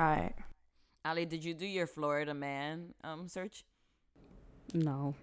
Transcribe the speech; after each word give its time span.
All 0.00 0.06
right. 0.06 0.32
Ali, 1.04 1.26
did 1.26 1.44
you 1.44 1.52
do 1.52 1.66
your 1.66 1.86
Florida 1.86 2.32
man 2.32 2.94
um 3.04 3.28
search? 3.28 3.64
No. 4.72 5.14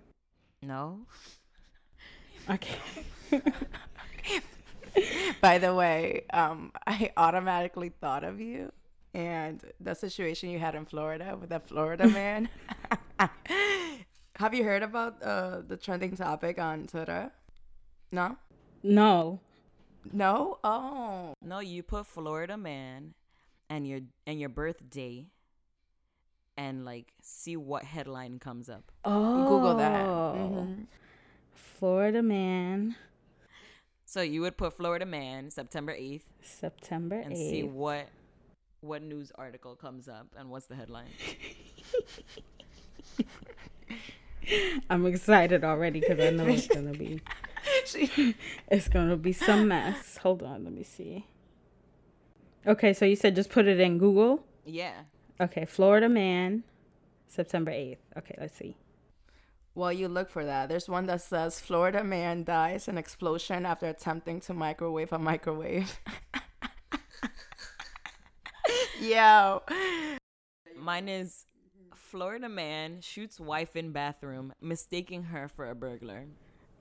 No. 0.61 1.07
Okay. 2.49 2.79
By 5.41 5.57
the 5.57 5.75
way, 5.75 6.23
um, 6.31 6.71
I 6.87 7.11
automatically 7.17 7.89
thought 7.89 8.23
of 8.23 8.39
you 8.39 8.71
and 9.13 9.61
the 9.81 9.93
situation 9.95 10.49
you 10.49 10.57
had 10.57 10.73
in 10.73 10.85
Florida 10.85 11.35
with 11.37 11.49
that 11.49 11.67
Florida 11.67 12.07
man. 12.21 12.47
Have 14.37 14.53
you 14.53 14.63
heard 14.63 14.81
about 14.81 15.21
uh, 15.21 15.59
the 15.67 15.75
trending 15.75 16.15
topic 16.15 16.57
on 16.57 16.87
Twitter? 16.87 17.31
No? 18.13 18.37
No. 18.81 19.41
No? 20.13 20.59
Oh. 20.63 21.33
No, 21.41 21.59
you 21.59 21.83
put 21.83 22.05
Florida 22.05 22.55
man 22.55 23.13
and 23.69 23.87
your 23.87 23.99
and 24.25 24.39
your 24.39 24.49
birthday 24.49 25.27
and 26.57 26.85
like 26.85 27.13
see 27.21 27.55
what 27.55 27.83
headline 27.83 28.39
comes 28.39 28.69
up. 28.69 28.91
Oh. 29.05 29.47
Google 29.47 29.75
that. 29.75 30.05
Mhm. 30.05 30.87
Florida 31.53 32.23
man, 32.23 32.95
So 34.05 34.21
you 34.21 34.41
would 34.41 34.57
put 34.57 34.73
Florida 34.73 35.05
man 35.05 35.51
September 35.51 35.93
8th 35.93 36.23
September 36.41 37.19
and 37.19 37.37
see 37.37 37.63
what 37.63 38.07
what 38.81 39.03
news 39.03 39.31
article 39.35 39.75
comes 39.75 40.07
up 40.07 40.27
and 40.37 40.49
what's 40.49 40.67
the 40.67 40.75
headline. 40.75 41.09
I'm 44.89 45.05
excited 45.05 45.63
already 45.63 45.99
because 45.99 46.19
I 46.19 46.29
know 46.31 46.45
it's 46.45 46.67
gonna 46.67 46.93
be 46.93 47.21
it's 48.69 48.87
gonna 48.87 49.17
be 49.17 49.33
some 49.33 49.67
mess. 49.67 50.17
Hold 50.17 50.43
on, 50.43 50.63
let 50.63 50.73
me 50.73 50.83
see. 50.83 51.25
Okay, 52.67 52.93
so 52.93 53.05
you 53.05 53.15
said 53.15 53.33
just 53.35 53.49
put 53.49 53.65
it 53.65 53.79
in 53.79 53.97
Google. 53.97 54.43
Yeah. 54.65 55.03
Okay, 55.39 55.65
Florida 55.65 56.09
man, 56.09 56.63
September 57.27 57.71
8th. 57.71 57.97
Okay, 58.17 58.35
let's 58.39 58.57
see. 58.57 58.75
Well, 59.73 59.93
you 59.93 60.07
look 60.07 60.29
for 60.29 60.43
that. 60.43 60.67
There's 60.67 60.89
one 60.89 61.05
that 61.05 61.21
says 61.21 61.61
Florida 61.61 62.03
man 62.03 62.43
dies 62.43 62.87
in 62.87 62.97
explosion 62.97 63.65
after 63.65 63.85
attempting 63.85 64.41
to 64.41 64.53
microwave 64.53 65.13
a 65.13 65.19
microwave. 65.19 65.99
Yo. 68.99 69.61
Mine 70.75 71.07
is 71.07 71.45
Florida 71.93 72.49
man 72.49 72.99
shoots 73.01 73.39
wife 73.39 73.75
in 73.75 73.91
bathroom, 73.91 74.51
mistaking 74.59 75.23
her 75.23 75.47
for 75.47 75.69
a 75.69 75.75
burglar. 75.75 76.25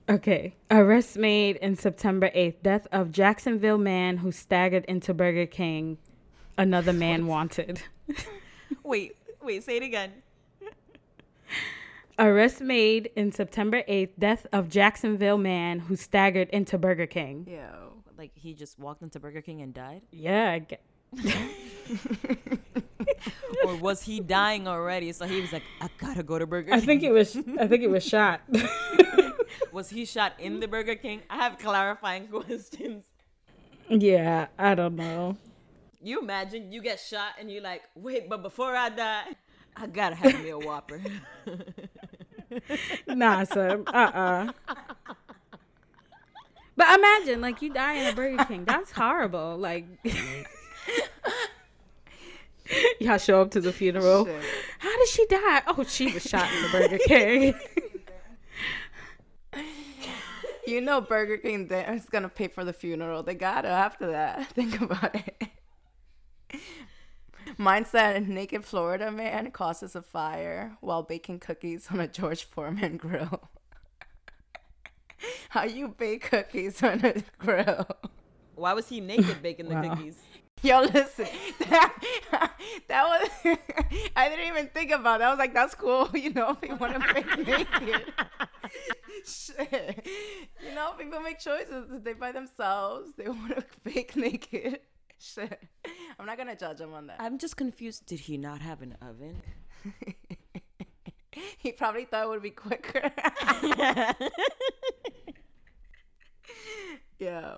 Okay, 0.09 0.55
arrest 0.71 1.17
made 1.17 1.57
in 1.57 1.75
September 1.75 2.29
8th. 2.29 2.61
Death 2.63 2.87
of 2.93 3.11
Jacksonville 3.11 3.77
man 3.77 4.17
who 4.17 4.31
staggered 4.31 4.85
into 4.85 5.13
Burger 5.13 5.45
King. 5.45 5.97
Another 6.57 6.93
man 7.05 7.27
wanted. 7.27 7.81
Wait, 8.83 9.15
wait, 9.41 9.63
say 9.63 9.77
it 9.77 9.83
again. 9.83 10.11
Arrest 12.19 12.59
made 12.61 13.09
in 13.15 13.31
September 13.31 13.83
8th. 13.87 14.09
Death 14.19 14.47
of 14.51 14.69
Jacksonville 14.69 15.37
man 15.37 15.79
who 15.79 15.95
staggered 15.95 16.49
into 16.49 16.77
Burger 16.77 17.05
King. 17.05 17.45
Yeah. 17.49 17.69
Like 18.17 18.31
he 18.33 18.53
just 18.53 18.79
walked 18.79 19.03
into 19.03 19.19
Burger 19.19 19.41
King 19.41 19.61
and 19.61 19.73
died? 19.73 20.01
Yeah, 20.11 20.51
I 20.51 20.59
get, 20.59 20.81
or 23.65 23.75
was 23.77 24.01
he 24.01 24.19
dying 24.19 24.67
already? 24.67 25.11
So 25.11 25.25
he 25.25 25.41
was 25.41 25.53
like, 25.53 25.63
I 25.81 25.89
gotta 25.97 26.23
go 26.23 26.39
to 26.39 26.45
Burger 26.45 26.71
King. 26.71 26.79
I 26.79 26.81
think 26.81 27.03
it 27.03 27.11
was. 27.11 27.37
I 27.59 27.67
think 27.67 27.83
it 27.83 27.89
was 27.89 28.03
shot. 28.03 28.41
Was 29.73 29.89
he 29.89 30.05
shot 30.05 30.33
in 30.39 30.59
the 30.59 30.67
Burger 30.67 30.95
King? 30.95 31.21
I 31.29 31.37
have 31.37 31.57
clarifying 31.57 32.27
questions. 32.27 33.05
yeah, 33.89 34.47
I 34.57 34.75
don't 34.75 34.95
know. 34.95 35.37
You 36.01 36.19
imagine 36.21 36.71
you 36.71 36.81
get 36.81 36.99
shot 36.99 37.33
and 37.39 37.51
you're 37.51 37.63
like, 37.63 37.83
wait, 37.95 38.29
but 38.29 38.43
before 38.43 38.75
I 38.75 38.89
die, 38.89 39.35
I 39.75 39.87
gotta 39.87 40.15
have 40.15 40.41
me 40.43 40.49
a 40.49 40.59
Whopper. 40.59 41.01
Nah, 43.07 43.43
son. 43.43 43.83
Uh 43.87 43.91
uh 43.91 44.51
But 46.77 46.97
imagine, 46.97 47.41
like, 47.41 47.61
you 47.61 47.73
die 47.73 47.95
in 47.95 48.07
a 48.07 48.13
Burger 48.15 48.45
King. 48.45 48.63
That's 48.63 48.91
horrible. 48.91 49.57
Like, 49.57 49.85
y'all 52.99 53.17
show 53.17 53.41
up 53.41 53.51
to 53.51 53.59
the 53.61 53.73
funeral. 53.73 54.25
Shit. 54.25 54.41
How 54.79 54.97
did 54.97 55.07
she 55.09 55.25
die? 55.25 55.61
Oh, 55.67 55.83
she 55.83 56.13
was 56.13 56.23
shot 56.23 56.49
in 56.53 56.61
the 56.63 56.69
Burger 56.69 56.97
King. 57.05 57.53
You 60.67 60.81
know 60.81 60.99
Burger 60.99 61.37
King 61.37 61.71
is 61.71 62.07
gonna 62.07 62.27
pay 62.27 62.49
for 62.49 62.65
the 62.65 62.73
funeral. 62.73 63.23
They 63.23 63.35
gotta 63.35 63.69
after 63.69 64.07
that. 64.11 64.47
Think 64.53 64.81
about 64.81 65.15
it. 65.15 65.43
Mine 67.57 67.85
said 67.85 68.27
naked 68.27 68.65
Florida 68.65 69.09
man 69.09 69.49
causes 69.51 69.95
a 69.95 70.01
fire 70.01 70.75
while 70.81 71.03
baking 71.03 71.39
cookies 71.39 71.87
on 71.89 72.01
a 72.01 72.07
George 72.07 72.43
Foreman 72.43 72.97
grill. 73.03 73.49
How 75.49 75.63
you 75.63 75.87
bake 75.87 76.29
cookies 76.29 76.83
on 76.83 76.99
a 77.05 77.23
grill? 77.39 77.87
Why 78.55 78.73
was 78.73 78.89
he 78.89 78.99
naked 78.99 79.41
baking 79.41 79.69
the 79.69 79.75
Wow. 79.75 79.95
cookies? 79.95 80.17
Yo, 80.63 80.81
listen. 80.81 81.27
That, 81.69 82.51
that 82.89 83.03
was 83.07 83.57
I 84.17 84.27
didn't 84.29 84.47
even 84.47 84.67
think 84.67 84.91
about 84.91 85.19
that. 85.19 85.27
I 85.27 85.29
was 85.29 85.39
like, 85.39 85.53
that's 85.53 85.75
cool, 85.75 86.09
you 86.13 86.33
know, 86.33 86.57
if 86.61 86.69
you 86.69 86.75
want 86.75 86.93
to 87.01 87.13
bake 87.13 87.47
naked. 87.47 88.13
Shit. 89.25 90.07
You 90.65 90.75
know, 90.75 90.93
people 90.97 91.19
make 91.19 91.39
choices. 91.39 91.85
They 92.03 92.13
by 92.13 92.31
themselves. 92.31 93.11
They 93.17 93.27
want 93.27 93.55
to 93.55 93.65
fake 93.83 94.15
naked. 94.15 94.79
Shit. 95.19 95.61
I'm 96.19 96.25
not 96.25 96.37
gonna 96.37 96.55
judge 96.55 96.77
them 96.77 96.93
on 96.93 97.07
that. 97.07 97.17
I'm 97.19 97.37
just 97.37 97.57
confused. 97.57 98.05
Did 98.05 98.21
he 98.21 98.37
not 98.37 98.61
have 98.61 98.81
an 98.81 98.95
oven? 99.01 99.41
he 101.57 101.71
probably 101.71 102.05
thought 102.05 102.25
it 102.25 102.29
would 102.29 102.43
be 102.43 102.51
quicker. 102.51 103.11
yeah. 107.19 107.55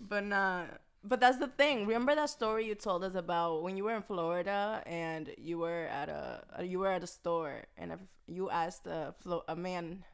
But 0.00 0.24
nah. 0.24 0.64
But 1.04 1.20
that's 1.20 1.38
the 1.38 1.46
thing. 1.46 1.86
Remember 1.86 2.14
that 2.14 2.28
story 2.28 2.66
you 2.66 2.74
told 2.74 3.04
us 3.04 3.14
about 3.14 3.62
when 3.62 3.76
you 3.76 3.84
were 3.84 3.94
in 3.94 4.02
Florida 4.02 4.82
and 4.84 5.30
you 5.38 5.58
were 5.58 5.86
at 5.86 6.08
a 6.08 6.42
you 6.64 6.80
were 6.80 6.88
at 6.90 7.02
a 7.04 7.06
store 7.06 7.64
and 7.76 7.92
you 8.26 8.50
asked 8.50 8.86
a 8.86 9.14
Flo- 9.20 9.44
a 9.48 9.54
man 9.54 10.04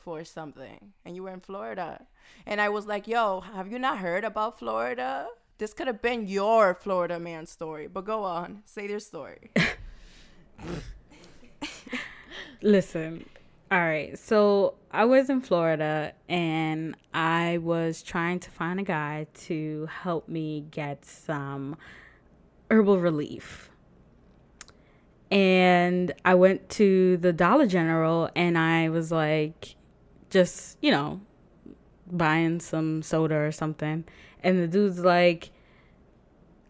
for 0.00 0.24
something 0.24 0.92
and 1.04 1.14
you 1.14 1.22
were 1.22 1.30
in 1.30 1.40
Florida 1.40 2.06
and 2.46 2.60
I 2.60 2.68
was 2.68 2.86
like, 2.86 3.06
"Yo, 3.06 3.40
have 3.40 3.70
you 3.70 3.78
not 3.78 3.98
heard 3.98 4.24
about 4.24 4.58
Florida?" 4.58 5.28
This 5.60 5.74
could 5.74 5.88
have 5.88 6.00
been 6.00 6.26
your 6.26 6.74
Florida 6.74 7.20
man 7.20 7.44
story. 7.44 7.86
But 7.86 8.06
go 8.06 8.24
on, 8.24 8.62
say 8.64 8.88
your 8.88 8.98
story. 8.98 9.50
Listen, 12.62 13.26
all 13.70 13.78
right. 13.78 14.18
So 14.18 14.74
I 14.90 15.04
was 15.04 15.28
in 15.28 15.42
Florida 15.42 16.14
and 16.30 16.96
I 17.12 17.58
was 17.58 18.02
trying 18.02 18.40
to 18.40 18.50
find 18.50 18.80
a 18.80 18.82
guy 18.82 19.26
to 19.42 19.86
help 19.86 20.28
me 20.28 20.64
get 20.70 21.04
some 21.04 21.76
herbal 22.70 22.98
relief. 22.98 23.70
And 25.30 26.12
I 26.24 26.34
went 26.34 26.70
to 26.70 27.18
the 27.18 27.34
Dollar 27.34 27.66
General 27.66 28.30
and 28.34 28.56
I 28.56 28.88
was 28.88 29.12
like, 29.12 29.76
just, 30.30 30.78
you 30.80 30.90
know, 30.90 31.20
buying 32.10 32.60
some 32.60 33.02
soda 33.02 33.36
or 33.36 33.52
something. 33.52 34.04
And 34.42 34.58
the 34.58 34.66
dude's 34.66 35.00
like, 35.00 35.50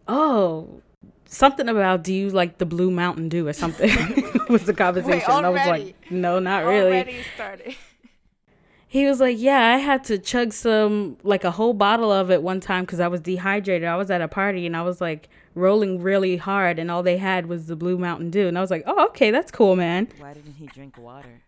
oh, 0.07 0.81
something 1.25 1.69
about 1.69 2.03
do 2.03 2.13
you 2.13 2.29
like 2.29 2.57
the 2.57 2.65
blue 2.65 2.91
Mountain 2.91 3.29
Dew 3.29 3.47
or 3.47 3.53
something 3.53 3.89
was 4.49 4.65
the 4.65 4.73
conversation. 4.73 5.29
I 5.29 5.49
was 5.49 5.65
like, 5.65 5.95
no, 6.11 6.39
not 6.39 6.65
really. 6.65 6.91
Already 6.91 7.23
started. 7.35 7.75
He 8.87 9.05
was 9.05 9.21
like, 9.21 9.37
yeah, 9.39 9.73
I 9.73 9.77
had 9.77 10.03
to 10.05 10.17
chug 10.17 10.51
some, 10.51 11.17
like 11.23 11.45
a 11.45 11.51
whole 11.51 11.73
bottle 11.73 12.11
of 12.11 12.29
it 12.29 12.43
one 12.43 12.59
time 12.59 12.83
because 12.83 12.99
I 12.99 13.07
was 13.07 13.21
dehydrated. 13.21 13.87
I 13.87 13.95
was 13.95 14.11
at 14.11 14.19
a 14.19 14.27
party 14.27 14.65
and 14.65 14.75
I 14.75 14.81
was 14.81 14.99
like 14.99 15.29
rolling 15.55 16.01
really 16.01 16.35
hard 16.35 16.77
and 16.77 16.91
all 16.91 17.01
they 17.01 17.15
had 17.15 17.45
was 17.45 17.67
the 17.67 17.77
blue 17.77 17.97
Mountain 17.97 18.31
Dew. 18.31 18.49
And 18.49 18.57
I 18.57 18.61
was 18.61 18.69
like, 18.69 18.83
oh, 18.85 19.05
okay, 19.07 19.31
that's 19.31 19.49
cool, 19.49 19.77
man. 19.77 20.09
Why 20.17 20.33
didn't 20.33 20.55
he 20.55 20.65
drink 20.65 20.97
water? 20.97 21.41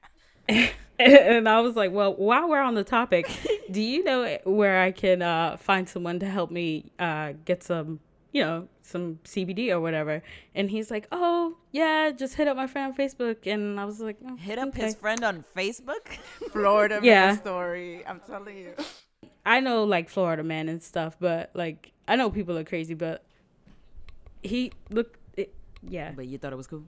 and 1.00 1.50
I 1.50 1.60
was 1.62 1.76
like, 1.76 1.92
well, 1.92 2.14
while 2.14 2.48
we're 2.50 2.62
on 2.62 2.76
the 2.76 2.84
topic, 2.84 3.30
do 3.72 3.82
you 3.82 4.04
know 4.04 4.38
where 4.44 4.82
I 4.82 4.92
can 4.92 5.22
uh, 5.22 5.58
find 5.58 5.88
someone 5.90 6.20
to 6.20 6.26
help 6.30 6.52
me 6.52 6.92
uh, 7.00 7.34
get 7.46 7.64
some, 7.64 8.00
you 8.32 8.44
know, 8.44 8.68
some 8.82 9.20
CBD 9.26 9.70
or 9.72 9.80
whatever? 9.82 10.22
And 10.54 10.70
he's 10.70 10.92
like, 10.92 11.08
oh, 11.12 11.58
yeah, 11.72 12.12
just 12.12 12.36
hit 12.36 12.48
up 12.48 12.56
my 12.56 12.68
friend 12.68 12.92
on 12.92 12.98
Facebook. 12.98 13.52
And 13.52 13.80
I 13.80 13.86
was 13.86 14.00
like, 14.00 14.18
oh, 14.28 14.36
Hit 14.36 14.60
up 14.60 14.70
okay. 14.70 14.84
his 14.84 14.96
friend 14.96 15.24
on 15.24 15.44
Facebook? 15.56 16.08
Florida 16.52 17.00
Yeah. 17.02 17.28
man 17.28 17.38
story. 17.38 18.06
I'm 18.06 18.20
telling 18.28 18.58
you. 18.58 18.74
I 19.46 19.60
know 19.60 19.84
like 19.84 20.10
Florida 20.10 20.44
man 20.44 20.70
and 20.70 20.82
stuff, 20.82 21.18
but 21.20 21.50
like 21.54 21.92
I 22.08 22.16
know 22.16 22.30
people 22.30 22.58
are 22.58 22.64
crazy, 22.64 22.94
but 22.94 23.24
he 24.42 24.72
look, 24.90 25.18
it, 25.36 25.54
yeah, 25.88 26.12
But 26.16 26.28
you 26.28 26.38
thought 26.38 26.54
it 26.54 26.58
was 26.58 26.68
cool? 26.68 26.84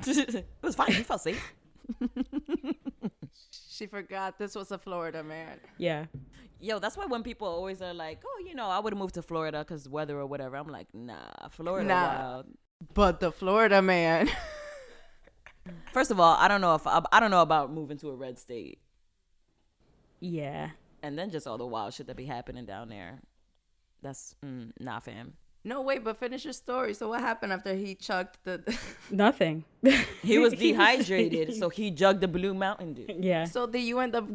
it 0.06 0.44
was 0.62 0.74
fine. 0.74 0.88
You 0.92 1.04
felt 1.04 1.22
safe. 1.22 1.53
She 3.68 3.86
forgot 3.86 4.38
this 4.38 4.54
was 4.54 4.70
a 4.70 4.78
Florida 4.78 5.22
man. 5.24 5.58
yeah. 5.78 6.06
Yo, 6.60 6.78
that's 6.78 6.96
why 6.96 7.04
when 7.06 7.22
people 7.22 7.48
always 7.48 7.82
are 7.82 7.92
like, 7.92 8.22
"Oh, 8.24 8.42
you 8.46 8.54
know, 8.54 8.68
I 8.68 8.78
would 8.78 8.92
have 8.92 8.98
moved 8.98 9.14
to 9.14 9.22
Florida 9.22 9.58
because 9.58 9.88
weather 9.88 10.18
or 10.18 10.26
whatever," 10.26 10.56
I'm 10.56 10.68
like, 10.68 10.86
"Nah, 10.94 11.48
Florida 11.50 11.88
Nah. 11.88 12.06
wild." 12.06 12.46
But 12.94 13.20
the 13.20 13.32
Florida 13.32 13.82
man. 13.82 14.30
First 15.92 16.10
of 16.10 16.20
all, 16.20 16.36
I 16.38 16.46
don't 16.48 16.60
know 16.60 16.74
if 16.76 16.86
I, 16.86 17.02
I 17.12 17.20
don't 17.20 17.30
know 17.30 17.42
about 17.42 17.72
moving 17.72 17.98
to 17.98 18.10
a 18.10 18.14
red 18.14 18.38
state, 18.38 18.78
Yeah. 20.20 20.70
and 21.02 21.18
then 21.18 21.30
just 21.30 21.46
all 21.46 21.58
the 21.58 21.66
wild 21.66 21.92
shit 21.94 22.06
that 22.06 22.16
be 22.16 22.26
happening 22.26 22.64
down 22.66 22.88
there. 22.88 23.20
That's 24.02 24.34
mm, 24.44 24.70
nah, 24.78 25.00
fam. 25.00 25.34
No, 25.64 25.80
wait, 25.80 26.04
but 26.04 26.18
finish 26.18 26.44
your 26.44 26.52
story. 26.52 26.92
So 26.94 27.08
what 27.08 27.20
happened 27.20 27.52
after 27.52 27.74
he 27.74 27.94
chucked 27.94 28.44
the? 28.44 28.62
Nothing. 29.10 29.64
He 30.22 30.38
was 30.38 30.52
dehydrated, 30.66 31.54
so 31.60 31.68
he 31.70 31.90
jugged 31.90 32.20
the 32.20 32.28
Blue 32.28 32.54
Mountain 32.54 32.94
Dew. 32.94 33.06
yeah. 33.18 33.44
so 33.44 33.66
did 33.66 33.82
you 33.82 33.98
end 33.98 34.14
up 34.14 34.28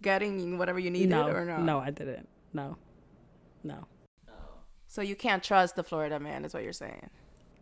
getting 0.00 0.58
whatever 0.58 0.78
you 0.78 0.90
needed 0.90 1.10
no, 1.10 1.26
or 1.26 1.44
no? 1.44 1.58
no, 1.58 1.78
I 1.80 1.90
didn't. 1.90 2.28
No, 2.52 2.76
no. 3.64 3.86
So 4.86 5.00
you 5.02 5.16
can't 5.16 5.42
trust 5.42 5.74
the 5.74 5.82
Florida 5.82 6.20
man, 6.20 6.44
is 6.44 6.54
what 6.54 6.62
you're 6.62 6.72
saying. 6.72 7.08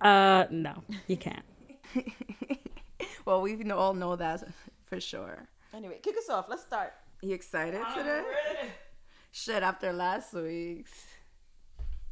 Uh, 0.00 0.46
no, 0.50 0.82
you 1.06 1.16
can't. 1.16 1.44
Well, 3.24 3.42
we 3.42 3.70
all 3.70 3.94
know 3.94 4.16
that 4.16 4.42
for 4.86 5.00
sure. 5.00 5.46
Anyway, 5.72 6.00
kick 6.02 6.16
us 6.16 6.28
off. 6.28 6.48
Let's 6.48 6.62
start. 6.62 6.92
You 7.22 7.34
excited 7.34 7.80
today? 7.94 8.22
Shit, 9.30 9.62
after 9.62 9.92
last 9.92 10.34
week's 10.34 11.06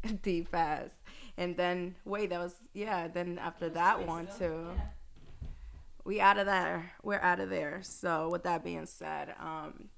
Deep 0.23 0.55
ass, 0.55 0.91
And 1.37 1.56
then 1.56 1.95
wait, 2.05 2.31
that 2.31 2.41
was 2.41 2.55
yeah. 2.73 3.09
Then 3.09 3.39
after 3.39 3.69
that 3.71 4.06
one 4.06 4.29
too, 4.39 4.69
yeah. 4.77 5.49
we 6.05 6.21
out 6.21 6.39
of 6.39 6.47
there. 6.47 6.93
We're 7.03 7.21
out 7.21 7.41
of 7.41 7.50
there. 7.50 7.81
So 7.83 8.29
with 8.31 8.45
that 8.45 8.62
being 8.62 8.87
said, 8.87 9.35
um, 9.41 9.89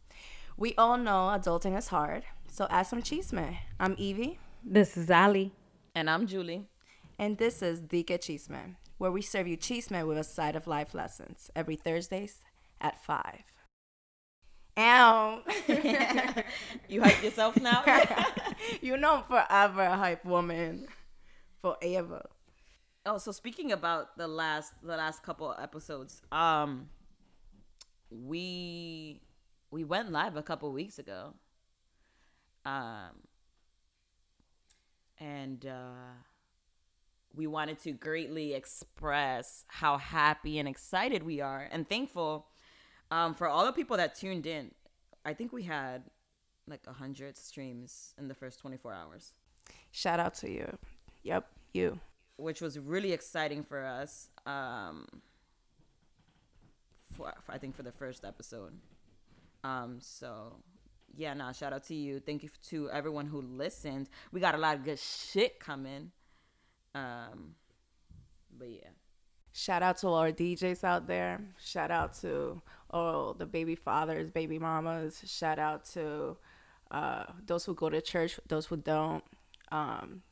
we 0.57 0.75
all 0.77 0.97
know 0.97 1.31
adulting 1.33 1.77
is 1.77 1.89
hard. 1.89 2.25
So 2.49 2.67
add 2.71 2.87
some 2.87 3.03
cheese 3.03 3.33
man. 3.33 3.59
I'm 3.79 3.95
Evie. 3.99 4.39
This 4.65 4.97
is 4.97 5.11
Ali. 5.11 5.53
And 5.95 6.09
I'm 6.09 6.27
Julie. 6.27 6.69
And 7.19 7.37
this 7.37 7.63
is 7.63 7.89
The 7.89 8.03
Cheese 8.03 8.21
Cheeseman, 8.23 8.77
where 8.99 9.11
we 9.11 9.21
serve 9.21 9.47
you 9.47 9.57
cheeseman 9.57 10.07
with 10.07 10.17
a 10.17 10.25
side 10.25 10.57
of 10.57 10.67
life 10.67 10.95
lessons 10.95 11.51
every 11.55 11.77
Thursdays 11.77 12.39
at 12.81 13.05
5. 13.05 13.50
Um, 14.77 15.43
you 16.89 17.03
hype 17.03 17.23
yourself 17.23 17.57
now. 17.61 17.85
you 18.81 18.97
know, 18.97 19.23
forever 19.29 19.83
a 19.83 19.97
hype 19.97 20.25
woman, 20.25 20.87
forever. 21.61 22.27
Oh, 23.05 23.19
so 23.19 23.33
speaking 23.33 23.73
about 23.73 24.17
the 24.17 24.29
last 24.29 24.73
the 24.83 24.97
last 24.97 25.23
couple 25.23 25.55
episodes, 25.59 26.23
um, 26.33 26.89
we 28.11 29.21
we 29.71 29.85
went 29.85 30.11
live 30.13 30.37
a 30.37 30.43
couple 30.43 30.73
weeks 30.73 30.99
ago. 30.99 31.35
Um, 32.65 33.27
and 35.19 35.65
uh, 35.67 36.13
we 37.35 37.47
wanted 37.47 37.79
to 37.81 37.93
greatly 37.93 38.55
express 38.55 39.65
how 39.69 39.99
happy 39.99 40.59
and 40.59 40.69
excited 40.69 41.23
we 41.23 41.41
are 41.41 41.69
and 41.71 41.89
thankful 41.89 42.47
um, 43.11 43.35
for 43.35 43.49
all 43.49 43.65
the 43.65 43.73
people 43.73 43.97
that 43.97 44.15
tuned 44.15 44.47
in. 44.47 44.71
I 45.25 45.35
think 45.35 45.53
we 45.53 45.63
had 45.63 46.05
like 46.67 46.83
a 46.87 46.93
hundred 46.93 47.37
streams 47.37 48.15
in 48.19 48.29
the 48.29 48.35
first 48.35 48.59
24 48.61 48.93
hours. 48.93 49.33
Shout 49.91 50.21
out 50.21 50.35
to 50.35 50.51
you. 50.51 50.79
Yep, 51.23 51.47
you. 51.75 52.01
which 52.37 52.61
was 52.61 52.79
really 52.79 53.13
exciting 53.13 53.63
for 53.63 53.85
us. 53.85 54.31
Um, 54.47 55.07
for, 57.13 57.33
for 57.45 57.53
I 57.53 57.59
think 57.59 57.75
for 57.77 57.83
the 57.83 57.93
first 57.93 58.25
episode. 58.25 58.73
Um, 59.63 59.99
so 60.01 60.57
yeah, 61.15 61.35
nah, 61.35 61.53
shout 61.53 61.73
out 61.73 61.85
to 61.85 61.95
you. 61.95 62.21
Thank 62.21 62.43
you 62.43 62.51
to 62.69 62.91
everyone 62.91 63.27
who 63.27 63.43
listened. 63.43 64.09
We 64.33 64.41
got 64.41 64.55
a 64.55 64.59
lot 64.59 64.77
of 64.77 64.85
good 64.85 64.99
shit 64.99 65.61
coming. 65.61 66.13
Um, 66.95 67.55
but 68.57 68.69
yeah, 68.69 68.91
Shout 69.61 69.83
out 69.83 69.99
to 69.99 70.07
all 70.07 70.15
our 70.15 70.33
DJs 70.33 70.85
out 70.85 71.07
there. 71.07 71.39
Shout 71.63 71.91
out 71.91 72.15
to 72.23 72.63
all 72.89 73.35
the 73.35 73.45
baby 73.45 73.75
fathers, 73.75 74.31
baby 74.31 74.59
mamas. 74.59 75.23
Shout 75.27 75.59
out 75.59 75.85
to 75.93 76.39
uh, 76.91 77.25
those 77.45 77.67
who 77.67 77.75
go 77.75 77.91
to 77.91 78.01
church, 78.01 78.41
those 78.49 78.65
who 78.65 78.79
don't. 78.79 79.23
Um, 79.71 80.23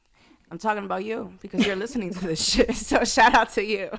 I'm 0.50 0.56
talking 0.56 0.86
about 0.86 1.04
you 1.04 1.34
because 1.42 1.66
you're 1.66 1.76
listening 1.76 2.14
to 2.14 2.26
this 2.26 2.42
shit. 2.52 2.74
So 2.74 3.04
shout 3.04 3.34
out 3.34 3.52
to 3.52 3.62
you. 3.62 3.90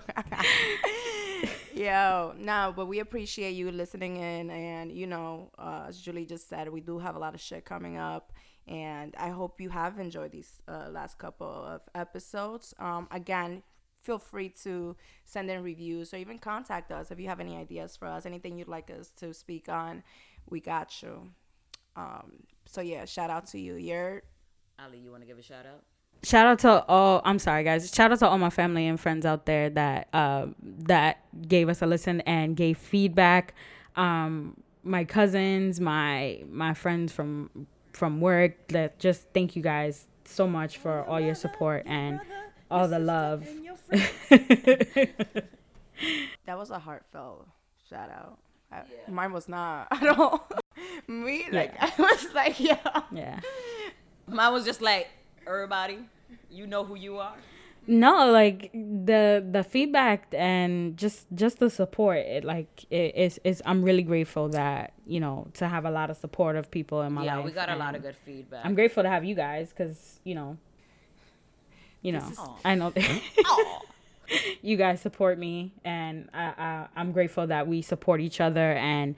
Yo, 1.75 2.33
no, 2.39 2.73
but 2.75 2.87
we 2.87 2.97
appreciate 2.97 3.51
you 3.51 3.69
listening 3.71 4.15
in. 4.15 4.49
And, 4.49 4.91
you 4.91 5.05
know, 5.05 5.51
uh, 5.59 5.85
as 5.89 6.01
Julie 6.01 6.25
just 6.25 6.49
said, 6.49 6.69
we 6.69 6.81
do 6.81 6.97
have 6.97 7.15
a 7.15 7.19
lot 7.19 7.35
of 7.35 7.39
shit 7.39 7.65
coming 7.65 7.97
up. 7.97 8.33
And 8.67 9.13
I 9.15 9.29
hope 9.29 9.61
you 9.61 9.69
have 9.69 9.99
enjoyed 9.99 10.31
these 10.31 10.59
uh, 10.67 10.87
last 10.89 11.19
couple 11.19 11.47
of 11.47 11.81
episodes. 11.93 12.73
Um, 12.79 13.07
again, 13.11 13.61
feel 14.01 14.19
free 14.19 14.49
to 14.63 14.95
send 15.25 15.49
in 15.49 15.61
reviews 15.63 16.13
or 16.13 16.17
even 16.17 16.39
contact 16.39 16.91
us 16.91 17.11
if 17.11 17.19
you 17.19 17.27
have 17.27 17.39
any 17.39 17.57
ideas 17.57 17.95
for 17.97 18.07
us, 18.07 18.25
anything 18.25 18.57
you'd 18.57 18.67
like 18.67 18.89
us 18.89 19.09
to 19.19 19.33
speak 19.33 19.69
on. 19.69 20.03
We 20.49 20.59
got 20.59 21.01
you. 21.01 21.29
Um, 21.95 22.43
so, 22.65 22.81
yeah, 22.81 23.05
shout 23.05 23.29
out 23.29 23.47
to 23.47 23.59
you. 23.59 23.75
You're 23.75 24.23
Ali, 24.83 24.99
you 24.99 25.11
want 25.11 25.21
to 25.21 25.27
give 25.27 25.37
a 25.37 25.41
shout 25.41 25.65
out? 25.65 25.83
Shout 26.23 26.47
out 26.47 26.59
to 26.59 26.85
all. 26.85 27.21
I'm 27.23 27.39
sorry, 27.39 27.63
guys. 27.63 27.93
Shout 27.93 28.11
out 28.11 28.19
to 28.19 28.27
all 28.27 28.37
my 28.37 28.49
family 28.49 28.87
and 28.87 28.99
friends 28.99 29.25
out 29.25 29.45
there 29.45 29.69
that 29.71 30.13
um 30.13 30.55
that 30.61 31.19
gave 31.47 31.69
us 31.69 31.81
a 31.81 31.85
listen 31.85 32.21
and 32.21 32.55
gave 32.57 32.77
feedback. 32.77 33.53
Um, 33.95 34.57
my 34.83 35.05
cousins, 35.05 35.79
my 35.79 36.43
my 36.49 36.73
friends 36.73 37.13
from 37.13 37.67
from 37.93 38.19
work. 38.19 38.67
That 38.69 38.99
just 38.99 39.27
thank 39.33 39.55
you 39.55 39.61
guys 39.61 40.07
so 40.25 40.47
much 40.47 40.77
for 40.77 41.03
all 41.05 41.19
your 41.19 41.35
support 41.35 41.83
and 41.85 42.19
all 42.69 42.87
the 42.87 42.99
love. 42.99 43.47
That 46.45 46.57
was 46.57 46.71
a 46.71 46.79
heartfelt 46.79 47.45
shout 47.89 48.09
out. 48.09 48.39
I, 48.71 48.83
Mine 49.09 49.33
was 49.33 49.49
not. 49.49 49.87
at 49.91 50.01
don't. 50.01 50.41
Me, 51.07 51.45
like, 51.51 51.73
Yeah. 51.73 51.91
I 51.97 52.01
was 52.01 52.33
like, 52.33 52.59
yeah. 52.69 53.01
yeah. 53.11 53.39
Mine 54.27 54.53
was 54.53 54.65
just 54.65 54.81
like 54.81 55.09
everybody, 55.47 55.99
you 56.49 56.67
know 56.67 56.83
who 56.83 56.95
you 56.95 57.17
are. 57.17 57.35
No, 57.87 58.31
like 58.31 58.71
the 58.73 59.43
the 59.51 59.63
feedback 59.63 60.27
and 60.33 60.95
just 60.95 61.25
just 61.33 61.57
the 61.57 61.71
support. 61.71 62.19
It 62.19 62.43
like 62.43 62.85
it 62.91 63.15
is 63.15 63.39
is. 63.43 63.63
I'm 63.65 63.81
really 63.81 64.03
grateful 64.03 64.49
that 64.49 64.93
you 65.07 65.19
know 65.19 65.47
to 65.55 65.67
have 65.67 65.85
a 65.85 65.89
lot 65.89 66.11
of 66.11 66.17
supportive 66.17 66.69
people 66.69 67.01
in 67.01 67.13
my 67.13 67.25
yeah, 67.25 67.37
life. 67.37 67.39
Yeah, 67.39 67.45
we 67.45 67.51
got 67.51 67.69
a 67.69 67.75
lot 67.75 67.95
of 67.95 68.03
good 68.03 68.15
feedback. 68.15 68.63
I'm 68.63 68.75
grateful 68.75 69.01
to 69.01 69.09
have 69.09 69.25
you 69.25 69.33
guys 69.33 69.69
because 69.69 70.19
you 70.23 70.35
know, 70.35 70.57
you 72.01 72.11
know, 72.11 72.27
is- 72.29 72.39
I 72.65 72.75
know 72.75 72.93
you 74.61 74.77
guys 74.77 75.01
support 75.01 75.37
me, 75.39 75.73
and 75.83 76.29
I, 76.33 76.43
I 76.57 76.87
I'm 76.95 77.11
grateful 77.11 77.47
that 77.47 77.67
we 77.67 77.81
support 77.81 78.21
each 78.21 78.39
other 78.41 78.73
and. 78.73 79.15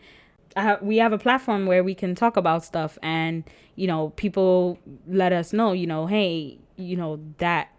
Ha- 0.58 0.80
we 0.82 0.98
have 0.98 1.14
a 1.14 1.18
platform 1.18 1.66
where 1.66 1.82
we 1.82 1.96
can 1.96 2.14
talk 2.14 2.36
about 2.36 2.66
stuff 2.66 2.98
and 3.02 3.46
you 3.78 3.88
know 3.88 4.10
people 4.18 4.78
let 5.08 5.32
us 5.32 5.54
know 5.54 5.72
you 5.72 5.88
know 5.88 6.08
hey 6.08 6.58
you 6.76 6.98
know 6.98 7.22
that 7.38 7.70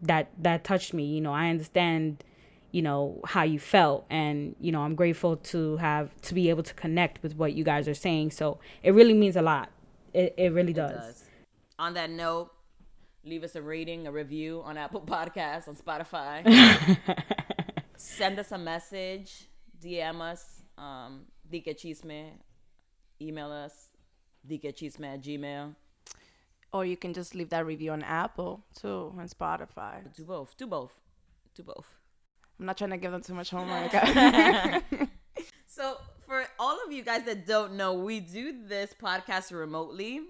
that 0.00 0.30
that 0.38 0.64
touched 0.64 0.94
me 0.94 1.04
you 1.04 1.20
know 1.20 1.34
i 1.34 1.50
understand 1.50 2.24
you 2.72 2.80
know 2.80 3.20
how 3.26 3.42
you 3.42 3.58
felt 3.58 4.06
and 4.08 4.56
you 4.62 4.72
know 4.72 4.80
i'm 4.80 4.94
grateful 4.94 5.36
to 5.36 5.76
have 5.76 6.08
to 6.22 6.32
be 6.32 6.48
able 6.48 6.62
to 6.62 6.72
connect 6.72 7.22
with 7.22 7.36
what 7.36 7.52
you 7.52 7.62
guys 7.62 7.86
are 7.86 7.92
saying 7.92 8.30
so 8.30 8.58
it 8.82 8.92
really 8.92 9.12
means 9.12 9.36
a 9.36 9.42
lot 9.42 9.68
it, 10.14 10.32
it 10.38 10.54
really 10.54 10.70
It 10.72 10.76
does, 10.76 10.92
does. 10.92 11.24
On 11.78 11.92
that 11.92 12.08
note, 12.08 12.50
leave 13.26 13.44
us 13.44 13.56
a 13.56 13.62
rating, 13.62 14.06
a 14.06 14.12
review 14.12 14.62
on 14.64 14.78
Apple 14.78 15.00
Podcasts, 15.06 15.68
on 15.68 15.76
Spotify. 15.76 16.46
Send 17.96 18.38
us 18.38 18.52
a 18.52 18.58
message, 18.58 19.48
DM 19.82 20.20
us, 20.20 20.62
um, 20.78 21.22
Dike 21.50 21.76
Chisme, 21.76 22.30
email 23.20 23.50
us, 23.50 23.88
dikechisme 24.48 25.14
at 25.14 25.22
gmail. 25.22 25.74
Or 26.72 26.84
you 26.84 26.96
can 26.96 27.14
just 27.14 27.34
leave 27.34 27.50
that 27.50 27.64
review 27.64 27.92
on 27.92 28.02
Apple 28.02 28.64
too 28.78 29.14
and 29.18 29.28
Spotify. 29.30 30.14
Do 30.14 30.24
both. 30.24 30.56
Do 30.56 30.66
both. 30.66 30.92
Do 31.54 31.62
both. 31.62 31.86
I'm 32.58 32.66
not 32.66 32.76
trying 32.76 32.90
to 32.90 32.96
give 32.96 33.12
them 33.12 33.22
too 33.22 33.34
much 33.34 33.50
homework. 33.50 33.92
So, 35.68 35.98
for 36.26 36.46
all 36.58 36.78
of 36.86 36.90
you 36.90 37.02
guys 37.02 37.24
that 37.24 37.46
don't 37.46 37.74
know, 37.74 37.92
we 37.92 38.20
do 38.20 38.66
this 38.66 38.94
podcast 38.98 39.52
remotely. 39.52 40.22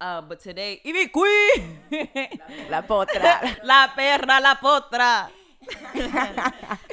Uh, 0.00 0.20
but 0.20 0.40
today, 0.40 0.80
Ivy 0.84 1.08
Queen! 1.08 1.78
La 2.70 2.82
potra. 2.82 3.56
La 3.64 3.88
perra, 3.96 4.40
la 4.40 4.54
potra. 4.56 5.30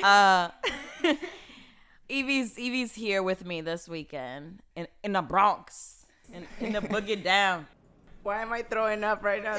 uh, 0.04 0.50
Evie's 2.10 2.58
Evie's 2.58 2.94
here 2.94 3.24
with 3.24 3.46
me 3.46 3.62
this 3.62 3.90
weekend 3.90 4.62
in, 4.76 4.88
in 5.04 5.14
the 5.14 5.22
Bronx, 5.22 6.06
in, 6.34 6.46
in 6.60 6.74
the 6.74 6.82
boogie 6.82 7.22
down. 7.22 7.66
Why 8.24 8.42
am 8.42 8.54
I 8.54 8.62
throwing 8.62 9.04
up 9.04 9.24
right 9.24 9.44
now? 9.44 9.58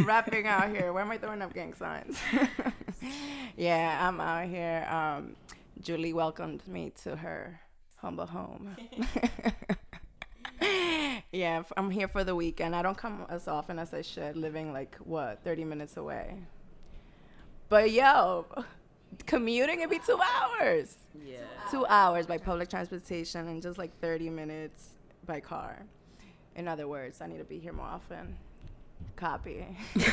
Rapping 0.00 0.46
out 0.46 0.68
here. 0.68 0.92
Why 0.92 1.00
am 1.00 1.10
I 1.10 1.18
throwing 1.18 1.42
up 1.42 1.54
gang 1.54 1.74
signs? 1.74 2.18
yeah, 3.56 4.06
I'm 4.06 4.20
out 4.20 4.48
here. 4.48 4.86
Um, 4.90 5.34
Julie 5.80 6.12
welcomed 6.12 6.66
me 6.68 6.92
to 7.04 7.16
her 7.16 7.60
humble 7.96 8.26
home. 8.26 8.76
Yeah, 11.32 11.62
I'm 11.76 11.90
here 11.90 12.08
for 12.08 12.24
the 12.24 12.34
weekend. 12.34 12.76
I 12.76 12.82
don't 12.82 12.96
come 12.96 13.26
as 13.28 13.48
often 13.48 13.78
as 13.78 13.92
I 13.94 14.02
should, 14.02 14.36
living 14.36 14.72
like 14.72 14.96
what 14.96 15.42
30 15.44 15.64
minutes 15.64 15.96
away. 15.96 16.36
But 17.68 17.90
yo, 17.90 18.46
commuting 19.26 19.78
it'd 19.80 19.90
be 19.90 19.98
two 19.98 20.20
hours. 20.20 20.96
Yeah. 21.24 21.38
Two 21.70 21.86
hours 21.86 22.26
by 22.26 22.38
public 22.38 22.68
transportation 22.68 23.48
and 23.48 23.62
just 23.62 23.78
like 23.78 23.98
30 24.00 24.30
minutes 24.30 24.90
by 25.26 25.40
car. 25.40 25.78
In 26.54 26.68
other 26.68 26.86
words, 26.86 27.20
I 27.20 27.26
need 27.26 27.38
to 27.38 27.44
be 27.44 27.58
here 27.58 27.72
more 27.72 27.86
often. 27.86 28.36
Copy. 29.16 29.66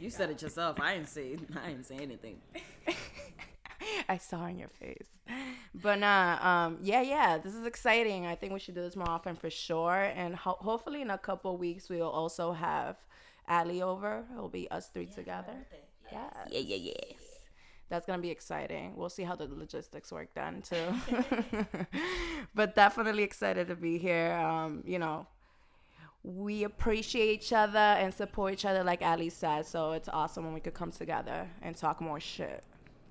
You 0.00 0.08
said 0.08 0.30
it 0.30 0.40
yourself. 0.40 0.80
I 0.80 0.94
didn't 0.94 1.10
say. 1.10 1.36
I 1.62 1.68
didn't 1.68 1.84
say 1.84 1.96
anything. 1.96 2.38
I 4.08 4.18
saw 4.18 4.46
in 4.46 4.58
your 4.58 4.68
face. 4.68 5.08
But 5.74 5.98
nah, 6.00 6.38
um, 6.66 6.78
yeah, 6.82 7.02
yeah, 7.02 7.38
this 7.38 7.54
is 7.54 7.66
exciting. 7.66 8.26
I 8.26 8.34
think 8.34 8.52
we 8.52 8.58
should 8.58 8.74
do 8.74 8.82
this 8.82 8.96
more 8.96 9.08
often 9.08 9.36
for 9.36 9.50
sure. 9.50 10.02
And 10.14 10.34
ho- 10.34 10.58
hopefully, 10.60 11.02
in 11.02 11.10
a 11.10 11.18
couple 11.18 11.56
weeks, 11.56 11.88
we'll 11.88 12.08
also 12.10 12.52
have 12.52 12.96
Ali 13.48 13.82
over. 13.82 14.24
It'll 14.32 14.48
be 14.48 14.70
us 14.70 14.88
three 14.88 15.06
together. 15.06 15.54
Yeah, 16.12 16.28
Yeah, 16.50 16.58
yeah, 16.60 16.76
yeah. 16.76 17.16
that's 17.88 18.04
gonna 18.06 18.20
be 18.22 18.30
exciting. 18.30 18.94
We'll 18.96 19.08
see 19.10 19.22
how 19.22 19.36
the 19.36 19.46
logistics 19.46 20.10
work 20.12 20.28
then 20.34 20.62
too. 20.70 20.94
but 22.54 22.74
definitely 22.74 23.22
excited 23.22 23.68
to 23.68 23.76
be 23.76 23.98
here. 23.98 24.32
Um, 24.32 24.82
you 24.86 24.98
know, 24.98 25.26
we 26.22 26.64
appreciate 26.64 27.30
each 27.42 27.52
other 27.52 27.78
and 27.78 28.12
support 28.12 28.52
each 28.52 28.64
other, 28.64 28.84
like 28.84 29.02
Ali 29.02 29.30
said. 29.30 29.66
So 29.66 29.92
it's 29.92 30.08
awesome 30.08 30.44
when 30.44 30.54
we 30.54 30.60
could 30.60 30.74
come 30.74 30.90
together 30.92 31.48
and 31.62 31.76
talk 31.76 32.00
more 32.00 32.20
shit. 32.20 32.62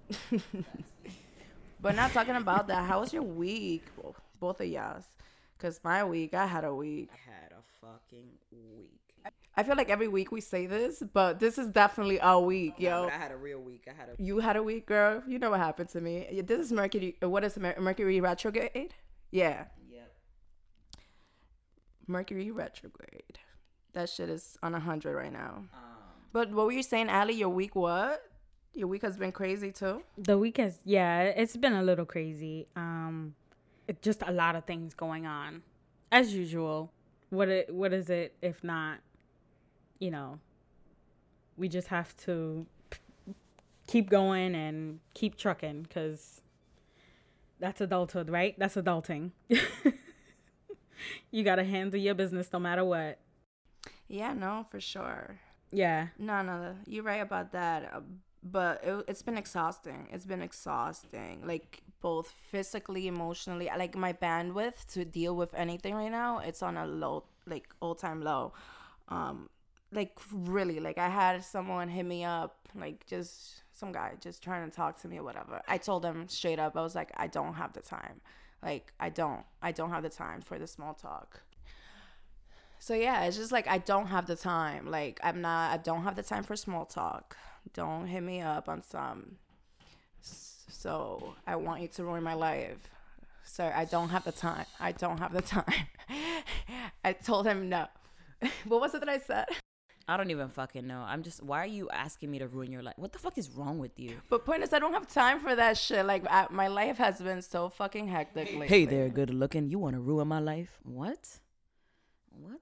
but 1.82 1.96
not 1.96 2.12
talking 2.12 2.36
about 2.36 2.68
that. 2.68 2.86
How 2.88 3.02
was 3.02 3.14
your 3.14 3.24
week, 3.24 3.84
both 4.40 4.60
of 4.62 4.68
y'all's? 4.68 5.06
Cause 5.58 5.80
my 5.84 6.04
week, 6.06 6.34
I 6.34 6.46
had 6.46 6.64
a 6.64 6.74
week. 6.74 7.10
I 7.12 7.32
had 7.32 7.52
a 7.52 7.62
fucking 7.86 8.28
week. 8.52 8.92
I 9.58 9.64
feel 9.64 9.76
like 9.76 9.90
every 9.90 10.08
week 10.08 10.32
we 10.32 10.40
say 10.40 10.68
this, 10.68 11.04
but 11.14 11.40
this 11.40 11.58
is 11.58 11.68
definitely 11.68 12.18
a 12.22 12.40
week, 12.40 12.76
yo. 12.78 13.08
I 13.08 13.18
had 13.18 13.32
a 13.32 13.36
real 13.36 13.60
week. 13.60 13.86
I 13.90 13.94
had 13.94 14.10
a. 14.10 14.24
You 14.24 14.40
had 14.40 14.56
a 14.56 14.64
week, 14.64 14.86
girl. 14.86 15.22
You 15.28 15.38
know 15.38 15.50
what 15.50 15.60
happened 15.60 15.90
to 15.90 16.00
me. 16.00 16.42
This 16.46 16.60
is 16.62 16.72
Mercury. 16.72 17.18
What 17.22 17.44
is 17.44 17.58
Mer- 17.58 17.76
Mercury 17.80 18.22
retrograde? 18.22 18.94
Yeah, 19.32 19.66
Yep. 19.92 20.12
Mercury 22.08 22.52
retrograde. 22.52 23.40
That 23.94 24.08
shit 24.10 24.30
is 24.30 24.58
on 24.64 24.76
a 24.76 24.80
hundred 24.80 25.16
right 25.16 25.34
now. 25.34 25.66
Um, 25.74 25.98
But 26.32 26.52
what 26.52 26.66
were 26.68 26.72
you 26.72 26.84
saying, 26.84 27.10
Ali? 27.10 27.34
Your 27.34 27.50
week 27.50 27.76
what? 27.76 28.22
Your 28.74 28.88
week 28.88 29.02
has 29.02 29.18
been 29.18 29.32
crazy 29.32 29.72
too. 29.72 30.04
The 30.18 30.38
week 30.38 30.58
has 30.58 30.80
yeah, 30.86 31.22
it's 31.24 31.58
been 31.58 31.74
a 31.74 31.84
little 31.84 32.06
crazy. 32.06 32.68
Um, 32.76 33.36
it 33.88 34.02
just 34.02 34.22
a 34.26 34.32
lot 34.32 34.56
of 34.56 34.66
things 34.66 34.94
going 34.94 35.26
on, 35.26 35.64
as 36.12 36.34
usual. 36.34 36.92
What 37.30 37.50
it 37.50 37.74
what 37.74 37.94
is 37.94 38.10
it 38.10 38.36
if 38.42 38.64
not, 38.64 39.00
you 40.00 40.12
know, 40.12 40.40
we 41.58 41.68
just 41.68 41.88
have 41.90 42.16
to 42.26 42.66
keep 43.88 44.10
going 44.10 44.56
and 44.56 45.00
keep 45.14 45.36
trucking 45.36 45.84
because 45.84 46.42
that's 47.60 47.82
adulthood, 47.82 48.30
right? 48.30 48.56
That's 48.58 48.76
adulting. 48.76 49.32
you 51.32 51.44
gotta 51.44 51.64
handle 51.64 52.00
your 52.00 52.16
business 52.16 52.50
no 52.54 52.60
matter 52.60 52.86
what. 52.86 53.20
Yeah, 54.08 54.34
no, 54.34 54.66
for 54.70 54.80
sure. 54.80 55.40
Yeah, 55.72 56.08
No, 56.18 56.42
no, 56.42 56.76
you're 56.88 57.04
right 57.04 57.22
about 57.22 57.52
that. 57.52 58.02
But 58.42 58.82
it, 58.84 59.06
it's 59.08 59.22
been 59.22 59.38
exhausting. 59.38 60.08
It's 60.12 60.26
been 60.26 60.42
exhausting, 60.42 61.46
like 61.46 61.82
both 62.02 62.30
physically, 62.30 63.08
emotionally. 63.08 63.70
Like 63.78 63.96
my 63.98 64.14
bandwidth 64.14 64.86
to 64.94 65.04
deal 65.06 65.36
with 65.36 65.54
anything 65.54 65.94
right 65.94 66.12
now, 66.12 66.40
it's 66.40 66.64
on 66.64 66.78
a 66.78 66.86
low, 66.88 67.26
like 67.46 67.68
all 67.82 67.96
time 67.96 68.22
low. 68.22 68.54
Um, 69.10 69.50
like 69.92 70.18
really, 70.32 70.80
like 70.80 70.98
I 70.98 71.10
had 71.10 71.44
someone 71.44 71.90
hit 71.90 72.06
me 72.06 72.24
up, 72.24 72.70
like 72.76 73.06
just 73.08 73.64
some 73.74 73.92
guy 73.92 74.14
just 74.22 74.42
trying 74.44 74.70
to 74.70 74.76
talk 74.76 75.02
to 75.02 75.08
me 75.08 75.18
or 75.18 75.24
whatever. 75.24 75.62
I 75.68 75.78
told 75.78 76.06
him 76.06 76.28
straight 76.30 76.60
up, 76.60 76.78
I 76.78 76.82
was 76.82 76.96
like, 76.96 77.12
I 77.18 77.28
don't 77.28 77.56
have 77.56 77.74
the 77.74 77.82
time. 77.82 78.22
Like 78.64 78.94
I 79.00 79.10
don't, 79.10 79.44
I 79.62 79.72
don't 79.72 79.90
have 79.90 80.04
the 80.04 80.10
time 80.10 80.42
for 80.42 80.58
the 80.60 80.68
small 80.68 80.94
talk. 80.94 81.42
So 82.80 82.94
yeah, 82.94 83.24
it's 83.26 83.38
just 83.38 83.52
like 83.52 83.68
I 83.68 83.78
don't 83.80 84.08
have 84.08 84.26
the 84.26 84.36
time. 84.36 84.88
Like 84.90 85.20
I'm 85.24 85.42
not 85.42 85.72
I 85.72 85.78
don't 85.78 86.04
have 86.04 86.16
the 86.16 86.24
time 86.24 86.44
for 86.44 86.56
small 86.56 86.86
talk. 86.86 87.36
Don't 87.74 88.08
hit 88.08 88.24
me 88.24 88.42
up 88.42 88.68
on 88.68 88.82
some 88.82 89.38
so 90.80 91.36
I 91.46 91.58
want 91.58 91.82
you 91.82 91.88
to 91.90 92.04
ruin 92.04 92.24
my 92.24 92.36
life. 92.36 92.78
Sir, 93.44 93.74
I 93.76 93.86
don't 93.86 94.10
have 94.10 94.24
the 94.24 94.32
time. 94.32 94.66
I 94.80 94.92
don't 94.92 95.18
have 95.18 95.34
the 95.34 95.42
time. 95.42 95.66
I 97.04 97.14
told 97.14 97.46
him 97.48 97.68
no. 97.68 97.88
what 98.66 98.80
was 98.80 98.94
it 98.94 99.02
that 99.02 99.10
I 99.10 99.18
said? 99.18 99.46
I 100.08 100.18
don't 100.18 100.32
even 100.32 100.50
fucking 100.50 100.88
know. 100.88 101.04
I'm 101.06 101.22
just. 101.22 101.44
Why 101.44 101.62
are 101.62 101.68
you 101.68 101.90
asking 101.90 102.32
me 102.32 102.40
to 102.40 102.48
ruin 102.48 102.72
your 102.72 102.82
life? 102.82 102.94
What 102.98 103.12
the 103.12 103.20
fuck 103.20 103.38
is 103.38 103.50
wrong 103.52 103.78
with 103.78 104.00
you? 104.00 104.16
But 104.30 104.46
point 104.46 104.64
is 104.64 104.74
I 104.74 104.80
don't 104.80 104.94
have 104.94 105.08
time 105.12 105.40
for 105.40 105.56
that 105.56 105.78
shit. 105.78 106.06
Like 106.06 106.26
I, 106.30 106.48
my 106.50 106.68
life 106.68 106.98
has 106.98 107.20
been 107.20 107.42
so 107.42 107.70
fucking 107.70 108.08
hectic 108.08 108.50
lately. 108.52 108.68
Hey 108.68 108.86
there, 108.86 109.10
good 109.10 109.32
looking. 109.32 109.68
You 109.68 109.80
want 109.80 109.96
to 109.96 110.00
ruin 110.00 110.28
my 110.28 110.40
life? 110.40 110.80
What? 110.84 111.40
What? 112.32 112.62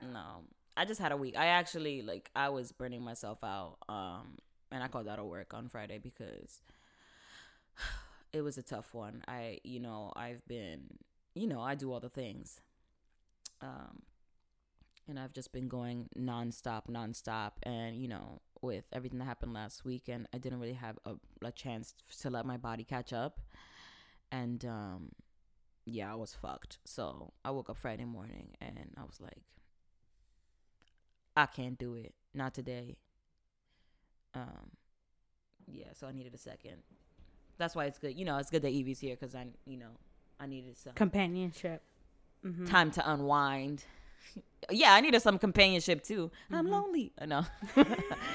No. 0.00 0.44
I 0.80 0.86
just 0.86 0.98
had 0.98 1.12
a 1.12 1.16
week. 1.16 1.36
I 1.36 1.48
actually 1.48 2.00
like 2.00 2.30
I 2.34 2.48
was 2.48 2.72
burning 2.72 3.02
myself 3.02 3.44
out. 3.44 3.76
Um 3.86 4.38
and 4.72 4.82
I 4.82 4.88
called 4.88 5.08
out 5.08 5.18
of 5.18 5.26
work 5.26 5.52
on 5.52 5.68
Friday 5.68 5.98
because 5.98 6.62
it 8.32 8.40
was 8.40 8.56
a 8.56 8.62
tough 8.62 8.94
one. 8.94 9.22
I 9.28 9.58
you 9.62 9.78
know, 9.78 10.10
I've 10.16 10.42
been 10.48 10.96
you 11.34 11.46
know, 11.46 11.60
I 11.60 11.74
do 11.74 11.92
all 11.92 12.00
the 12.00 12.08
things. 12.08 12.62
Um 13.60 14.04
and 15.06 15.20
I've 15.20 15.34
just 15.34 15.52
been 15.52 15.68
going 15.68 16.08
nonstop, 16.18 16.86
nonstop 16.88 17.52
and 17.62 17.94
you 17.94 18.08
know, 18.08 18.40
with 18.62 18.84
everything 18.90 19.18
that 19.18 19.26
happened 19.26 19.52
last 19.52 19.84
week 19.84 20.08
and 20.08 20.26
I 20.32 20.38
didn't 20.38 20.60
really 20.60 20.72
have 20.72 20.98
a, 21.04 21.16
a 21.44 21.52
chance 21.52 21.94
to 22.22 22.30
let 22.30 22.46
my 22.46 22.56
body 22.56 22.84
catch 22.84 23.12
up. 23.12 23.42
And 24.32 24.64
um 24.64 25.10
yeah, 25.84 26.10
I 26.10 26.14
was 26.14 26.32
fucked. 26.32 26.78
So 26.86 27.34
I 27.44 27.50
woke 27.50 27.68
up 27.68 27.76
Friday 27.76 28.06
morning 28.06 28.56
and 28.62 28.94
I 28.96 29.02
was 29.02 29.20
like, 29.20 29.42
I 31.36 31.46
can't 31.46 31.78
do 31.78 31.94
it. 31.94 32.14
Not 32.34 32.54
today. 32.54 32.96
Um, 34.34 34.70
yeah, 35.66 35.86
so 35.94 36.06
I 36.06 36.12
needed 36.12 36.34
a 36.34 36.38
second. 36.38 36.76
That's 37.58 37.74
why 37.74 37.86
it's 37.86 37.98
good. 37.98 38.16
You 38.18 38.24
know, 38.24 38.38
it's 38.38 38.50
good 38.50 38.62
that 38.62 38.72
Evie's 38.72 39.00
here 39.00 39.16
because 39.18 39.34
I, 39.34 39.46
you 39.66 39.76
know, 39.76 39.90
I 40.38 40.46
needed 40.46 40.76
some 40.76 40.94
companionship. 40.94 41.82
hmm 42.42 42.66
time 42.66 42.90
to 42.92 43.10
unwind. 43.12 43.84
yeah, 44.70 44.94
I 44.94 45.00
needed 45.00 45.20
some 45.22 45.38
companionship 45.38 46.02
too. 46.02 46.30
I'm 46.50 46.68
lonely. 46.70 47.12
I 47.20 47.26
know. 47.26 47.44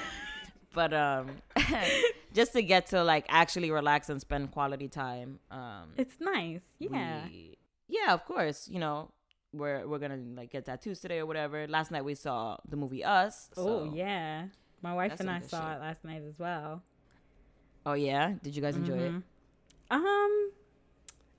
but 0.74 0.94
um 0.94 1.28
just 2.34 2.54
to 2.54 2.62
get 2.62 2.88
to 2.88 3.04
like 3.04 3.26
actually 3.30 3.72
relax 3.72 4.10
and 4.10 4.20
spend 4.22 4.52
quality 4.52 4.88
time. 4.90 5.40
Um 5.50 5.94
It's 5.98 6.20
nice. 6.20 6.62
Yeah. 6.80 7.26
we- 7.26 7.58
yeah, 7.88 8.14
of 8.14 8.26
course. 8.26 8.68
You 8.68 8.80
know, 8.80 9.12
we're 9.58 9.88
we're 9.88 10.00
gonna 10.00 10.20
like 10.36 10.52
get 10.52 10.66
tattoos 10.66 11.00
today 11.00 11.20
or 11.20 11.26
whatever. 11.26 11.68
Last 11.68 11.92
night 11.92 12.04
we 12.06 12.16
saw 12.16 12.58
the 12.68 12.76
movie 12.78 13.04
Us. 13.04 13.50
Oh 13.58 13.92
yeah, 13.94 14.46
my 14.82 14.94
wife 14.94 15.20
and 15.20 15.30
I 15.30 15.40
saw 15.42 15.70
shit. 15.70 15.78
it 15.78 15.82
last 15.82 16.04
night 16.04 16.24
as 16.28 16.38
well. 16.38 16.84
Oh 17.86 17.94
yeah. 17.94 18.34
Did 18.44 18.56
you 18.56 18.62
guys 18.62 18.76
enjoy 18.76 18.98
it? 18.98 19.12
Mhm. 19.12 19.24
Um, 19.92 20.52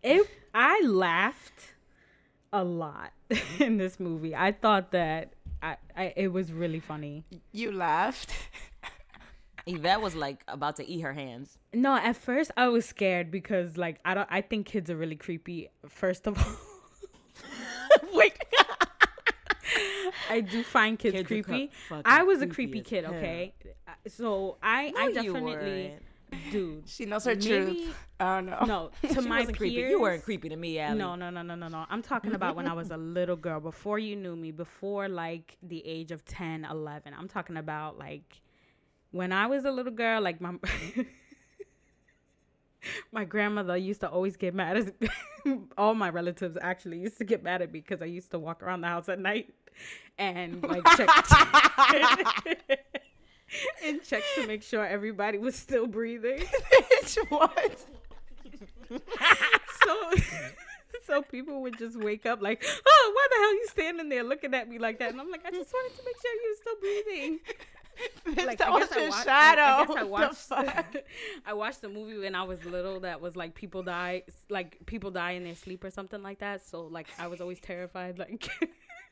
it 0.02 0.28
I 0.54 0.80
laughed 0.85 1.75
a 2.52 2.62
lot 2.64 3.12
in 3.58 3.76
this 3.76 3.99
movie. 4.00 4.35
I 4.35 4.52
thought 4.52 4.92
that 4.92 5.32
I, 5.62 5.76
I 5.96 6.12
it 6.16 6.28
was 6.32 6.52
really 6.52 6.80
funny. 6.80 7.25
You 7.52 7.73
laughed. 7.73 8.30
Yvette 9.68 10.00
was 10.00 10.14
like 10.14 10.44
about 10.46 10.76
to 10.76 10.87
eat 10.87 11.00
her 11.00 11.12
hands. 11.12 11.58
No, 11.75 11.96
at 11.96 12.14
first 12.16 12.52
I 12.56 12.68
was 12.68 12.87
scared 12.87 13.32
because 13.32 13.76
like 13.76 13.99
I 14.04 14.14
don't 14.14 14.28
I 14.30 14.40
think 14.40 14.66
kids 14.66 14.90
are 14.90 14.96
really 14.96 15.16
creepy. 15.16 15.70
First 15.88 16.28
of 16.28 16.38
all, 16.38 16.56
Wait. 18.14 18.32
I 20.28 20.40
do 20.40 20.62
find 20.62 20.99
kids, 20.99 21.16
Kids 21.16 21.26
creepy. 21.28 21.71
cu- 21.88 22.02
I 22.04 22.23
was 22.23 22.42
a 22.42 22.47
creepy 22.47 22.80
creepy 22.80 22.88
kid, 22.88 23.04
okay? 23.04 23.54
Uh, 23.87 23.92
So 24.09 24.56
I 24.62 24.90
No, 24.90 25.00
I 25.00 25.12
definitely 25.12 25.95
dude. 26.50 26.88
She 26.88 27.06
knows 27.06 27.25
her 27.25 27.35
Maybe- 27.35 27.47
truth. 27.47 27.97
I 28.18 28.37
don't 28.37 28.47
know. 28.47 28.64
No, 28.66 28.90
to 29.14 29.23
She 29.23 29.28
my 29.28 29.40
wasn't 29.40 29.59
peers, 29.59 29.73
creepy. 29.73 29.75
You 29.90 30.00
weren't 30.00 30.23
creepy 30.25 30.49
to 30.49 30.56
me, 30.56 30.78
Allie. 30.78 30.99
No, 30.99 31.14
no, 31.16 31.30
no, 31.30 31.42
no, 31.42 31.54
no, 31.54 31.68
no. 31.68 31.85
I'm 31.90 32.02
talking 32.02 32.35
about 32.35 32.56
when 32.56 32.66
I 32.66 32.73
was 32.73 32.90
a 32.90 32.97
little 32.97 33.37
girl, 33.37 33.61
before 33.61 33.99
you 33.99 34.16
knew 34.16 34.35
me, 34.35 34.50
before 34.52 35.09
like 35.09 35.56
the 35.62 35.87
age 35.87 36.11
of 36.12 36.25
10, 36.25 36.64
11. 36.64 37.12
I'm 37.14 37.28
talking 37.28 37.56
about 37.59 37.99
like 37.99 38.40
when 39.12 39.33
I 39.33 39.47
was 39.47 39.64
a 39.64 39.71
little 39.71 39.92
girl, 39.92 40.21
like 40.23 40.40
my 40.40 40.54
my 43.12 43.25
grandmother 43.25 43.76
used 43.76 44.00
to 44.00 44.09
always 44.09 44.37
get 44.37 44.54
mad 44.54 44.76
at 44.76 44.95
all 45.78 45.95
my 45.95 46.09
relatives 46.09 46.56
actually 46.61 46.99
used 46.99 47.18
to 47.18 47.25
get 47.25 47.42
mad 47.42 47.61
at 47.62 47.73
me 47.73 47.80
because 47.80 48.00
I 48.00 48.04
used 48.06 48.30
to 48.30 48.38
walk 48.38 48.62
around 48.62 48.80
the 48.83 48.88
house 48.88 49.09
at 49.09 49.18
night 49.18 49.52
and 50.18 50.62
like 50.68 50.85
check 50.97 51.09
and 53.85 54.02
check 54.02 54.23
to 54.35 54.47
make 54.47 54.62
sure 54.62 54.85
everybody 54.85 55.38
was 55.38 55.54
still 55.56 55.87
breathing. 55.87 56.38
Bitch, 56.73 57.18
what? 57.30 57.85
so 58.90 60.12
so 61.06 61.23
people 61.23 61.62
would 61.62 61.78
just 61.78 61.97
wake 61.97 62.26
up 62.26 62.42
like, 62.42 62.64
oh, 62.87 63.12
why 63.14 63.26
the 63.30 63.37
hell 63.40 63.54
you 63.54 63.66
standing 63.68 64.09
there 64.09 64.25
looking 64.25 64.54
at 64.54 64.68
me 64.68 64.78
like 64.78 64.99
that? 64.99 65.12
And 65.12 65.21
I'm 65.21 65.30
like, 65.30 65.45
I 65.47 65.50
just 65.50 65.73
wanted 65.73 65.97
to 65.97 66.02
make 66.04 66.16
sure 66.21 66.33
you 66.33 66.50
were 66.50 66.56
still 66.61 66.80
breathing. 66.80 67.40
Like, 68.47 68.61
I 68.61 68.64
that 68.64 68.73
was 68.73 68.92
I 68.92 69.00
your 69.00 69.11
wa- 69.11 69.16
I- 69.16 69.25
shadow. 69.25 69.62
I, 69.62 69.87
guess 69.87 69.97
I 69.97 70.02
watched. 70.04 70.37
fuck? 70.37 70.97
I 71.47 71.52
watched 71.54 71.80
the 71.80 71.88
movie 71.88 72.18
when 72.18 72.35
I 72.35 72.42
was 72.42 72.62
little. 72.64 73.00
That 73.00 73.21
was 73.23 73.37
like 73.37 73.54
people 73.54 73.83
die, 73.83 74.25
like 74.50 74.85
people 74.87 75.11
die 75.11 75.30
in 75.33 75.45
their 75.45 75.54
sleep 75.54 75.83
or 75.85 75.90
something 75.90 76.23
like 76.23 76.40
that. 76.40 76.66
So 76.66 76.83
like 76.87 77.06
I 77.18 77.28
was 77.28 77.40
always 77.40 77.59
terrified, 77.61 78.18
like 78.18 78.49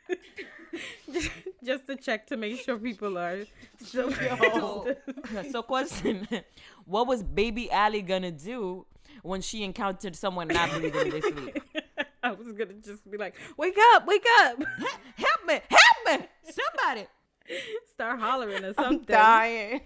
just, 1.12 1.30
just 1.64 1.87
to 1.87 1.96
check 1.96 2.26
to 2.28 2.37
make 2.37 2.61
sure 2.61 2.78
people 2.78 3.18
are 3.18 3.44
still. 3.80 4.11
So, 4.12 4.96
so 5.50 5.62
question: 5.62 6.28
What 6.84 7.06
was 7.06 7.23
Baby 7.23 7.70
Allie 7.70 8.02
gonna 8.02 8.30
do 8.30 8.87
when 9.23 9.40
she 9.40 9.62
encountered 9.62 10.16
someone 10.16 10.49
not 10.49 10.70
breathing 10.78 11.06
in 11.06 11.11
their 11.11 11.23
sleep? 11.23 11.62
I 12.23 12.32
was 12.32 12.52
gonna 12.52 12.75
just 12.75 13.08
be 13.11 13.18
like, 13.18 13.34
"Wake 13.56 13.78
up! 13.94 14.06
Wake 14.06 14.26
up!" 14.40 14.62
Help 15.16 15.46
me! 15.46 15.61
Help 15.68 16.20
me! 16.20 16.26
Somebody! 16.50 17.06
Start 17.92 18.20
hollering 18.20 18.64
or 18.64 18.75
something. 18.75 18.99
I'm 18.99 19.04
dying. 19.04 19.80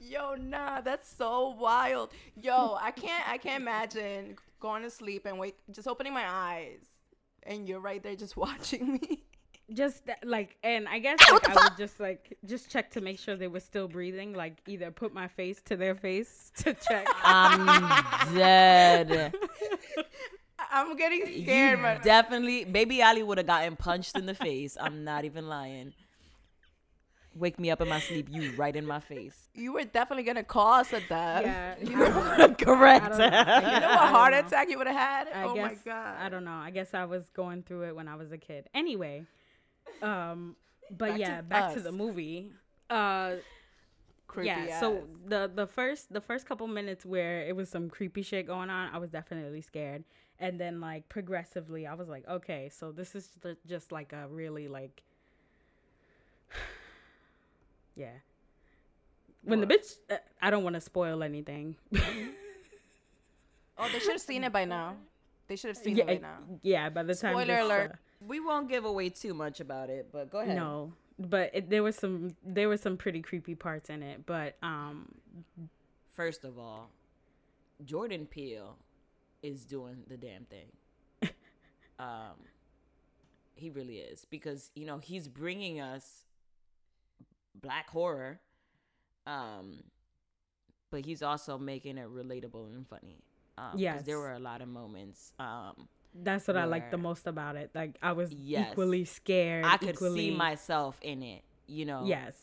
Yo, 0.00 0.34
nah, 0.34 0.80
that's 0.80 1.12
so 1.12 1.56
wild. 1.58 2.12
Yo, 2.40 2.76
I 2.80 2.90
can't 2.90 3.28
I 3.28 3.38
can't 3.38 3.62
imagine 3.62 4.36
going 4.60 4.82
to 4.82 4.90
sleep 4.90 5.26
and 5.26 5.38
wake 5.38 5.58
just 5.70 5.88
opening 5.88 6.14
my 6.14 6.24
eyes 6.26 6.93
and 7.46 7.68
you're 7.68 7.80
right 7.80 8.02
there 8.02 8.16
just 8.16 8.36
watching 8.46 8.92
me. 8.94 9.22
just 9.72 10.04
that, 10.06 10.18
like 10.26 10.56
and 10.62 10.86
i 10.88 10.98
guess 10.98 11.18
like, 11.32 11.48
i 11.48 11.54
would 11.64 11.76
just 11.78 11.98
like 11.98 12.36
just 12.44 12.70
check 12.70 12.90
to 12.90 13.00
make 13.00 13.18
sure 13.18 13.34
they 13.36 13.48
were 13.48 13.60
still 13.60 13.88
breathing 13.88 14.34
like 14.34 14.58
either 14.66 14.90
put 14.90 15.14
my 15.14 15.26
face 15.26 15.62
to 15.62 15.74
their 15.76 15.94
face 15.94 16.52
to 16.56 16.74
check 16.74 17.06
I'm 17.24 18.34
dead. 18.34 19.34
I'm 20.70 20.96
getting 20.96 21.22
scared, 21.42 21.78
You 21.78 22.02
definitely, 22.02 22.64
Baby 22.64 23.00
Ali 23.00 23.22
would 23.22 23.38
have 23.38 23.46
gotten 23.46 23.76
punched 23.76 24.16
in 24.18 24.26
the 24.26 24.34
face. 24.34 24.76
I'm 24.80 25.04
not 25.04 25.24
even 25.24 25.48
lying. 25.48 25.92
Wake 27.34 27.58
me 27.58 27.70
up 27.70 27.80
in 27.80 27.88
my 27.88 28.00
sleep, 28.00 28.28
you 28.30 28.52
right 28.52 28.74
in 28.76 28.86
my 28.86 29.00
face. 29.00 29.48
You 29.54 29.72
were 29.72 29.84
definitely 29.84 30.22
gonna 30.24 30.44
cause 30.44 30.92
a 30.92 31.00
death. 31.00 31.42
yeah 31.44 31.74
You 31.82 31.96
know. 31.96 32.54
Correct. 32.58 33.18
Know. 33.18 33.24
you 33.24 33.30
know 33.30 33.46
what 33.48 33.60
don't 33.60 34.08
heart 34.08 34.32
know. 34.32 34.38
attack 34.40 34.70
you 34.70 34.78
would 34.78 34.86
have 34.86 34.96
had? 34.96 35.28
I 35.34 35.44
oh 35.44 35.54
guess 35.54 35.78
my 35.84 35.92
god. 35.92 36.16
i 36.20 36.28
don't 36.28 36.44
know 36.44 36.52
i 36.52 36.70
guess 36.70 36.94
i 36.94 37.04
was 37.04 37.28
going 37.30 37.62
through 37.62 37.82
it 37.88 37.96
when 37.96 38.08
i 38.08 38.14
was 38.14 38.32
a 38.32 38.38
kid 38.38 38.68
anyway 38.74 39.24
um 40.02 40.56
but 40.90 41.10
Back 41.10 41.18
yeah 41.18 41.36
to 41.38 41.42
back 41.42 41.74
to 41.74 41.80
the 41.80 41.92
movie 41.92 42.52
uh 42.90 43.34
Creepy 44.26 44.48
yeah 44.48 44.80
so 44.80 45.04
the 45.26 45.50
the 45.54 45.66
first 45.66 46.12
the 46.12 46.20
first 46.20 46.46
couple 46.46 46.66
minutes 46.66 47.04
where 47.06 47.42
it 47.46 47.54
was 47.54 47.68
some 47.68 47.88
creepy 47.88 48.22
shit 48.22 48.46
going 48.46 48.70
on 48.70 48.90
i 48.92 48.98
was 48.98 49.10
definitely 49.10 49.60
scared 49.60 50.02
and 50.40 50.58
then 50.58 50.80
like 50.80 51.08
progressively 51.08 51.86
i 51.86 51.94
was 51.94 52.08
like 52.08 52.26
okay 52.28 52.68
so 52.68 52.90
this 52.90 53.14
is 53.14 53.28
ju- 53.42 53.56
just 53.66 53.92
like 53.92 54.12
a 54.12 54.26
really 54.28 54.66
like 54.66 55.02
yeah 57.96 58.10
when 59.42 59.60
the 59.60 59.66
bitch 59.66 59.96
uh, 60.10 60.16
i 60.42 60.50
don't 60.50 60.64
want 60.64 60.74
to 60.74 60.80
spoil 60.80 61.22
anything 61.22 61.76
Oh, 63.76 63.88
they 63.92 63.98
should 63.98 64.12
have 64.12 64.20
seen 64.20 64.44
it 64.44 64.52
by 64.52 64.64
now. 64.64 64.94
They 65.48 65.56
should 65.56 65.68
have 65.68 65.76
seen 65.76 65.96
yeah, 65.96 66.04
it 66.04 66.22
by 66.22 66.28
now. 66.28 66.38
yeah 66.62 66.88
by 66.90 67.02
the 67.02 67.14
time 67.14 67.32
Spoiler 67.34 67.56
this, 67.56 67.64
alert. 67.64 67.90
uh, 67.92 67.96
We 68.26 68.38
won't 68.40 68.68
give 68.68 68.84
away 68.84 69.08
too 69.08 69.34
much 69.34 69.58
about 69.60 69.90
it, 69.90 70.10
but 70.12 70.30
go 70.30 70.38
ahead. 70.38 70.56
no 70.56 70.92
but 71.18 71.50
it, 71.52 71.70
there 71.70 71.82
was 71.82 71.96
some 71.96 72.34
there 72.44 72.68
were 72.68 72.76
some 72.76 72.96
pretty 72.96 73.20
creepy 73.20 73.54
parts 73.54 73.90
in 73.90 74.02
it 74.02 74.24
but 74.26 74.56
um 74.62 75.12
First 76.12 76.44
of 76.44 76.56
all, 76.58 76.90
Jordan 77.84 78.26
Peele 78.26 78.76
is 79.42 79.64
doing 79.64 80.04
the 80.06 80.16
damn 80.16 80.44
thing. 80.44 80.68
um, 81.98 82.36
he 83.56 83.68
really 83.70 83.96
is 83.98 84.24
because 84.24 84.70
you 84.76 84.86
know 84.86 84.98
he's 84.98 85.26
bringing 85.26 85.80
us 85.80 86.24
black 87.54 87.90
horror, 87.90 88.40
um, 89.26 89.84
but 90.90 91.04
he's 91.04 91.22
also 91.22 91.58
making 91.58 91.98
it 91.98 92.08
relatable 92.08 92.72
and 92.74 92.86
funny. 92.86 93.22
Um, 93.56 93.72
'cause 93.72 93.80
Yes. 93.80 94.04
there 94.04 94.18
were 94.18 94.32
a 94.32 94.38
lot 94.38 94.60
of 94.62 94.68
moments. 94.68 95.32
Um, 95.38 95.88
that's 96.16 96.46
what 96.46 96.56
i 96.56 96.64
liked 96.64 96.92
the 96.92 96.96
most 96.98 97.26
about 97.26 97.56
it 97.56 97.72
like 97.74 97.98
i 98.00 98.12
was 98.12 98.30
Yes. 98.32 98.70
equally 98.70 99.04
scared 99.04 99.64
I 99.66 99.76
could 99.78 99.90
equally, 99.90 100.28
see 100.28 100.30
myself 100.30 100.96
in 101.02 101.22
it. 101.24 101.42
You 101.66 101.86
know. 101.86 102.04
yes 102.06 102.36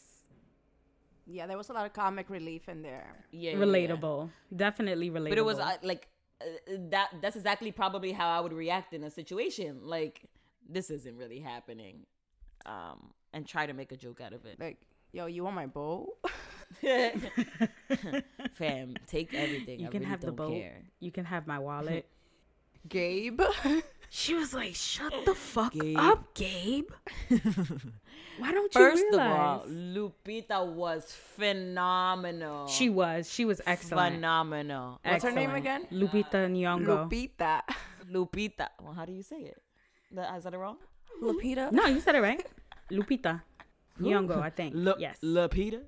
Yeah, 1.26 1.48
there 1.48 1.58
was 1.58 1.70
a 1.70 1.74
lot 1.74 1.86
of 1.86 1.94
comic 1.94 2.30
relief 2.30 2.68
in 2.68 2.82
there. 2.82 3.14
Yeah. 3.32 3.52
yeah, 3.52 3.58
yeah. 3.58 3.66
relatable 3.66 4.30
definitely 4.54 5.10
relatable 5.10 5.30
But 5.30 5.38
it 5.38 5.46
was 5.46 5.60
uh, 5.60 5.78
like 5.84 6.10
uh, 6.42 6.46
that. 6.90 7.12
That's 7.22 7.36
exactly 7.38 7.72
probably 7.72 8.12
how 8.12 8.28
I 8.30 8.42
would 8.42 8.54
react 8.54 8.94
in 8.94 9.04
a 9.04 9.10
situation 9.10 9.80
like 9.84 10.26
this 10.68 10.90
isn't 10.90 11.16
really 11.18 11.40
happening, 11.40 12.06
um, 12.66 13.14
and 13.34 13.48
try 13.48 13.66
to 13.68 13.74
make 13.74 13.92
a 13.94 13.98
joke 13.98 14.20
out 14.20 14.34
of 14.34 14.46
it. 14.46 14.60
Like, 14.60 14.80
yo, 15.12 15.26
you 15.28 15.44
want 15.44 15.56
my 15.56 15.68
boat? 15.68 16.10
Fam, 18.54 18.96
take 19.08 19.34
everything. 19.34 19.80
you 19.80 19.88
I 19.88 19.92
can 19.92 20.00
really 20.02 20.10
have 20.12 20.22
the 20.22 20.28
don't 20.28 20.36
boat 20.36 20.54
care. 20.54 20.82
you 21.00 21.12
can 21.12 21.26
have 21.26 21.46
my 21.48 21.60
wallet 21.60 22.08
Gabe? 22.90 23.42
she 24.10 24.34
was 24.34 24.54
like 24.54 24.74
shut 24.74 25.14
the 25.26 25.36
fuck 25.36 25.74
Gabe. 25.74 25.98
up 25.98 26.34
gabe 26.34 26.90
why 28.40 28.52
don't 28.52 28.74
you 28.74 28.82
First 28.82 29.04
of 29.14 29.20
realize 29.20 29.62
all, 29.62 29.66
Lupita 29.70 30.66
was 30.66 31.06
phenomenal. 31.14 32.68
she 32.68 32.90
was 32.90 33.30
she 33.32 33.46
was 33.46 33.62
excellent 33.68 34.16
phenomenal. 34.16 35.00
What's 35.06 35.24
her 35.24 35.32
name 35.32 35.52
again? 35.54 35.86
lupita 35.92 36.46
uh, 36.46 36.50
nyong'o 36.50 37.06
Lupita. 37.08 37.62
Lupita. 38.10 38.68
Well, 38.82 38.94
how 38.94 39.06
do 39.06 39.14
you 39.14 39.22
say 39.24 39.42
it? 39.54 39.62
Is 40.10 40.16
That, 40.18 40.36
is 40.38 40.44
that 40.46 40.58
wrong? 40.58 40.78
Lupita? 41.22 41.72
no 41.72 41.86
you 41.86 42.00
said 42.02 42.16
it 42.16 42.22
right 42.22 42.44
lupita 42.90 43.42
nyong'o 44.10 44.42
i 44.42 44.50
think 44.50 44.74
Lu- 44.76 44.96
yes 45.00 45.18
Lupita. 45.22 45.82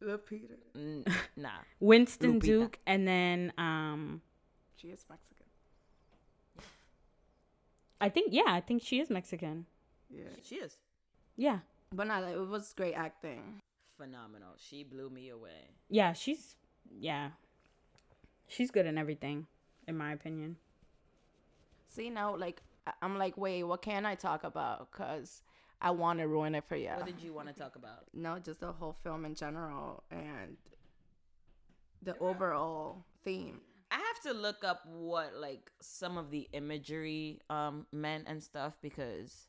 Lupita. 0.00 0.54
N- 0.74 1.04
nah. 1.36 1.58
winston 1.80 2.34
Lupita. 2.34 2.46
duke 2.46 2.78
and 2.86 3.06
then 3.06 3.52
um 3.58 4.22
She 4.76 4.88
is 4.88 5.04
Mexican. 5.10 5.46
i 8.00 8.08
think 8.08 8.32
yeah 8.32 8.46
i 8.48 8.60
think 8.60 8.82
she 8.82 9.00
is 9.00 9.10
mexican 9.10 9.66
Yeah. 10.10 10.32
She 10.42 10.56
is 10.56 10.78
yeah 11.36 11.58
But 11.92 12.06
nah, 12.08 12.20
it 12.28 12.36
was 12.48 12.72
great 12.76 12.94
acting. 12.94 13.60
phenomenal. 13.96 14.54
She 14.56 14.84
blew 14.84 15.10
me 15.10 15.28
away. 15.28 15.60
yeah 15.90 16.12
she's 16.14 16.56
yeah 17.08 17.30
she's 18.46 18.70
good 18.70 18.86
in 18.86 18.96
everything 18.96 19.46
in 19.86 19.96
my 19.96 20.12
opinion 20.12 20.56
See, 21.88 22.10
now, 22.10 22.36
like, 22.36 22.60
I'm 23.00 23.16
like, 23.18 23.36
wait, 23.38 23.62
what 23.64 23.80
can 23.82 24.04
I 24.04 24.14
talk 24.14 24.44
about? 24.44 24.90
Because 24.92 25.42
I 25.80 25.90
want 25.92 26.18
to 26.18 26.26
ruin 26.26 26.54
it 26.54 26.64
for 26.68 26.76
you. 26.76 26.88
What 26.88 27.06
did 27.06 27.20
you 27.20 27.32
want 27.32 27.48
to 27.48 27.54
talk 27.54 27.76
about? 27.76 28.04
No, 28.12 28.38
just 28.38 28.60
the 28.60 28.72
whole 28.72 28.96
film 29.02 29.24
in 29.24 29.34
general 29.34 30.02
and 30.10 30.56
the 32.02 32.18
overall 32.18 33.04
theme. 33.24 33.60
I 33.90 33.96
have 33.96 34.20
to 34.32 34.38
look 34.38 34.64
up 34.64 34.82
what 34.86 35.34
like 35.36 35.70
some 35.80 36.18
of 36.18 36.30
the 36.30 36.48
imagery 36.52 37.40
um 37.48 37.86
meant 37.92 38.24
and 38.26 38.42
stuff 38.42 38.76
because 38.82 39.46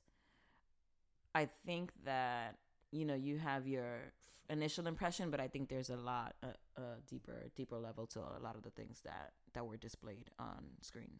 I 1.35 1.45
think 1.65 1.91
that 2.05 2.55
you 2.91 3.05
know 3.05 3.15
you 3.15 3.37
have 3.37 3.67
your 3.67 3.95
f- 4.05 4.55
initial 4.55 4.87
impression, 4.87 5.29
but 5.29 5.39
I 5.39 5.47
think 5.47 5.69
there's 5.69 5.89
a 5.89 5.97
lot 5.97 6.35
a, 6.43 6.81
a 6.81 6.85
deeper 7.07 7.49
deeper 7.55 7.77
level 7.77 8.07
to 8.07 8.19
a 8.19 8.39
lot 8.41 8.55
of 8.55 8.63
the 8.63 8.71
things 8.71 9.01
that 9.03 9.33
that 9.53 9.65
were 9.65 9.77
displayed 9.77 10.29
on 10.39 10.69
screen. 10.81 11.19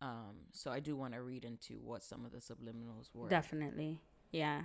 Um, 0.00 0.36
so 0.52 0.70
I 0.70 0.78
do 0.80 0.94
want 0.96 1.14
to 1.14 1.22
read 1.22 1.44
into 1.44 1.74
what 1.82 2.02
some 2.04 2.24
of 2.24 2.30
the 2.32 2.38
subliminals 2.38 3.08
were. 3.14 3.28
definitely 3.28 4.00
yeah 4.30 4.62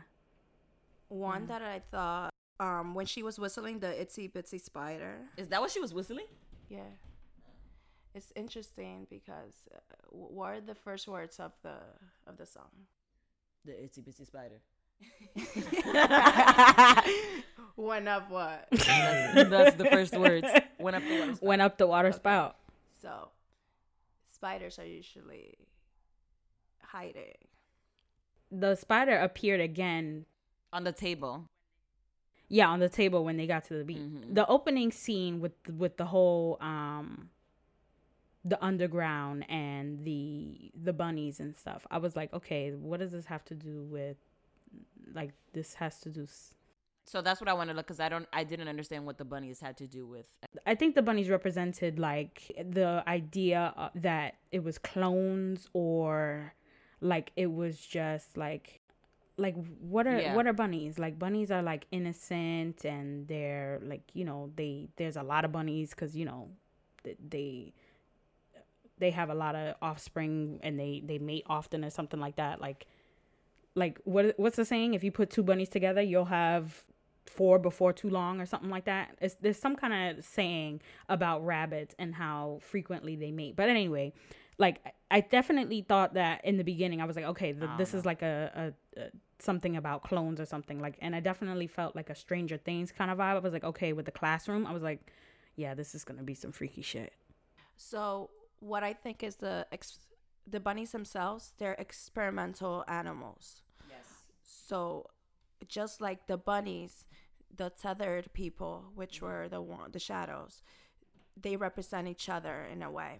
One 1.10 1.48
that 1.48 1.62
I 1.63 1.80
thought, 1.91 2.32
um, 2.60 2.93
when 2.93 3.06
she 3.08 3.24
was 3.24 3.39
whistling 3.39 3.80
the 3.80 3.88
itsy 3.88 4.32
bitsy 4.32 4.60
spider. 4.62 5.15
Is 5.38 5.48
that 5.50 5.60
what 5.62 5.72
she 5.72 5.80
was 5.80 5.93
whistling? 5.93 6.28
Yeah. 6.69 6.82
It's 8.15 8.32
interesting 8.36 9.08
because 9.10 9.56
uh, 9.74 9.80
what 10.12 10.50
are 10.54 10.62
the 10.62 10.76
first 10.76 11.08
words 11.08 11.39
of 11.39 11.52
the 11.63 11.78
of 12.28 12.38
the 12.38 12.46
song? 12.46 12.69
The 13.65 13.72
itsy 13.74 14.04
bitsy 14.04 14.26
spider. 14.28 14.62
One 17.76 18.08
of 18.08 18.30
what? 18.30 18.67
That's, 18.72 19.50
that's 19.50 19.76
the 19.78 19.86
first 19.86 20.15
words. 20.15 20.48
Went 20.80 20.96
up 20.96 21.04
the 21.04 21.19
water 21.19 21.36
spout. 21.36 21.43
went 21.48 21.62
up 21.62 21.78
the 21.78 21.88
water 21.88 22.08
Okay. 22.10 22.17
spout 22.17 22.56
So, 23.02 23.30
spiders 24.43 24.77
are 24.77 24.86
usually 24.86 25.58
hiding. 26.82 27.34
the 28.51 28.75
spider 28.75 29.15
appeared 29.17 29.62
again 29.62 30.25
on 30.73 30.84
the 30.84 30.91
table. 30.91 31.45
yeah 32.49 32.67
on 32.67 32.79
the 32.79 32.89
table 32.89 33.23
when 33.23 33.38
they 33.38 33.47
got 33.47 33.63
to 33.63 33.73
the 33.75 33.86
beach 33.86 33.97
Mhm. 33.97 34.36
the 34.36 34.45
opening 34.47 34.91
scene 34.91 35.39
with 35.39 35.53
with 35.69 35.95
the 35.97 36.06
whole 36.06 36.58
um 36.60 37.29
the 38.45 38.62
underground 38.62 39.45
and 39.49 40.03
the 40.03 40.71
the 40.75 40.91
bunnies 40.91 41.39
and 41.39 41.58
stuff 41.58 41.88
i 41.89 41.97
was 41.97 42.13
like 42.19 42.32
okay 42.34 42.71
what 42.89 42.99
does 42.99 43.13
this 43.13 43.25
have 43.27 43.45
to 43.45 43.56
do 43.56 43.75
with 43.95 44.17
like 45.13 45.32
this 45.53 45.75
has 45.75 46.01
to 46.01 46.10
do 46.10 46.23
s- 46.23 46.53
So 47.06 47.22
that's 47.22 47.42
what 47.42 47.50
I 47.50 47.54
want 47.54 47.70
to 47.70 47.76
look 47.76 47.86
because 47.88 48.00
I 48.00 48.10
don't, 48.10 48.28
I 48.32 48.44
didn't 48.44 48.68
understand 48.68 49.06
what 49.06 49.18
the 49.18 49.26
bunnies 49.26 49.60
had 49.60 49.78
to 49.78 49.88
do 49.88 50.06
with. 50.06 50.30
I 50.66 50.76
think 50.76 50.96
the 50.96 51.02
bunnies 51.02 51.30
represented 51.30 52.00
like 52.00 52.52
the 52.70 53.04
idea 53.08 53.74
uh, 53.76 53.89
that 53.96 54.36
it 54.52 54.63
was 54.63 54.78
clones 54.78 55.68
or 55.74 56.54
like 57.02 57.32
it 57.36 57.52
was 57.52 57.78
just 57.80 58.38
like 58.38 58.80
like 59.36 59.56
what 59.80 60.08
are 60.08 60.20
Yeah. 60.22 60.36
what 60.36 60.46
are 60.48 60.54
bunnies 60.54 61.00
like 61.00 61.18
bunnies 61.18 61.50
are 61.52 61.63
like 61.63 61.86
innocent 61.92 62.86
and 62.86 63.28
they're 63.28 63.80
like 63.84 64.04
you 64.13 64.24
know 64.24 64.52
they 64.56 64.89
there's 64.96 65.18
a 65.18 65.24
lot 65.24 65.44
of 65.44 65.52
bunnies 65.52 65.89
because 65.89 66.16
you 66.16 66.24
know 66.24 66.50
they 67.04 67.74
they 69.00 69.10
have 69.12 69.30
a 69.30 69.34
lot 69.34 69.56
of 69.56 69.76
offspring 69.82 70.60
and 70.63 70.80
they 70.80 71.02
they 71.04 71.18
mate 71.18 71.44
often 71.48 71.84
or 71.84 71.89
something 71.89 72.20
like 72.20 72.36
that 72.36 72.62
like 72.62 72.86
like 73.76 74.00
what 74.06 74.34
what's 74.38 74.56
the 74.56 74.66
saying 74.66 74.94
if 74.94 75.04
you 75.04 75.12
put 75.12 75.30
two 75.32 75.44
bunnies 75.44 75.68
together 75.68 76.02
you'll 76.02 76.26
have 76.26 76.86
four 77.26 77.60
before 77.60 77.94
too 77.94 78.10
long 78.10 78.40
or 78.42 78.46
something 78.46 78.70
like 78.70 78.86
that. 78.86 79.18
It's, 79.22 79.36
there's 79.42 79.58
some 79.58 79.76
kind 79.76 80.18
of 80.18 80.24
saying 80.26 80.82
about 81.10 81.46
rabbits 81.46 81.96
and 81.98 82.16
how 82.16 82.60
frequently 82.62 83.16
they 83.16 83.32
mate. 83.32 83.56
But 83.56 83.70
anyway 83.70 84.14
like 84.60 84.94
I- 85.10 85.22
definitely 85.22 85.82
thought 85.82 86.14
that 86.14 86.46
in 86.46 86.58
the 86.58 86.64
beginning 86.64 87.02
i 87.02 87.06
was 87.06 87.16
like 87.16 87.26
okay 87.26 87.54
th- 87.54 87.72
this 87.80 87.96
is 87.96 88.06
like 88.06 88.22
a, 88.22 88.74
a, 88.96 89.02
a 89.02 89.06
something 89.40 89.76
about 89.76 90.04
clones 90.04 90.40
or 90.40 90.46
something 90.46 90.80
like 90.80 90.96
and 91.02 91.16
i 91.16 91.20
definitely 91.20 91.66
felt 91.66 91.96
like 91.96 92.12
a 92.12 92.16
stranger 92.16 92.58
things 92.58 92.92
kind 92.92 93.10
of 93.10 93.18
vibe. 93.18 93.36
I 93.36 93.40
was 93.40 93.52
like 93.52 93.64
okay 93.64 93.94
with 93.94 94.06
the 94.06 94.12
classroom 94.12 94.68
i 94.68 94.72
was 94.72 94.84
like 94.84 95.12
yeah 95.56 95.74
this 95.74 95.96
is 95.96 96.04
gonna 96.04 96.22
be 96.22 96.36
some 96.36 96.52
freaky 96.52 96.84
shit. 96.84 97.14
So 97.76 98.30
what 98.60 98.84
I 98.84 98.94
think 98.94 99.24
is 99.24 99.36
the 99.38 99.68
ex- 99.72 100.00
the 100.48 100.60
bunnies 100.60 100.92
themselves, 100.92 101.52
they're 101.58 101.74
experimental 101.74 102.84
animals. 102.88 103.62
Yes. 103.90 104.24
So 104.44 105.08
just 105.67 106.02
like 106.02 106.28
the 106.28 106.38
bunnies, 106.38 107.06
the 107.56 107.69
tethered 107.69 108.34
people, 108.34 108.86
which 108.95 109.17
mm-hmm. 109.17 109.26
were 109.26 109.49
the 109.49 109.63
the 109.91 109.99
shadows, 109.99 110.62
they 111.39 111.56
represent 111.56 112.08
each 112.08 112.30
other 112.30 112.67
in 112.71 112.84
a 112.84 112.91
way. 112.91 113.19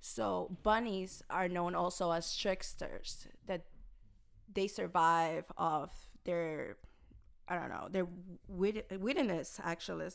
So 0.00 0.56
bunnies 0.62 1.22
are 1.30 1.48
known 1.48 1.74
also 1.74 2.10
as 2.10 2.36
tricksters 2.36 3.26
that 3.46 3.64
they 4.52 4.66
survive 4.66 5.44
off 5.56 6.10
their 6.24 6.76
I 7.46 7.56
don't 7.56 7.68
know, 7.68 7.88
their 7.90 8.06
wit- 8.48 8.88
wittiness 8.88 9.60
actually 9.62 10.10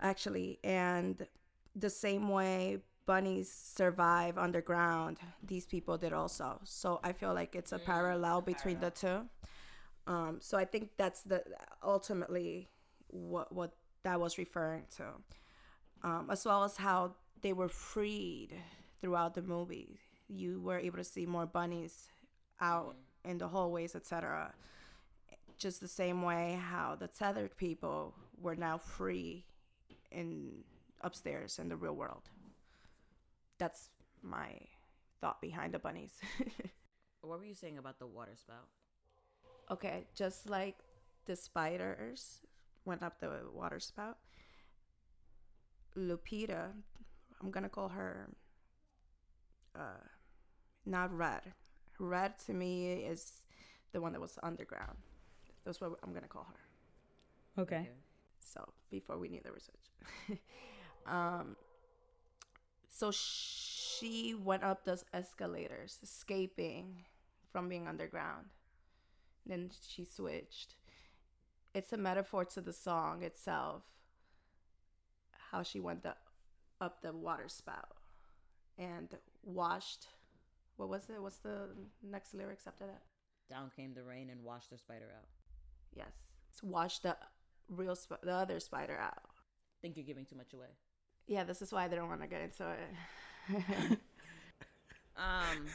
actually 0.00 0.58
and 0.64 1.26
the 1.74 1.90
same 1.90 2.28
way 2.28 2.78
bunnies 3.06 3.50
survive 3.50 4.36
underground, 4.36 5.18
these 5.42 5.64
people 5.64 5.96
did 5.96 6.12
also. 6.12 6.60
So 6.64 7.00
I 7.02 7.12
feel 7.12 7.32
like 7.32 7.54
it's 7.54 7.72
a 7.72 7.78
mm, 7.78 7.84
parallel 7.84 8.40
between 8.42 8.80
the 8.80 8.90
two. 8.90 9.22
Um, 10.06 10.38
so 10.40 10.56
I 10.56 10.64
think 10.64 10.90
that's 10.96 11.22
the 11.22 11.42
ultimately 11.82 12.68
what 13.08 13.52
what 13.52 13.72
that 14.04 14.20
was 14.20 14.38
referring 14.38 14.84
to, 14.96 15.04
um, 16.02 16.28
as 16.30 16.44
well 16.44 16.64
as 16.64 16.76
how 16.76 17.14
they 17.42 17.52
were 17.52 17.68
freed 17.68 18.50
throughout 19.00 19.34
the 19.34 19.42
movie. 19.42 19.98
You 20.28 20.60
were 20.60 20.78
able 20.78 20.98
to 20.98 21.04
see 21.04 21.26
more 21.26 21.46
bunnies 21.46 22.08
out 22.60 22.96
in 23.24 23.38
the 23.38 23.48
hallways, 23.48 23.94
etc. 23.96 24.54
Just 25.58 25.80
the 25.80 25.88
same 25.88 26.22
way 26.22 26.58
how 26.60 26.96
the 26.96 27.08
tethered 27.08 27.56
people 27.56 28.14
were 28.40 28.56
now 28.56 28.78
free 28.78 29.44
in 30.12 30.64
upstairs 31.00 31.58
in 31.58 31.68
the 31.68 31.76
real 31.76 31.94
world. 31.94 32.28
That's 33.58 33.90
my 34.22 34.50
thought 35.20 35.40
behind 35.40 35.74
the 35.74 35.78
bunnies. 35.78 36.20
What 37.26 37.40
were 37.40 37.44
you 37.44 37.54
saying 37.54 37.76
about 37.76 37.98
the 37.98 38.06
water 38.06 38.36
spout? 38.36 38.68
Okay, 39.70 40.06
just 40.14 40.48
like 40.48 40.76
the 41.26 41.36
spiders 41.36 42.40
went 42.84 43.02
up 43.02 43.20
the 43.20 43.30
water 43.52 43.80
spout, 43.80 44.18
Lupita, 45.96 46.72
I'm 47.40 47.50
gonna 47.50 47.68
call 47.68 47.88
her 47.88 48.28
uh, 49.74 50.04
not 50.84 51.12
red. 51.16 51.52
Red 51.98 52.38
to 52.46 52.52
me 52.52 52.92
is 53.04 53.44
the 53.92 54.00
one 54.00 54.12
that 54.12 54.20
was 54.20 54.38
underground. 54.42 54.98
That's 55.64 55.80
what 55.80 55.92
I'm 56.02 56.12
gonna 56.12 56.28
call 56.28 56.46
her. 57.56 57.62
okay 57.62 57.88
So 58.40 58.72
before 58.90 59.18
we 59.18 59.28
knew 59.28 59.40
the 59.42 59.52
research, 59.52 59.86
um, 61.06 61.56
so 62.88 63.10
she 63.12 64.34
went 64.34 64.62
up 64.64 64.84
those 64.84 65.04
escalators, 65.12 65.98
escaping 66.02 67.04
from 67.52 67.68
being 67.68 67.86
underground. 67.88 68.46
Then 69.46 69.70
she 69.86 70.04
switched. 70.04 70.74
It's 71.74 71.92
a 71.92 71.96
metaphor 71.96 72.44
to 72.46 72.60
the 72.60 72.72
song 72.72 73.22
itself. 73.22 73.82
How 75.50 75.62
she 75.62 75.80
went 75.80 76.02
the, 76.02 76.16
up 76.80 77.02
the 77.02 77.12
water 77.12 77.48
spout 77.48 77.96
and 78.78 79.08
washed. 79.42 80.08
What 80.76 80.88
was 80.88 81.08
it? 81.08 81.22
What's 81.22 81.38
the 81.38 81.68
next 82.02 82.34
lyrics 82.34 82.66
after 82.66 82.86
that? 82.86 83.02
Down 83.48 83.70
came 83.74 83.94
the 83.94 84.02
rain 84.02 84.28
and 84.30 84.42
washed 84.42 84.70
the 84.70 84.78
spider 84.78 85.12
out. 85.16 85.28
Yes, 85.94 86.12
it's 86.52 86.62
washed 86.62 87.04
the 87.04 87.16
real 87.68 87.94
sp- 87.94 88.20
the 88.22 88.32
other 88.32 88.58
spider 88.60 88.98
out. 88.98 89.22
think 89.80 89.96
you're 89.96 90.04
giving 90.04 90.26
too 90.26 90.36
much 90.36 90.52
away. 90.52 90.66
Yeah, 91.28 91.44
this 91.44 91.62
is 91.62 91.72
why 91.72 91.84
I 91.84 91.88
don't 91.88 92.08
want 92.08 92.22
to 92.22 92.26
get 92.26 92.40
into 92.42 92.66
it. 92.70 93.98
Um, 95.16 95.66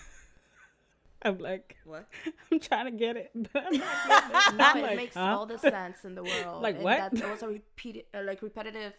i'm 1.24 1.38
like 1.38 1.78
what? 1.86 2.08
i'm 2.52 2.60
trying 2.60 2.86
to 2.86 2.92
get 2.92 3.16
it 3.18 3.32
but 3.54 3.64
i'm 3.66 3.78
not 3.78 4.52
it. 4.52 4.58
no, 4.58 4.66
I'm 4.66 4.78
it 4.78 4.82
like, 4.82 4.96
makes 4.96 5.16
huh? 5.16 5.38
all 5.38 5.46
the 5.46 5.58
sense 5.60 6.04
in 6.06 6.16
the 6.16 6.24
world. 6.24 6.62
Like 6.68 6.76
and 6.76 6.84
what? 6.84 6.98
That, 6.98 7.16
that 7.16 7.30
was 7.32 7.44
a 7.44 7.48
repeated, 7.48 8.06
uh, 8.14 8.22
like 8.24 8.42
repetitive 8.42 8.94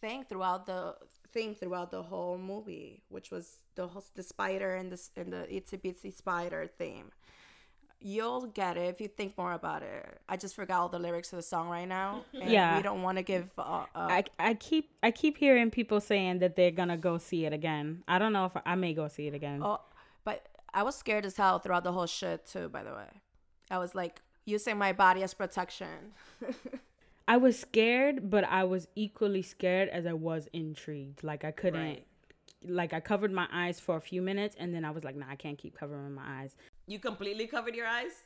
thing 0.00 0.24
throughout 0.28 0.66
the 0.66 0.94
theme 1.32 1.54
throughout 1.54 1.90
the 1.90 2.02
whole 2.02 2.36
movie, 2.38 3.02
which 3.08 3.30
was 3.30 3.58
the 3.76 3.86
whole, 3.86 4.04
the 4.14 4.22
spider 4.22 4.74
and 4.74 4.90
the 4.92 5.00
and 5.16 5.32
the 5.32 5.46
itsy 5.50 5.80
bitsy 5.80 6.12
spider 6.12 6.66
theme. 6.78 7.12
You'll 8.02 8.46
get 8.46 8.78
it 8.78 8.88
if 8.88 9.00
you 9.00 9.08
think 9.08 9.36
more 9.36 9.52
about 9.52 9.82
it. 9.82 10.20
I 10.26 10.38
just 10.38 10.54
forgot 10.56 10.80
all 10.80 10.88
the 10.88 10.98
lyrics 10.98 11.32
of 11.34 11.36
the 11.36 11.42
song 11.42 11.68
right 11.68 11.86
now. 11.86 12.24
And 12.32 12.50
Yeah. 12.50 12.78
we 12.78 12.82
don't 12.82 13.02
want 13.02 13.18
to 13.18 13.22
give. 13.22 13.50
Uh, 13.58 13.62
uh, 13.62 13.84
I, 13.94 14.24
I 14.38 14.54
keep 14.54 14.90
I 15.02 15.10
keep 15.10 15.36
hearing 15.36 15.70
people 15.70 16.00
saying 16.00 16.38
that 16.38 16.56
they're 16.56 16.70
gonna 16.70 16.96
go 16.96 17.18
see 17.18 17.44
it 17.44 17.52
again. 17.52 18.02
I 18.08 18.18
don't 18.18 18.32
know 18.32 18.46
if 18.46 18.52
I 18.64 18.74
may 18.74 18.94
go 18.94 19.06
see 19.08 19.26
it 19.26 19.34
again. 19.34 19.60
Oh, 19.62 19.80
but 20.24 20.46
I 20.72 20.82
was 20.82 20.96
scared 20.96 21.24
as 21.24 21.36
hell 21.36 21.58
throughout 21.58 21.84
the 21.84 21.92
whole 21.92 22.06
shit 22.06 22.46
too. 22.46 22.68
By 22.68 22.82
the 22.82 22.92
way, 22.92 23.20
I 23.70 23.78
was 23.78 23.94
like 23.94 24.22
using 24.44 24.78
my 24.78 24.92
body 24.92 25.22
as 25.22 25.34
protection. 25.34 26.12
I 27.28 27.36
was 27.36 27.58
scared, 27.58 28.28
but 28.30 28.44
I 28.44 28.64
was 28.64 28.88
equally 28.96 29.42
scared 29.42 29.88
as 29.88 30.06
I 30.06 30.12
was 30.14 30.48
intrigued. 30.52 31.22
Like 31.22 31.44
I 31.44 31.52
couldn't, 31.52 31.80
Right. 31.80 32.06
like 32.66 32.92
I 32.92 33.00
covered 33.00 33.30
my 33.32 33.46
eyes 33.52 33.78
for 33.78 33.96
a 33.96 34.00
few 34.00 34.20
minutes, 34.20 34.56
and 34.58 34.74
then 34.74 34.84
I 34.84 34.90
was 34.90 35.04
like, 35.04 35.14
nah, 35.16 35.26
I 35.30 35.36
can't 35.36 35.56
keep 35.56 35.76
covering 35.78 36.12
my 36.12 36.42
eyes. 36.42 36.56
You 36.86 36.98
completely 36.98 37.46
covered 37.46 37.76
your 37.76 37.86
eyes? 37.86 38.24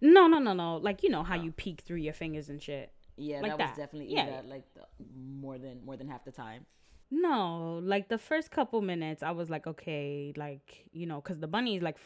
No, 0.00 0.26
no, 0.26 0.38
no, 0.38 0.52
no. 0.54 0.76
Like 0.76 1.02
you 1.02 1.10
know 1.10 1.22
how 1.22 1.36
oh. 1.38 1.42
you 1.42 1.52
peek 1.52 1.82
through 1.82 1.98
your 1.98 2.14
fingers 2.14 2.48
and 2.48 2.62
shit. 2.62 2.92
Yeah, 3.16 3.40
Like 3.40 3.52
that, 3.52 3.58
that. 3.58 3.68
was 3.70 3.78
definitely 3.78 4.14
Yeah. 4.14 4.38
Eva, 4.38 4.48
like 4.48 4.64
the, 4.74 4.82
more 5.14 5.58
than 5.58 5.84
more 5.84 5.96
than 5.96 6.08
half 6.08 6.24
the 6.24 6.32
time. 6.32 6.66
No, 7.10 7.80
like 7.84 8.08
the 8.08 8.18
first 8.18 8.50
couple 8.50 8.82
minutes, 8.82 9.22
I 9.22 9.30
was 9.30 9.48
like, 9.48 9.66
okay, 9.66 10.32
like 10.36 10.86
you 10.92 11.06
know, 11.06 11.20
cause 11.20 11.38
the 11.38 11.46
bunnies, 11.46 11.82
like, 11.82 11.96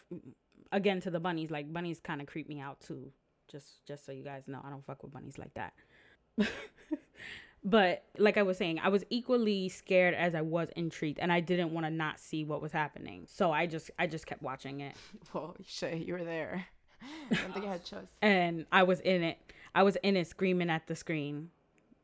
again 0.72 1.00
to 1.00 1.10
the 1.10 1.20
bunnies, 1.20 1.50
like 1.50 1.72
bunnies 1.72 2.00
kind 2.00 2.20
of 2.20 2.26
creep 2.26 2.48
me 2.48 2.60
out 2.60 2.80
too. 2.80 3.10
Just, 3.50 3.84
just 3.86 4.06
so 4.06 4.12
you 4.12 4.22
guys 4.22 4.44
know, 4.46 4.60
I 4.64 4.70
don't 4.70 4.84
fuck 4.84 5.02
with 5.02 5.12
bunnies 5.12 5.38
like 5.38 5.54
that. 5.54 5.72
but 7.64 8.04
like 8.18 8.36
I 8.36 8.42
was 8.42 8.56
saying, 8.58 8.78
I 8.82 8.88
was 8.88 9.04
equally 9.10 9.68
scared 9.68 10.14
as 10.14 10.34
I 10.34 10.42
was 10.42 10.68
intrigued, 10.76 11.18
and 11.18 11.32
I 11.32 11.40
didn't 11.40 11.72
want 11.72 11.86
to 11.86 11.90
not 11.90 12.20
see 12.20 12.44
what 12.44 12.62
was 12.62 12.72
happening. 12.72 13.26
So 13.26 13.52
I 13.52 13.66
just, 13.66 13.90
I 13.98 14.06
just 14.06 14.26
kept 14.26 14.42
watching 14.42 14.80
it, 14.80 14.94
well, 15.32 15.56
shit, 15.66 16.06
you 16.06 16.14
were 16.14 16.24
there. 16.24 16.66
I 17.30 17.34
don't 17.34 17.54
think 17.54 17.64
I 17.66 17.72
had 17.72 17.84
choice. 17.84 18.14
and 18.20 18.66
I 18.70 18.82
was 18.82 19.00
in 19.00 19.22
it. 19.22 19.38
I 19.74 19.82
was 19.82 19.96
in 20.02 20.16
it, 20.16 20.26
screaming 20.26 20.68
at 20.68 20.86
the 20.86 20.94
screen, 20.96 21.50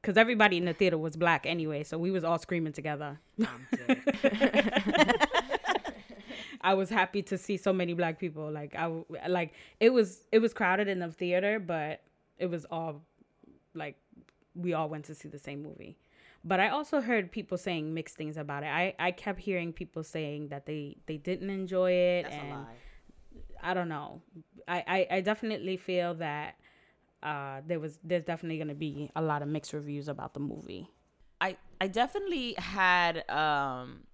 cause 0.06 0.16
everybody 0.16 0.56
in 0.56 0.64
the 0.64 0.72
theater 0.72 0.96
was 0.96 1.16
black 1.16 1.44
anyway, 1.46 1.82
so 1.82 1.98
we 1.98 2.12
was 2.12 2.22
all 2.22 2.38
screaming 2.38 2.72
together. 2.72 3.18
I 6.60 6.74
was 6.74 6.88
happy 6.88 7.22
to 7.22 7.36
see 7.36 7.56
so 7.56 7.72
many 7.72 7.92
black 7.92 8.20
people. 8.20 8.50
Like 8.50 8.76
I 8.76 9.02
like 9.28 9.54
it 9.80 9.90
was 9.90 10.26
it 10.30 10.38
was 10.38 10.54
crowded 10.54 10.86
in 10.86 11.00
the 11.00 11.10
theater, 11.10 11.58
but 11.58 12.02
it 12.38 12.46
was 12.46 12.64
all 12.70 13.02
like 13.74 13.96
we 14.54 14.74
all 14.74 14.88
went 14.88 15.06
to 15.06 15.14
see 15.14 15.28
the 15.28 15.40
same 15.40 15.60
movie. 15.60 15.98
But 16.44 16.60
I 16.60 16.68
also 16.68 17.00
heard 17.00 17.32
people 17.32 17.58
saying 17.58 17.92
mixed 17.92 18.16
things 18.16 18.36
about 18.36 18.62
it. 18.62 18.68
I 18.68 18.94
I 19.00 19.10
kept 19.10 19.40
hearing 19.40 19.72
people 19.72 20.04
saying 20.04 20.48
that 20.48 20.66
they 20.66 20.96
they 21.06 21.16
didn't 21.16 21.50
enjoy 21.50 21.90
it 21.90 22.22
That's 22.22 22.36
a 22.36 22.38
and 22.38 22.50
lie. 22.50 22.74
I 23.60 23.74
don't 23.74 23.88
know. 23.88 24.22
I 24.68 24.84
I, 24.86 25.16
I 25.16 25.20
definitely 25.20 25.76
feel 25.76 26.14
that 26.14 26.54
uh 27.22 27.60
there 27.66 27.80
was 27.80 27.98
there's 28.04 28.24
definitely 28.24 28.58
going 28.58 28.68
to 28.68 28.74
be 28.74 29.10
a 29.16 29.22
lot 29.22 29.42
of 29.42 29.48
mixed 29.48 29.72
reviews 29.72 30.08
about 30.08 30.34
the 30.34 30.40
movie. 30.40 30.88
I 31.40 31.56
I 31.80 31.88
definitely 31.88 32.54
had 32.58 33.28
um 33.30 34.04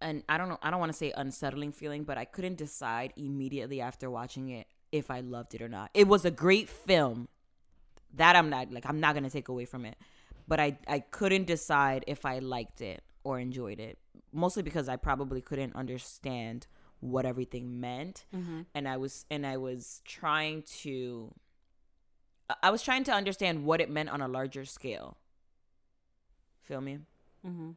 an 0.00 0.22
I 0.28 0.38
don't 0.38 0.48
know 0.48 0.58
I 0.62 0.70
don't 0.70 0.80
want 0.80 0.92
to 0.92 0.98
say 0.98 1.12
unsettling 1.16 1.72
feeling, 1.72 2.04
but 2.04 2.18
I 2.18 2.24
couldn't 2.24 2.56
decide 2.56 3.12
immediately 3.16 3.80
after 3.80 4.10
watching 4.10 4.48
it 4.50 4.66
if 4.90 5.10
I 5.10 5.20
loved 5.20 5.54
it 5.54 5.62
or 5.62 5.68
not. 5.68 5.90
It 5.94 6.06
was 6.08 6.24
a 6.24 6.30
great 6.30 6.68
film. 6.68 7.28
That 8.14 8.36
I'm 8.36 8.50
not 8.50 8.70
like 8.70 8.84
I'm 8.86 9.00
not 9.00 9.14
gonna 9.14 9.30
take 9.30 9.48
away 9.48 9.64
from 9.64 9.84
it, 9.86 9.96
but 10.46 10.60
I 10.60 10.78
I 10.86 10.98
couldn't 11.00 11.46
decide 11.46 12.04
if 12.06 12.26
I 12.26 12.40
liked 12.40 12.80
it 12.82 13.02
or 13.24 13.38
enjoyed 13.38 13.80
it, 13.80 13.98
mostly 14.32 14.62
because 14.62 14.88
I 14.88 14.96
probably 14.96 15.40
couldn't 15.40 15.74
understand 15.76 16.66
what 17.00 17.24
everything 17.24 17.80
meant, 17.80 18.26
and 18.74 18.86
I 18.86 18.96
was 18.98 19.24
and 19.30 19.46
I 19.46 19.56
was 19.56 20.02
trying 20.04 20.62
to. 20.82 21.32
I 22.62 22.70
was 22.70 22.82
trying 22.82 23.04
to 23.04 23.12
understand 23.12 23.64
what 23.64 23.80
it 23.80 23.90
meant 23.90 24.08
on 24.08 24.20
a 24.20 24.28
larger 24.28 24.64
scale. 24.64 25.16
Feel 26.62 26.80
me? 26.80 26.98
Mm-hmm. 27.46 27.70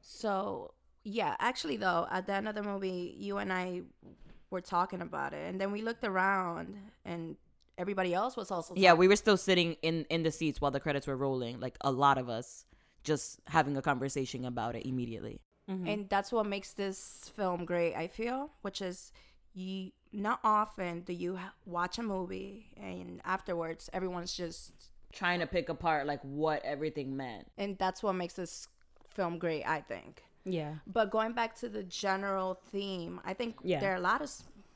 So 0.00 0.74
yeah, 1.04 1.36
actually 1.38 1.76
though, 1.76 2.06
at 2.10 2.26
the 2.26 2.34
end 2.34 2.48
of 2.48 2.54
the 2.54 2.62
movie, 2.62 3.14
you 3.18 3.38
and 3.38 3.52
I 3.52 3.82
were 4.50 4.60
talking 4.60 5.02
about 5.02 5.32
it, 5.32 5.48
and 5.48 5.60
then 5.60 5.72
we 5.72 5.82
looked 5.82 6.04
around, 6.04 6.76
and 7.04 7.36
everybody 7.78 8.14
else 8.14 8.36
was 8.36 8.50
also 8.50 8.74
Yeah, 8.76 8.94
we 8.94 9.08
were 9.08 9.16
still 9.16 9.36
sitting 9.36 9.76
in 9.82 10.06
in 10.10 10.22
the 10.22 10.30
seats 10.30 10.60
while 10.60 10.70
the 10.70 10.80
credits 10.80 11.06
were 11.06 11.16
rolling. 11.16 11.60
Like 11.60 11.76
a 11.80 11.92
lot 11.92 12.18
of 12.18 12.28
us, 12.28 12.64
just 13.04 13.40
having 13.46 13.76
a 13.76 13.82
conversation 13.82 14.44
about 14.44 14.76
it 14.76 14.86
immediately. 14.86 15.40
Mm-hmm. 15.68 15.88
and 15.88 16.08
that's 16.08 16.30
what 16.30 16.46
makes 16.46 16.74
this 16.74 17.32
film 17.34 17.64
great. 17.64 17.96
I 17.96 18.06
feel, 18.06 18.50
which 18.62 18.80
is 18.80 19.10
you 19.52 19.90
not 20.18 20.40
often 20.42 21.00
do 21.02 21.12
you 21.12 21.38
watch 21.66 21.98
a 21.98 22.02
movie 22.02 22.66
and 22.80 23.20
afterwards 23.24 23.90
everyone's 23.92 24.34
just 24.34 24.72
Trying 25.12 25.40
to 25.40 25.46
pick 25.46 25.68
apart 25.68 26.06
like 26.06 26.20
what 26.22 26.62
everything 26.64 27.16
meant. 27.16 27.46
and 27.58 27.76
that's 27.78 28.02
what 28.02 28.14
makes 28.14 28.34
this 28.34 28.68
film 29.14 29.38
great. 29.38 29.64
I 29.64 29.80
think. 29.80 30.22
Yeah. 30.44 30.74
But 30.86 31.10
going 31.10 31.32
back 31.32 31.54
to 31.60 31.68
the 31.68 31.82
general 31.82 32.60
theme, 32.70 33.20
I 33.24 33.32
think 33.34 33.56
Yeah. 33.62 33.80
there 33.80 33.92
are 33.92 33.96
a 33.96 34.00
lot 34.12 34.20
of 34.22 34.28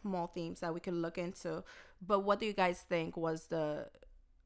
small 0.03 0.29
themes 0.29 0.61
that 0.61 0.73
we 0.75 0.81
could 0.81 0.95
look 0.95 1.19
into. 1.19 1.63
But 2.01 2.21
what 2.21 2.41
do 2.41 2.47
you 2.47 2.55
guys 2.55 2.81
think 2.89 3.17
was 3.17 3.47
the 3.49 3.89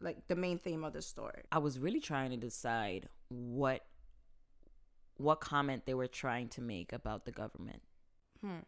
like 0.00 0.26
the 0.28 0.34
main 0.36 0.58
theme 0.58 0.82
of 0.84 0.92
the 0.92 1.02
story? 1.02 1.42
I 1.52 1.58
was 1.58 1.78
really 1.78 2.00
trying 2.00 2.30
to 2.30 2.36
decide 2.36 3.08
what 3.28 3.84
what 5.16 5.40
comment 5.40 5.86
they 5.86 5.94
were 5.94 6.08
trying 6.08 6.48
to 6.50 6.60
make 6.60 6.92
about 6.92 7.24
the 7.24 7.32
government. 7.32 7.82
Hmm. 8.40 8.60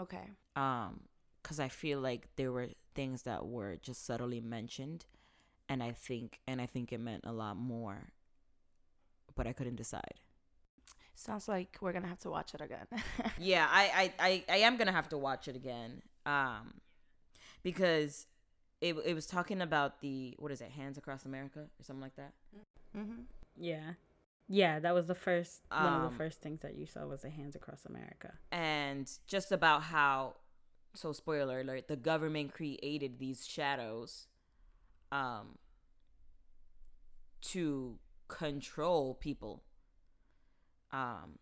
Okay. 0.00 0.30
Um, 0.56 1.00
because 1.42 1.60
I 1.60 1.68
feel 1.68 2.00
like 2.00 2.28
there 2.36 2.50
were 2.50 2.68
things 2.94 3.22
that 3.22 3.46
were 3.46 3.76
just 3.76 4.06
subtly 4.06 4.40
mentioned, 4.40 5.04
and 5.68 5.82
I 5.82 5.92
think 5.92 6.40
and 6.46 6.60
I 6.60 6.66
think 6.66 6.92
it 6.92 7.00
meant 7.00 7.24
a 7.24 7.32
lot 7.32 7.56
more, 7.56 8.12
but 9.34 9.46
I 9.46 9.52
couldn't 9.52 9.76
decide. 9.76 10.20
Sounds 11.14 11.46
like 11.46 11.76
we're 11.80 11.92
gonna 11.92 12.08
have 12.08 12.20
to 12.20 12.30
watch 12.30 12.54
it 12.54 12.60
again. 12.60 12.86
yeah, 13.38 13.68
I, 13.70 14.12
I, 14.18 14.26
I, 14.26 14.44
I 14.48 14.56
am 14.58 14.76
gonna 14.76 14.92
have 14.92 15.08
to 15.10 15.18
watch 15.18 15.46
it 15.46 15.54
again. 15.54 16.02
Um, 16.26 16.74
because 17.62 18.26
it 18.80 18.96
it 19.04 19.14
was 19.14 19.26
talking 19.26 19.60
about 19.60 20.00
the 20.00 20.34
what 20.38 20.50
is 20.50 20.60
it, 20.60 20.70
Hands 20.70 20.96
Across 20.96 21.24
America 21.24 21.60
or 21.60 21.84
something 21.84 22.02
like 22.02 22.16
that. 22.16 22.32
mm-hmm. 22.96 23.22
Yeah. 23.56 23.92
Yeah, 24.48 24.78
that 24.80 24.94
was 24.94 25.06
the 25.06 25.14
first 25.14 25.62
one 25.70 25.86
of 25.86 26.02
Um, 26.02 26.10
the 26.10 26.16
first 26.16 26.40
things 26.42 26.60
that 26.60 26.74
you 26.76 26.86
saw 26.86 27.06
was 27.06 27.22
the 27.22 27.30
Hands 27.30 27.54
Across 27.54 27.86
America. 27.86 28.32
and 28.52 29.10
just 29.26 29.52
about 29.52 29.82
how 29.84 30.36
so 30.94 31.12
spoiler 31.12 31.60
alert 31.60 31.88
the 31.88 31.96
government 31.96 32.52
created 32.54 33.18
these 33.18 33.44
shadows 33.46 34.28
um 35.10 35.58
to 37.40 37.98
control 38.28 39.14
people 39.14 39.62
um 40.92 41.38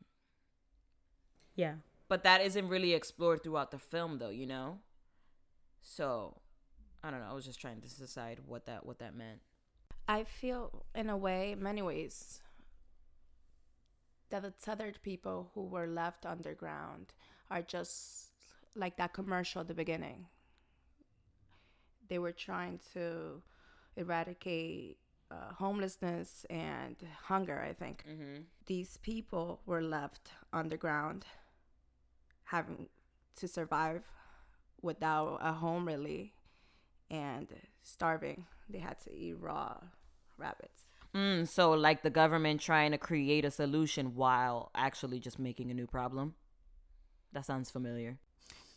Yeah. 1.54 1.74
but 2.08 2.22
that 2.24 2.40
isn't 2.40 2.68
really 2.68 2.94
explored 2.94 3.42
throughout 3.42 3.70
the 3.70 3.78
film 3.78 4.18
though 4.18 4.30
you 4.30 4.46
know 4.46 4.78
so 5.82 6.40
i 7.04 7.10
don't 7.10 7.20
know 7.20 7.28
i 7.30 7.34
was 7.34 7.44
just 7.44 7.60
trying 7.60 7.80
to 7.82 7.88
decide 7.88 8.40
what 8.46 8.64
that 8.66 8.86
what 8.86 8.98
that 9.00 9.14
meant 9.14 9.40
I 10.08 10.24
feel, 10.24 10.84
in 10.96 11.08
a 11.08 11.16
way, 11.16 11.54
many 11.56 11.80
ways, 11.80 12.41
that 14.32 14.42
the 14.42 14.50
tethered 14.50 14.98
people 15.02 15.52
who 15.54 15.64
were 15.66 15.86
left 15.86 16.26
underground 16.26 17.14
are 17.50 17.62
just 17.62 18.32
like 18.74 18.96
that 18.96 19.14
commercial 19.14 19.60
at 19.60 19.68
the 19.68 19.74
beginning. 19.74 20.26
They 22.08 22.18
were 22.18 22.32
trying 22.32 22.80
to 22.94 23.42
eradicate 23.96 24.98
uh, 25.30 25.52
homelessness 25.54 26.46
and 26.50 26.96
hunger, 27.24 27.60
I 27.60 27.72
think. 27.74 28.04
mm-hmm. 28.08 28.42
These 28.66 28.98
people 28.98 29.60
were 29.66 29.82
left 29.82 30.30
underground, 30.52 31.26
having 32.44 32.88
to 33.36 33.48
survive 33.48 34.02
without 34.82 35.38
a 35.42 35.52
home, 35.52 35.86
really, 35.86 36.34
and 37.10 37.48
starving. 37.82 38.46
They 38.68 38.78
had 38.80 39.00
to 39.02 39.12
eat 39.12 39.38
raw 39.40 39.78
rabbits. 40.38 40.86
Mm, 41.14 41.46
so 41.46 41.72
like 41.72 42.02
the 42.02 42.10
government 42.10 42.60
trying 42.60 42.90
to 42.92 42.98
create 42.98 43.44
a 43.44 43.50
solution 43.50 44.14
while 44.14 44.70
actually 44.74 45.20
just 45.20 45.38
making 45.38 45.70
a 45.70 45.74
new 45.74 45.86
problem 45.86 46.34
that 47.32 47.44
sounds 47.44 47.70
familiar 47.70 48.18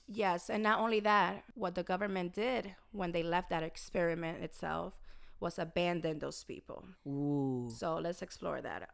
Yes, 0.08 0.50
and 0.50 0.62
not 0.62 0.80
only 0.80 1.00
that, 1.02 1.44
what 1.56 1.76
the 1.76 1.84
government 1.84 2.34
did 2.34 2.76
when 2.92 3.12
they 3.12 3.24
left 3.24 3.50
that 3.50 3.64
experiment 3.64 4.44
itself 4.44 5.00
was 5.40 5.58
abandon 5.58 6.20
those 6.20 6.44
people. 6.44 6.86
ooh 7.08 7.70
So 7.70 7.96
let's 7.96 8.22
explore 8.22 8.62
that. 8.62 8.90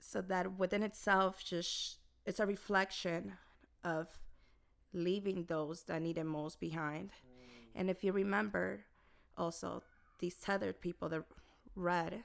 So 0.00 0.20
that 0.22 0.58
within 0.58 0.82
itself 0.82 1.44
just 1.44 1.98
it's 2.24 2.40
a 2.40 2.46
reflection 2.46 3.34
of 3.84 4.08
leaving 4.92 5.44
those 5.44 5.82
that 5.84 6.02
need 6.02 6.18
it 6.18 6.24
most 6.24 6.60
behind. 6.60 7.10
And 7.74 7.90
if 7.90 8.02
you 8.02 8.12
remember 8.12 8.84
also 9.36 9.82
these 10.18 10.36
tethered 10.36 10.80
people 10.80 11.08
the 11.08 11.24
read 11.74 12.24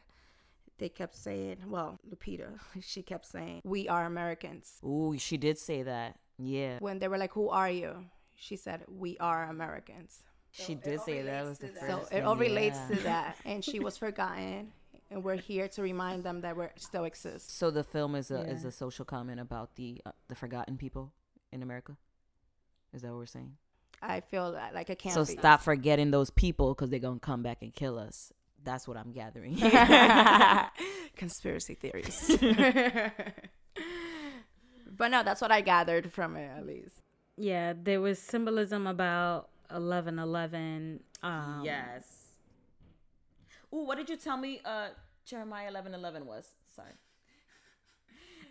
they 0.81 0.89
kept 0.89 1.15
saying, 1.15 1.57
well, 1.67 1.99
Lupita, 2.09 2.49
she 2.81 3.01
kept 3.03 3.25
saying, 3.25 3.61
"We 3.63 3.87
are 3.87 4.05
Americans." 4.05 4.67
ooh 4.83 5.15
she 5.17 5.37
did 5.37 5.57
say 5.57 5.83
that 5.83 6.17
yeah 6.37 6.79
When 6.79 6.99
they 6.99 7.07
were 7.07 7.19
like, 7.19 7.33
"Who 7.33 7.49
are 7.49 7.69
you?" 7.69 7.91
She 8.35 8.55
said, 8.55 8.79
"We 8.87 9.17
are 9.19 9.43
Americans." 9.57 10.23
she 10.51 10.75
did 10.75 10.99
say 11.01 11.21
that 11.21 11.45
was 11.45 11.59
the 11.59 11.67
first 11.67 11.87
So 11.87 11.97
it 11.99 12.05
thing, 12.07 12.25
all 12.25 12.35
relates 12.35 12.79
yeah. 12.89 12.95
to 12.95 13.03
that. 13.03 13.37
And 13.45 13.63
she 13.63 13.79
was 13.79 13.97
forgotten. 13.97 14.73
And 15.09 15.23
we're 15.23 15.37
here 15.51 15.67
to 15.75 15.81
remind 15.81 16.23
them 16.23 16.41
that 16.41 16.55
we 16.57 16.65
still 16.77 17.05
exist. 17.05 17.57
So 17.57 17.69
the 17.71 17.83
film 17.83 18.15
is 18.15 18.31
a 18.31 18.41
is 18.55 18.65
a 18.65 18.71
social 18.71 19.05
comment 19.05 19.39
about 19.47 19.75
the 19.75 20.01
uh, 20.05 20.11
the 20.29 20.35
forgotten 20.35 20.77
people 20.77 21.13
in 21.51 21.61
America. 21.63 21.93
Is 22.93 23.01
that 23.01 23.09
what 23.11 23.17
we're 23.17 23.25
saying? 23.39 23.53
I 24.01 24.21
feel 24.21 24.47
like 24.73 24.89
I 24.89 24.95
can't 24.95 25.13
so 25.13 25.25
be. 25.25 25.37
stop 25.37 25.61
forgetting 25.61 26.11
those 26.11 26.31
people 26.31 26.73
because 26.73 26.89
they're 26.89 26.99
gonna 27.09 27.19
come 27.31 27.43
back 27.43 27.59
and 27.61 27.73
kill 27.73 27.99
us. 27.99 28.33
That's 28.63 28.87
what 28.87 28.97
I'm 28.97 29.11
gathering. 29.11 29.57
Conspiracy 31.15 31.75
theories. 31.75 32.37
but 34.97 35.07
no, 35.09 35.23
that's 35.23 35.41
what 35.41 35.51
I 35.51 35.61
gathered 35.61 36.11
from 36.11 36.35
it 36.35 36.49
at 36.55 36.65
least. 36.65 37.01
Yeah, 37.37 37.73
there 37.81 38.01
was 38.01 38.19
symbolism 38.19 38.87
about 38.87 39.49
eleven 39.73 40.19
eleven. 40.19 41.01
Um, 41.23 41.61
yes. 41.63 42.05
Ooh, 43.73 43.85
what 43.85 43.97
did 43.97 44.09
you 44.09 44.17
tell 44.17 44.37
me? 44.37 44.61
Uh, 44.63 44.89
Jeremiah 45.25 45.67
eleven 45.69 45.93
eleven 45.93 46.25
was. 46.25 46.49
Sorry. 46.75 46.93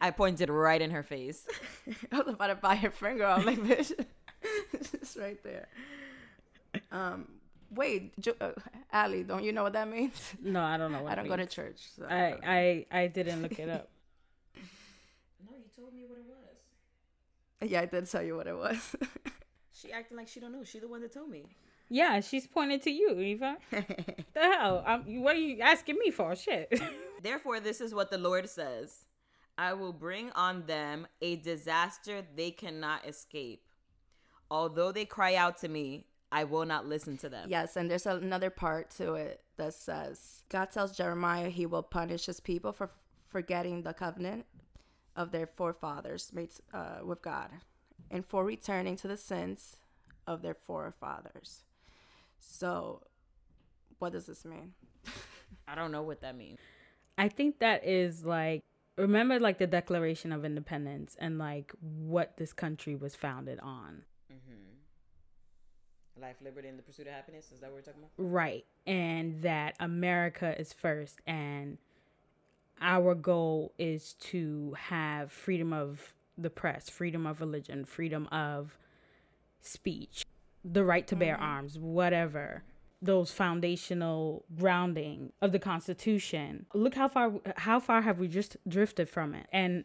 I 0.01 0.11
pointed 0.11 0.49
right 0.49 0.81
in 0.81 0.91
her 0.93 1.03
face. 1.03 1.47
I 2.11 2.23
was 2.23 2.35
about 2.35 2.47
to 2.47 2.55
buy 2.55 2.77
her 2.77 2.91
finger 2.91 3.27
off 3.27 3.45
like 3.45 3.59
bitch. 3.59 3.93
it's 4.73 5.17
right 5.17 5.43
there. 5.45 5.69
Um, 6.91 7.27
wait, 7.71 8.19
jo- 8.21 8.35
uh, 8.41 8.53
Allie, 8.93 9.23
don't 9.25 9.45
you 9.45 9.53
know 9.53 9.63
what 9.63 9.73
that 9.75 9.89
means? 9.89 10.35
No, 10.43 10.61
I 10.63 10.77
don't 10.77 10.93
know. 10.93 11.03
What 11.03 11.13
I 11.13 11.15
don't 11.17 11.27
it 11.27 11.29
go 11.29 11.37
to 11.37 11.47
church. 11.47 11.81
So 11.97 12.05
I, 12.05 12.39
I 12.47 12.87
I 13.03 13.07
didn't 13.07 13.43
look 13.43 13.59
it 13.59 13.69
up. 13.69 13.89
No, 15.49 15.57
you 15.57 15.65
told 15.75 15.95
me 15.95 16.05
what 16.07 16.19
it 16.19 16.25
was. 16.29 17.71
yeah, 17.71 17.81
I 17.81 17.87
did 17.87 18.09
tell 18.11 18.23
you 18.23 18.37
what 18.37 18.47
it 18.47 18.57
was. 18.57 18.97
She 19.73 19.91
acting 19.93 20.19
like 20.19 20.29
she 20.29 20.41
don't 20.41 20.53
know. 20.53 20.63
She 20.63 20.79
the 20.79 20.89
one 20.89 21.01
that 21.01 21.15
told 21.15 21.31
me. 21.31 21.45
Yeah, 21.89 22.21
she's 22.21 22.47
pointing 22.47 22.81
to 22.81 22.91
you, 22.91 23.19
Eva. 23.19 23.57
the 23.71 23.85
hell? 24.35 24.85
Um, 24.87 25.23
what 25.23 25.35
are 25.35 25.39
you 25.39 25.61
asking 25.63 25.97
me 25.99 26.11
for? 26.11 26.37
Shit. 26.37 26.79
Therefore, 27.23 27.61
this 27.61 27.81
is 27.81 27.95
what 27.95 28.11
the 28.11 28.19
Lord 28.19 28.49
says 28.51 29.07
I 29.57 29.73
will 29.73 29.95
bring 29.95 30.31
on 30.33 30.67
them 30.67 31.07
a 31.23 31.37
disaster 31.37 32.23
they 32.37 32.51
cannot 32.51 33.07
escape. 33.07 33.63
Although 34.51 34.93
they 34.93 35.05
cry 35.07 35.35
out 35.35 35.57
to 35.59 35.69
me, 35.69 36.07
I 36.33 36.45
will 36.45 36.65
not 36.65 36.87
listen 36.87 37.17
to 37.19 37.29
them. 37.29 37.49
Yes, 37.51 37.77
and 37.77 37.91
there's 37.91 38.07
another 38.07 38.51
part 38.51 38.91
to 38.93 39.15
it 39.15 39.43
that 39.57 39.75
says 39.75 40.43
God 40.49 40.71
tells 40.71 40.97
Jeremiah 40.97 41.49
he 41.49 41.67
will 41.67 41.83
punish 41.83 42.27
his 42.27 42.41
people 42.41 42.73
for 42.73 42.91
forgetting 43.29 43.83
the 43.83 43.93
covenant 43.93 44.47
of 45.17 45.33
their 45.33 45.47
forefathers 45.47 46.31
made 46.33 46.51
uh, 46.73 46.99
with 47.05 47.23
God 47.23 47.51
and 48.11 48.25
for 48.25 48.45
returning 48.45 48.97
to 48.97 49.09
the 49.09 49.17
sins 49.17 49.77
of 50.27 50.43
their 50.43 50.55
forefathers. 50.55 51.65
So, 52.39 53.03
what 53.99 54.13
does 54.13 54.27
this 54.27 54.45
mean? 54.45 54.73
I 55.69 55.75
don't 55.75 55.93
know 55.93 56.03
what 56.03 56.21
that 56.23 56.37
means. 56.37 56.59
I 57.19 57.29
think 57.29 57.59
that 57.59 57.87
is 57.87 58.25
like 58.25 58.63
remember 58.97 59.39
like 59.39 59.59
the 59.59 59.67
Declaration 59.67 60.33
of 60.33 60.45
Independence 60.45 61.17
and 61.19 61.39
like 61.39 61.73
what 61.81 62.37
this 62.37 62.53
country 62.53 62.95
was 62.95 63.15
founded 63.15 63.61
on. 63.61 64.03
Life, 66.21 66.37
liberty, 66.45 66.69
and 66.69 66.79
the 66.79 66.83
pursuit 66.83 67.07
of 67.07 67.13
happiness. 67.13 67.51
Is 67.53 67.61
that 67.61 67.71
what 67.71 67.77
we're 67.77 67.81
talking 67.81 68.03
about? 68.03 68.11
Right. 68.17 68.65
And 68.87 69.43
that 69.43 69.75
America 69.81 70.59
is 70.59 70.73
first 70.73 71.21
and 71.27 71.79
our 72.81 73.15
goal 73.15 73.73
is 73.79 74.15
to 74.15 74.75
have 74.79 75.31
freedom 75.31 75.73
of 75.73 76.15
the 76.37 76.51
press, 76.51 76.89
freedom 76.89 77.27
of 77.27 77.41
religion, 77.41 77.85
freedom 77.85 78.27
of 78.29 78.79
speech, 79.61 80.25
the 80.65 80.85
right 80.85 81.07
to 81.07 81.17
bear 81.17 81.35
mm-hmm. 81.35 81.45
arms, 81.45 81.79
whatever. 81.79 82.63
Those 83.03 83.31
foundational 83.31 84.45
grounding 84.59 85.33
of 85.41 85.53
the 85.53 85.59
Constitution. 85.59 86.67
Look 86.75 86.95
how 86.95 87.09
far 87.09 87.33
how 87.57 87.81
far 87.81 88.03
have 88.03 88.19
we 88.19 88.29
just 88.29 88.59
drifted 88.69 89.09
from 89.09 89.35
it, 89.35 89.47
and 89.53 89.85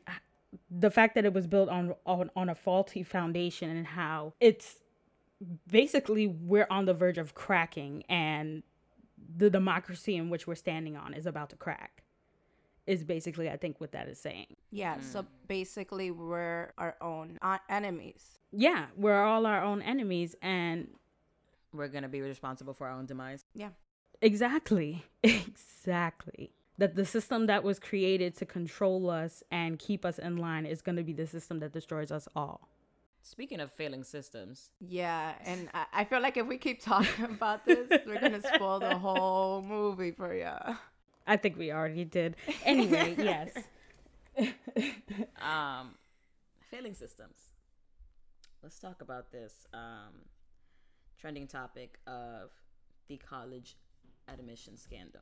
the 0.70 0.92
fact 0.92 1.16
that 1.16 1.24
it 1.24 1.34
was 1.34 1.48
built 1.48 1.70
on 1.70 1.96
on, 2.06 2.30
on 2.36 2.50
a 2.50 2.56
faulty 2.56 3.04
foundation, 3.04 3.70
and 3.70 3.88
how 3.88 4.34
it's 4.42 4.80
basically 5.68 6.28
we're 6.28 6.68
on 6.70 6.86
the 6.86 6.94
verge 6.94 7.18
of 7.18 7.34
cracking, 7.36 8.04
and 8.10 8.64
the 9.38 9.50
democracy 9.50 10.16
in 10.16 10.30
which 10.30 10.48
we're 10.48 10.56
standing 10.56 10.96
on 10.96 11.14
is 11.14 11.26
about 11.26 11.50
to 11.52 11.56
crack. 11.56 12.04
Is 12.88 13.04
basically 13.04 13.50
I 13.50 13.58
think 13.58 13.82
what 13.82 13.92
that 13.94 14.08
is 14.08 14.20
saying. 14.20 14.56
Yeah. 14.72 15.00
So 15.00 15.26
basically, 15.48 16.12
we're 16.12 16.72
our 16.78 16.96
own 17.02 17.40
uh, 17.42 17.58
enemies. 17.68 18.38
Yeah, 18.52 18.86
we're 18.96 19.24
all 19.24 19.46
our 19.48 19.64
own 19.64 19.82
enemies, 19.82 20.36
and 20.42 20.90
We're 21.74 21.88
gonna 21.90 22.08
be 22.10 22.22
responsible 22.22 22.74
for 22.74 22.88
our 22.88 22.94
own 22.94 23.06
demise. 23.08 23.44
Yeah. 23.56 23.70
Exactly. 24.22 25.04
Exactly. 25.24 26.52
That 26.78 26.96
the 26.96 27.06
system 27.06 27.48
that 27.48 27.64
was 27.64 27.80
created 27.80 28.36
to 28.38 28.46
control 28.46 29.10
us 29.10 29.44
and 29.52 29.80
keep 29.80 30.06
us 30.06 30.20
in 30.20 30.38
line 30.38 30.66
is 30.66 30.82
going 30.82 30.98
to 30.98 31.04
be 31.04 31.14
the 31.14 31.26
system 31.26 31.60
that 31.60 31.72
destroys 31.74 32.12
us 32.12 32.28
all. 32.36 32.68
Speaking 33.28 33.60
of 33.60 33.72
failing 33.72 34.04
systems, 34.04 34.70
Yeah, 34.80 35.34
and 35.44 35.68
I, 35.74 35.86
I 35.92 36.04
feel 36.06 36.22
like 36.22 36.38
if 36.38 36.46
we 36.46 36.60
keep 36.60 36.80
talking 36.80 37.26
about 37.38 37.66
this, 37.66 37.90
we're 38.06 38.22
gonna 38.22 38.40
spoil 38.54 38.80
the 38.80 38.96
whole 39.00 39.64
movie 39.64 40.12
for 40.12 40.32
you. 40.36 40.52
I 41.26 41.36
think 41.36 41.58
we 41.58 41.72
already 41.72 42.06
did. 42.06 42.36
Anyway, 42.64 43.16
yes. 43.18 43.50
um, 45.42 45.96
failing 46.70 46.94
systems. 46.94 47.50
Let's 48.62 48.78
talk 48.78 49.02
about 49.02 49.32
this 49.32 49.66
um, 49.74 50.14
trending 51.20 51.48
topic 51.48 51.98
of 52.06 52.52
the 53.08 53.18
college 53.18 53.76
admission 54.28 54.78
scandal. 54.78 55.22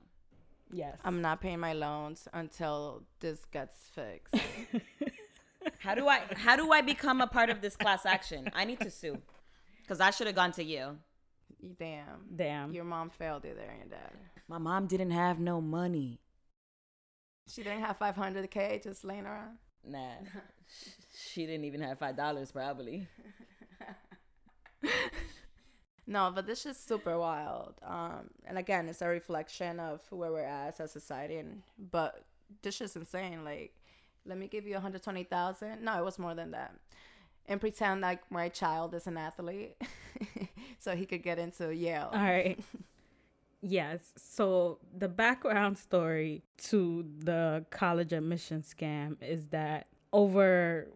Yes. 0.73 0.97
I'm 1.05 1.21
not 1.21 1.39
paying 1.39 1.59
my 1.59 1.71
loans 1.71 2.27
until 2.33 3.03
this 3.21 3.45
gets 3.45 3.75
fixed. 3.95 4.35
How 5.83 5.95
do 5.95 6.07
I 6.07 6.21
how 6.35 6.55
do 6.55 6.71
I 6.71 6.81
become 6.81 7.19
a 7.21 7.27
part 7.27 7.49
of 7.49 7.61
this 7.61 7.75
class 7.75 8.05
action? 8.05 8.49
I 8.53 8.63
need 8.65 8.79
to 8.79 8.89
sue 8.89 9.17
because 9.81 9.99
I 9.99 10.11
should 10.11 10.27
have 10.27 10.35
gone 10.35 10.53
to 10.53 10.63
you. 10.63 10.97
Damn. 11.77 12.25
Damn. 12.33 12.73
Your 12.73 12.85
mom 12.85 13.09
failed 13.09 13.43
you 13.45 13.53
there 13.53 13.69
and 13.69 13.79
your 13.79 13.89
dad. 13.89 14.11
My 14.47 14.57
mom 14.57 14.87
didn't 14.87 15.11
have 15.11 15.39
no 15.39 15.61
money. 15.61 16.19
She 17.47 17.63
didn't 17.63 17.81
have 17.81 17.99
500k 17.99 18.81
just 18.83 19.03
laying 19.03 19.25
around. 19.25 19.57
Nah, 19.85 20.15
she 21.13 21.45
didn't 21.45 21.65
even 21.65 21.81
have 21.81 21.99
five 21.99 22.15
dollars 22.15 22.51
probably. 22.51 23.07
No, 26.05 26.31
but 26.35 26.45
this 26.45 26.65
is 26.65 26.77
super 26.77 27.17
wild. 27.17 27.75
Um, 27.81 28.29
and 28.45 28.57
again, 28.57 28.89
it's 28.89 29.01
a 29.01 29.07
reflection 29.07 29.79
of 29.79 30.01
where 30.09 30.31
we're 30.31 30.43
at 30.43 30.67
as 30.69 30.79
a 30.81 30.87
society. 30.87 31.37
And 31.37 31.61
but 31.77 32.25
this 32.61 32.81
is 32.81 32.95
insane. 32.95 33.45
Like, 33.45 33.73
let 34.25 34.37
me 34.37 34.47
give 34.47 34.65
you 34.65 34.73
120,000. 34.73 35.83
No, 35.83 35.97
it 35.97 36.05
was 36.05 36.19
more 36.19 36.35
than 36.35 36.51
that. 36.51 36.73
And 37.47 37.59
pretend 37.59 38.01
like 38.01 38.29
my 38.31 38.49
child 38.49 38.93
is 38.93 39.05
an 39.07 39.17
athlete, 39.17 39.75
so 40.79 40.95
he 40.95 41.05
could 41.05 41.23
get 41.23 41.39
into 41.39 41.75
Yale. 41.75 42.09
All 42.13 42.19
right. 42.19 42.57
Yes. 43.61 44.11
So 44.17 44.79
the 44.97 45.07
background 45.07 45.77
story 45.77 46.43
to 46.69 47.05
the 47.19 47.65
college 47.69 48.11
admission 48.11 48.61
scam 48.61 49.15
is 49.21 49.47
that 49.47 49.87
over 50.11 50.89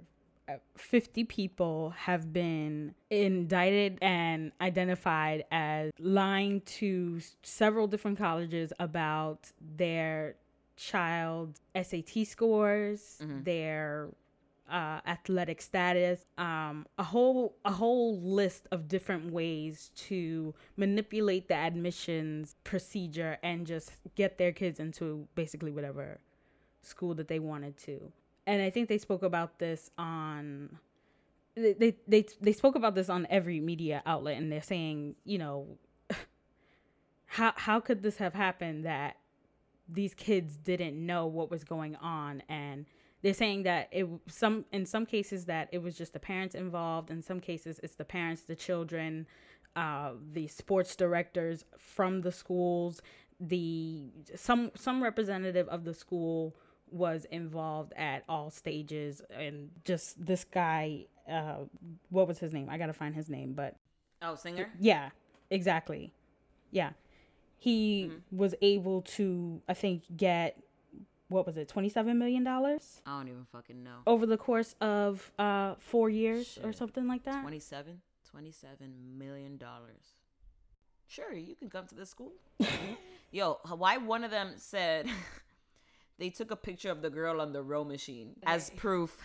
uh, 0.49 0.55
50 0.77 1.23
people 1.25 1.93
have 1.97 2.31
been 2.31 2.93
indicted 3.09 3.97
and 4.01 4.51
identified 4.61 5.45
as 5.51 5.91
lying 5.99 6.61
to 6.61 7.19
several 7.43 7.87
different 7.87 8.17
colleges 8.17 8.71
about 8.79 9.51
their 9.61 10.35
child's 10.77 11.59
SAT 11.75 12.25
scores, 12.25 13.17
their 13.43 14.09
uh, 14.69 14.99
athletic 15.05 15.61
status, 15.61 16.25
um, 16.37 16.85
a 16.97 17.03
whole 17.03 17.55
a 17.65 17.71
whole 17.71 18.19
list 18.21 18.67
of 18.71 18.87
different 18.87 19.31
ways 19.31 19.91
to 19.95 20.53
manipulate 20.75 21.47
the 21.47 21.55
admissions 21.55 22.55
procedure 22.63 23.37
and 23.43 23.65
just 23.65 23.91
get 24.15 24.37
their 24.37 24.51
kids 24.51 24.79
into 24.79 25.27
basically 25.35 25.71
whatever 25.71 26.19
school 26.81 27.13
that 27.15 27.27
they 27.27 27.39
wanted 27.39 27.77
to. 27.77 28.11
And 28.45 28.61
I 28.61 28.69
think 28.69 28.87
they 28.89 28.97
spoke 28.97 29.23
about 29.23 29.59
this 29.59 29.91
on 29.97 30.77
they 31.55 31.73
they 31.73 31.97
they, 32.07 32.25
they 32.41 32.53
spoke 32.53 32.75
about 32.75 32.95
this 32.95 33.09
on 33.09 33.25
every 33.29 33.59
media 33.59 34.03
outlet 34.05 34.37
and 34.37 34.51
they're 34.51 34.61
saying, 34.61 35.15
you 35.23 35.37
know, 35.37 35.77
how 37.25 37.53
how 37.55 37.79
could 37.79 38.03
this 38.03 38.17
have 38.17 38.33
happened 38.33 38.85
that 38.85 39.17
these 39.89 40.13
kids 40.13 40.57
didn't 40.57 40.97
know 41.05 41.25
what 41.27 41.49
was 41.49 41.63
going 41.63 41.95
on 41.97 42.43
and 42.49 42.85
they're 43.21 43.33
saying 43.33 43.63
that 43.63 43.87
it 43.91 44.07
some 44.27 44.65
in 44.71 44.85
some 44.85 45.05
cases 45.05 45.45
that 45.45 45.69
it 45.71 45.79
was 45.81 45.97
just 45.97 46.13
the 46.13 46.19
parents 46.19 46.55
involved 46.55 47.09
in 47.09 47.21
some 47.21 47.39
cases 47.39 47.79
it's 47.83 47.95
the 47.95 48.05
parents 48.05 48.41
the 48.43 48.55
children 48.55 49.25
uh, 49.75 50.11
the 50.33 50.47
sports 50.47 50.95
directors 50.95 51.63
from 51.77 52.21
the 52.21 52.31
schools 52.31 53.01
the 53.39 54.09
some 54.35 54.71
some 54.75 55.01
representative 55.03 55.67
of 55.69 55.83
the 55.83 55.93
school 55.93 56.55
was 56.89 57.25
involved 57.25 57.93
at 57.95 58.23
all 58.27 58.49
stages 58.49 59.21
and 59.37 59.69
just 59.85 60.25
this 60.25 60.43
guy 60.43 61.05
uh 61.29 61.57
what 62.09 62.27
was 62.27 62.39
his 62.39 62.53
name 62.53 62.67
i 62.69 62.77
gotta 62.77 62.93
find 62.93 63.13
his 63.13 63.29
name 63.29 63.53
but 63.53 63.75
Oh, 64.21 64.33
Singer. 64.35 64.71
yeah, 64.79 65.09
exactly. 65.51 66.11
Yeah. 66.71 66.91
He 67.57 68.11
was 68.31 68.53
able 68.61 69.01
to, 69.01 69.61
I 69.67 69.73
think, 69.73 70.03
get, 70.15 70.57
what 71.27 71.45
was 71.45 71.57
it, 71.57 71.67
$27 71.73 72.15
million 72.15 72.47
I 72.47 72.59
don't 73.05 73.27
even 73.27 73.45
fucking 73.51 73.83
know. 73.83 73.97
over 74.05 74.25
the 74.25 74.37
course 74.37 74.75
of 74.79 75.31
uh, 75.39 75.75
four 75.79 76.09
years 76.09 76.59
or 76.63 76.71
something 76.71 77.07
like 77.07 77.23
that. 77.23 77.41
27 77.41 78.01
27 78.29 79.17
million 79.17 79.57
dollars. 79.57 80.15
Sure 81.07 81.33
you 81.33 81.55
can 81.55 81.69
come 81.69 81.87
to 81.87 81.95
this 81.95 82.09
school. 82.09 82.33
Yo 83.31 83.59
why 83.75 83.97
one 83.97 84.23
of 84.23 84.31
them 84.31 84.51
said 84.57 85.07
they 86.19 86.29
took 86.29 86.51
a 86.51 86.55
picture 86.55 86.91
of 86.91 87.01
the 87.01 87.09
girl 87.09 87.41
on 87.41 87.53
the 87.53 87.63
row 87.63 87.83
machine 87.83 88.35
as 88.45 88.69
proof 88.71 89.17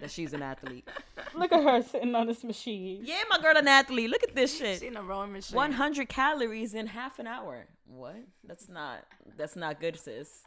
that 0.00 0.10
she's 0.10 0.32
an 0.32 0.42
athlete 0.42 0.88
Look 1.34 1.50
at 1.52 1.62
her 1.64 1.82
sitting 1.82 2.14
on 2.14 2.26
this 2.26 2.44
machine. 2.44 3.00
yeah 3.04 3.22
my 3.30 3.38
girl 3.38 3.56
an 3.56 3.66
athlete 3.68 4.08
look 4.10 4.22
at 4.22 4.34
this 4.34 4.56
shit 4.58 4.74
She's 4.80 4.82
in 4.82 4.96
a 4.96 5.02
rowing 5.02 5.32
machine. 5.32 5.56
100 5.56 6.08
calories 6.08 6.74
in 6.74 6.86
half 6.86 7.18
an 7.18 7.26
hour 7.26 7.66
what 7.86 8.16
that's 8.44 8.68
not 8.68 9.04
that's 9.36 9.56
not 9.56 9.80
good 9.80 9.98
sis 9.98 10.40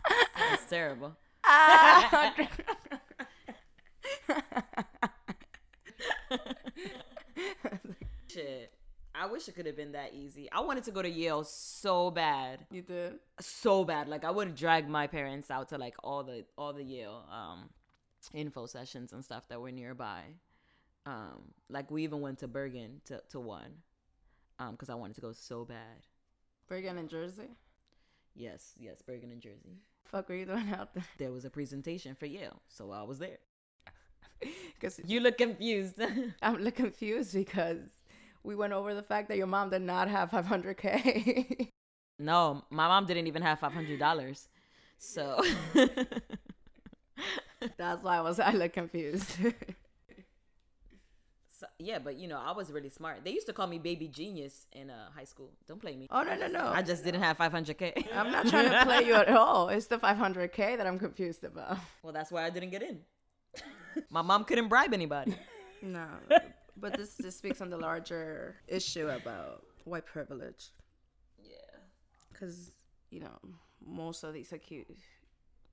that's 0.50 0.66
terrible 0.70 1.16
shit 8.30 8.72
I 9.20 9.26
wish 9.26 9.48
it 9.48 9.56
could 9.56 9.66
have 9.66 9.76
been 9.76 9.94
that 9.94 10.14
easy. 10.14 10.48
I 10.52 10.60
wanted 10.60 10.84
to 10.84 10.92
go 10.92 11.02
to 11.02 11.10
Yale 11.10 11.44
so 11.44 12.12
bad. 12.12 12.60
You 12.70 12.84
did. 12.84 13.14
so 13.42 13.84
bad. 13.84 14.08
Like 14.08 14.24
I 14.24 14.30
would 14.30 14.54
drag 14.54 14.88
my 14.88 15.08
parents 15.08 15.50
out 15.50 15.70
to 15.70 15.80
like 15.80 15.96
all 16.04 16.24
the 16.24 16.46
all 16.56 16.72
the 16.72 16.84
Yale 16.84 17.26
um 17.32 17.70
info 18.34 18.66
sessions 18.66 19.14
and 19.14 19.24
stuff 19.24 19.48
that 19.50 19.62
were 19.62 19.72
nearby. 19.72 20.22
Um 21.06 21.54
like 21.70 21.90
we 21.92 22.04
even 22.04 22.22
went 22.22 22.40
to 22.40 22.48
Bergen 22.48 23.02
to 23.06 23.22
to 23.30 23.40
one. 23.40 23.84
Um 24.60 24.78
cuz 24.78 24.90
I 24.90 24.96
wanted 24.96 25.16
to 25.16 25.22
go 25.22 25.32
so 25.34 25.66
bad. 25.66 26.06
Bergen 26.68 26.98
in 26.98 27.08
Jersey. 27.08 27.50
Yes, 28.36 28.74
yes, 28.78 29.02
Bergen 29.02 29.32
in 29.32 29.40
Jersey. 29.40 29.78
Fuck, 30.06 30.30
were 30.30 30.36
you 30.36 30.46
doing 30.46 30.70
out 30.72 30.94
there? 30.94 31.06
There 31.18 31.32
was 31.32 31.46
a 31.46 31.50
presentation 31.50 32.16
for 32.16 32.26
Yale, 32.26 32.62
so 32.68 32.92
I 32.92 33.04
was 33.04 33.20
there. 33.20 33.40
Because 34.76 35.00
You 35.06 35.20
look 35.20 35.38
confused. 35.38 36.00
I'm 36.42 36.54
little 36.58 36.72
confused 36.72 37.34
because 37.34 37.90
we 38.44 38.56
went 38.56 38.74
over 38.74 38.94
the 38.94 39.02
fact 39.04 39.28
that 39.30 39.38
your 39.38 39.48
mom 39.48 39.70
did 39.72 39.82
not 39.82 40.08
have 40.08 40.30
500k. 40.32 41.70
no, 42.20 42.64
my 42.70 42.88
mom 42.88 43.06
didn't 43.08 43.28
even 43.28 43.42
have 43.42 43.60
$500. 43.60 44.48
So 45.00 45.42
That's 47.78 48.04
why 48.04 48.18
I 48.18 48.22
was 48.22 48.40
I 48.40 48.52
look 48.52 48.74
confused. 48.74 49.38
So, 51.60 51.66
yeah, 51.80 51.98
but 51.98 52.18
you 52.18 52.28
know, 52.28 52.40
I 52.40 52.52
was 52.52 52.72
really 52.72 52.90
smart. 52.90 53.24
They 53.24 53.32
used 53.32 53.48
to 53.48 53.54
call 53.54 53.66
me 53.66 53.80
baby 53.80 54.08
genius 54.08 54.68
in 54.74 54.92
uh, 54.92 55.10
high 55.16 55.24
school. 55.24 55.50
Don't 55.68 55.82
play 55.82 55.96
me. 55.96 56.08
oh 56.12 56.22
no 56.22 56.36
no 56.38 56.46
no! 56.48 56.68
I 56.68 56.84
just 56.84 57.04
didn't 57.04 57.24
have 57.24 57.36
500k. 57.40 58.06
I'm 58.16 58.32
not 58.32 58.48
trying 58.48 58.70
to 58.70 58.86
play 58.86 59.04
you 59.08 59.16
at 59.16 59.28
all. 59.30 59.70
It's 59.70 59.88
the 59.88 59.98
500k 59.98 60.78
that 60.78 60.86
I'm 60.86 61.00
confused 61.00 61.44
about. 61.44 61.80
well, 62.04 62.14
that's 62.14 62.32
why 62.32 62.46
I 62.46 62.52
didn't 62.52 62.70
get 62.70 62.84
in. 62.84 63.00
My 64.12 64.22
mom 64.22 64.44
couldn't 64.44 64.68
bribe 64.68 64.94
anybody. 64.94 65.34
No, 65.82 66.06
but 66.78 66.96
this 66.96 67.16
this 67.16 67.36
speaks 67.36 67.60
on 67.60 67.72
the 67.72 67.78
larger 67.78 68.58
issue 68.68 69.08
about 69.10 69.64
white 69.86 70.06
privilege. 70.06 70.70
Yeah. 71.42 71.54
Because, 72.32 72.70
you 73.10 73.22
know, 73.22 73.40
most 73.84 74.24
of 74.24 74.34
these 74.34 74.52
accused, 74.54 75.02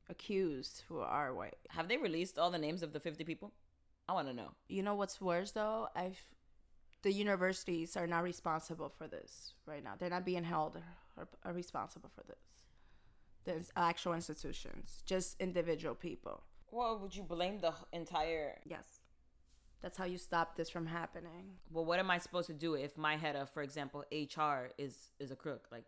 accused 0.09 0.83
who 0.89 1.01
are 1.01 1.35
white. 1.35 1.57
Have 1.71 1.89
they 1.89 1.97
released 1.97 2.39
all 2.39 2.51
the 2.51 2.59
names 2.59 2.83
of 2.83 2.93
the 2.93 3.01
50 3.01 3.25
people? 3.25 3.53
I 4.09 4.13
want 4.13 4.29
to 4.29 4.35
know. 4.35 4.51
You 4.69 4.83
know 4.83 4.95
what's 4.95 5.21
worse 5.21 5.53
though? 5.53 5.89
I've 5.95 6.25
the 7.03 7.13
universities 7.13 7.97
are 7.99 8.07
not 8.07 8.23
responsible 8.23 8.89
for 8.89 9.07
this 9.07 9.53
right 9.67 9.85
now. 9.85 9.93
They're 9.99 10.09
not 10.09 10.25
being 10.25 10.43
held 10.43 10.81
or 11.19 11.29
are 11.45 11.53
responsible 11.53 12.11
for 12.15 12.23
this. 12.27 12.39
The 13.45 13.63
actual 13.77 14.15
institutions, 14.15 15.03
just 15.05 15.39
individual 15.39 15.95
people. 15.95 16.45
Well, 16.71 16.99
would 16.99 17.15
you 17.15 17.23
blame 17.23 17.61
the 17.61 17.75
entire? 17.93 18.59
Yes, 18.65 18.87
that's 19.83 19.99
how 19.99 20.07
you 20.07 20.17
stop 20.17 20.57
this 20.57 20.71
from 20.71 20.87
happening. 20.87 21.59
Well, 21.71 21.85
what 21.85 21.99
am 21.99 22.11
I 22.11 22.17
supposed 22.17 22.47
to 22.47 22.55
do 22.55 22.73
if 22.73 22.97
my 22.97 23.17
head 23.17 23.37
of, 23.37 23.51
for 23.51 23.63
example, 23.63 24.03
HR 24.11 24.71
is 24.79 25.13
is 25.21 25.31
a 25.31 25.37
crook? 25.37 25.67
Like, 25.71 25.85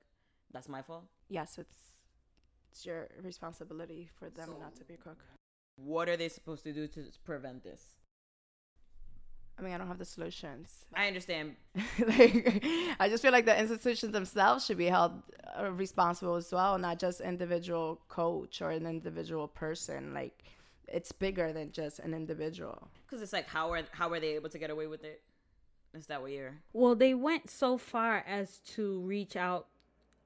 that's 0.53 0.69
my 0.69 0.83
fault. 0.83 1.05
Yes, 1.31 1.57
it's 1.57 1.96
it's 2.77 2.85
your 2.85 3.09
responsibility 3.23 4.09
for 4.19 4.29
them 4.29 4.51
not 4.61 4.77
to 4.77 4.85
be 4.85 4.95
a 4.95 4.97
crook. 4.99 5.25
What 5.77 6.09
are 6.09 6.17
they 6.17 6.29
supposed 6.29 6.63
to 6.65 6.73
do 6.73 6.87
to 6.89 7.05
prevent 7.25 7.65
this? 7.65 7.95
I 9.59 9.63
mean, 9.63 9.73
I 9.73 9.79
don't 9.79 9.87
have 9.87 9.99
the 9.99 10.05
solutions. 10.05 10.85
I 10.93 11.07
understand. 11.07 11.57
like, 12.07 12.63
I 13.01 13.09
just 13.09 13.23
feel 13.23 13.33
like 13.33 13.47
the 13.47 13.59
institutions 13.59 14.13
themselves 14.13 14.67
should 14.67 14.77
be 14.77 14.87
held 14.87 15.23
uh, 15.59 15.71
responsible 15.71 16.35
as 16.35 16.53
well, 16.53 16.77
not 16.77 16.99
just 16.99 17.23
individual 17.23 18.03
coach 18.09 18.61
or 18.61 18.71
an 18.71 18.87
individual 18.87 19.49
person. 19.49 20.13
Like, 20.13 20.45
it's 20.87 21.13
bigger 21.13 21.55
than 21.55 21.73
just 21.73 22.01
an 22.01 22.13
individual. 22.13 22.89
Because 23.07 23.23
it's 23.23 23.33
like, 23.33 23.49
how 23.49 23.73
are 23.73 23.83
how 23.93 24.13
are 24.13 24.21
they 24.21 24.35
able 24.35 24.51
to 24.51 24.59
get 24.59 24.69
away 24.69 24.87
with 24.87 25.03
it? 25.05 25.23
Is 25.95 26.07
that 26.09 26.21
what 26.21 26.33
you're? 26.33 26.57
Well, 26.75 26.95
they 26.95 27.15
went 27.15 27.49
so 27.49 27.79
far 27.79 28.23
as 28.29 28.59
to 28.75 29.01
reach 29.01 29.35
out 29.35 29.69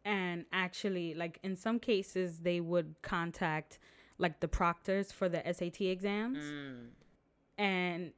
and 0.05 0.45
actually, 0.53 1.15
like 1.15 1.39
in 1.43 1.57
some 1.57 1.79
cases, 1.79 2.39
they 2.41 2.61
would 2.61 2.95
contact 3.03 3.79
like 4.19 4.41
the 4.41 4.49
proctors 4.49 5.13
for 5.13 5.29
the 5.29 5.43
SAT 5.53 5.81
exams 5.91 6.39
Mm. 6.39 6.89
and 7.59 8.13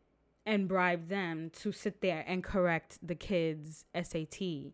and 0.44 0.66
bribe 0.68 1.08
them 1.08 1.50
to 1.50 1.70
sit 1.70 2.00
there 2.00 2.24
and 2.26 2.42
correct 2.42 2.98
the 3.06 3.14
kids' 3.14 3.84
SAT. 3.94 4.72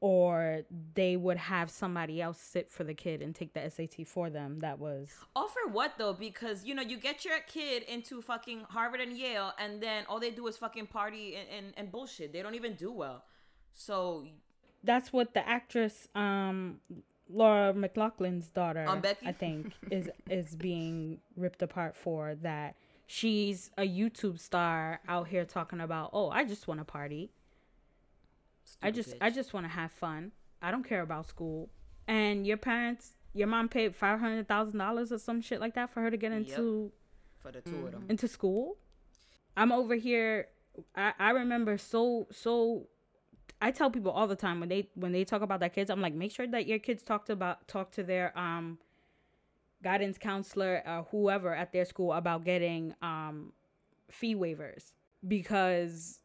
Or 0.00 0.62
they 0.94 1.16
would 1.16 1.36
have 1.36 1.70
somebody 1.70 2.20
else 2.20 2.38
sit 2.40 2.72
for 2.72 2.82
the 2.82 2.94
kid 2.94 3.22
and 3.22 3.32
take 3.36 3.54
the 3.54 3.60
SAT 3.70 4.04
for 4.04 4.30
them. 4.30 4.58
That 4.58 4.80
was 4.80 5.10
All 5.36 5.46
for 5.48 5.68
what 5.70 5.92
though? 5.96 6.12
Because 6.12 6.64
you 6.64 6.74
know 6.74 6.82
you 6.82 6.96
get 6.96 7.24
your 7.24 7.38
kid 7.46 7.84
into 7.84 8.20
fucking 8.20 8.64
Harvard 8.68 9.00
and 9.00 9.16
Yale, 9.16 9.52
and 9.60 9.80
then 9.80 10.04
all 10.08 10.18
they 10.18 10.32
do 10.32 10.48
is 10.48 10.56
fucking 10.56 10.88
party 10.88 11.36
and, 11.36 11.48
and, 11.56 11.74
and 11.76 11.92
bullshit. 11.92 12.32
They 12.32 12.42
don't 12.42 12.56
even 12.56 12.74
do 12.74 12.90
well. 12.90 13.24
So 13.74 14.26
that's 14.84 15.12
what 15.12 15.34
the 15.34 15.46
actress 15.48 16.08
um 16.14 16.80
Laura 17.30 17.72
McLaughlin's 17.72 18.48
daughter 18.50 18.84
Um, 18.86 19.00
Becky? 19.00 19.26
I 19.26 19.32
think 19.32 19.72
is 19.90 20.10
is 20.28 20.54
being 20.54 21.20
ripped 21.36 21.62
apart 21.62 21.96
for 21.96 22.34
that 22.42 22.74
she's 23.06 23.70
a 23.78 23.82
YouTube 23.82 24.38
star 24.38 25.00
out 25.08 25.28
here 25.28 25.44
talking 25.44 25.80
about 25.80 26.10
oh 26.12 26.28
I 26.30 26.44
just 26.44 26.66
want 26.68 26.80
to 26.80 26.84
party 26.84 27.30
I 28.82 28.90
just 28.90 29.10
bitch. 29.10 29.18
I 29.20 29.30
just 29.30 29.52
want 29.54 29.64
to 29.66 29.70
have 29.72 29.92
fun 29.92 30.32
I 30.60 30.70
don't 30.70 30.84
care 30.86 31.02
about 31.02 31.26
school 31.26 31.70
and 32.08 32.46
your 32.46 32.56
parents 32.56 33.12
your 33.34 33.46
mom 33.48 33.68
paid 33.68 33.94
five 33.96 34.18
hundred 34.20 34.46
thousand 34.48 34.78
dollars 34.78 35.12
or 35.12 35.18
some 35.18 35.40
shit 35.40 35.60
like 35.60 35.74
that 35.74 35.90
for 35.90 36.00
her 36.02 36.10
to 36.10 36.16
get 36.16 36.32
Yep. 36.32 36.40
into 36.40 36.92
for 37.38 37.50
the 37.50 37.60
2 37.60 37.86
of 37.86 37.92
them. 37.92 38.06
into 38.08 38.28
school. 38.28 38.76
I'm 39.56 39.72
over 39.72 39.94
here. 39.96 40.46
I, 40.94 41.12
I 41.18 41.30
remember 41.30 41.76
so 41.76 42.28
so. 42.30 42.86
I 43.62 43.70
tell 43.70 43.90
people 43.90 44.10
all 44.10 44.26
the 44.26 44.36
time 44.36 44.58
when 44.58 44.68
they 44.68 44.88
when 44.96 45.12
they 45.12 45.24
talk 45.24 45.40
about 45.40 45.60
their 45.60 45.68
kids, 45.68 45.88
I'm 45.88 46.00
like, 46.00 46.14
make 46.14 46.32
sure 46.32 46.48
that 46.48 46.66
your 46.66 46.80
kids 46.80 47.02
talk 47.04 47.26
to 47.26 47.32
about 47.32 47.68
talk 47.68 47.92
to 47.92 48.02
their 48.02 48.36
um 48.36 48.78
guidance 49.84 50.18
counselor 50.18 50.82
or 50.84 51.06
whoever 51.12 51.54
at 51.54 51.72
their 51.72 51.84
school 51.84 52.12
about 52.12 52.44
getting 52.44 52.92
um 53.02 53.52
fee 54.10 54.34
waivers 54.34 54.92
because 55.26 56.18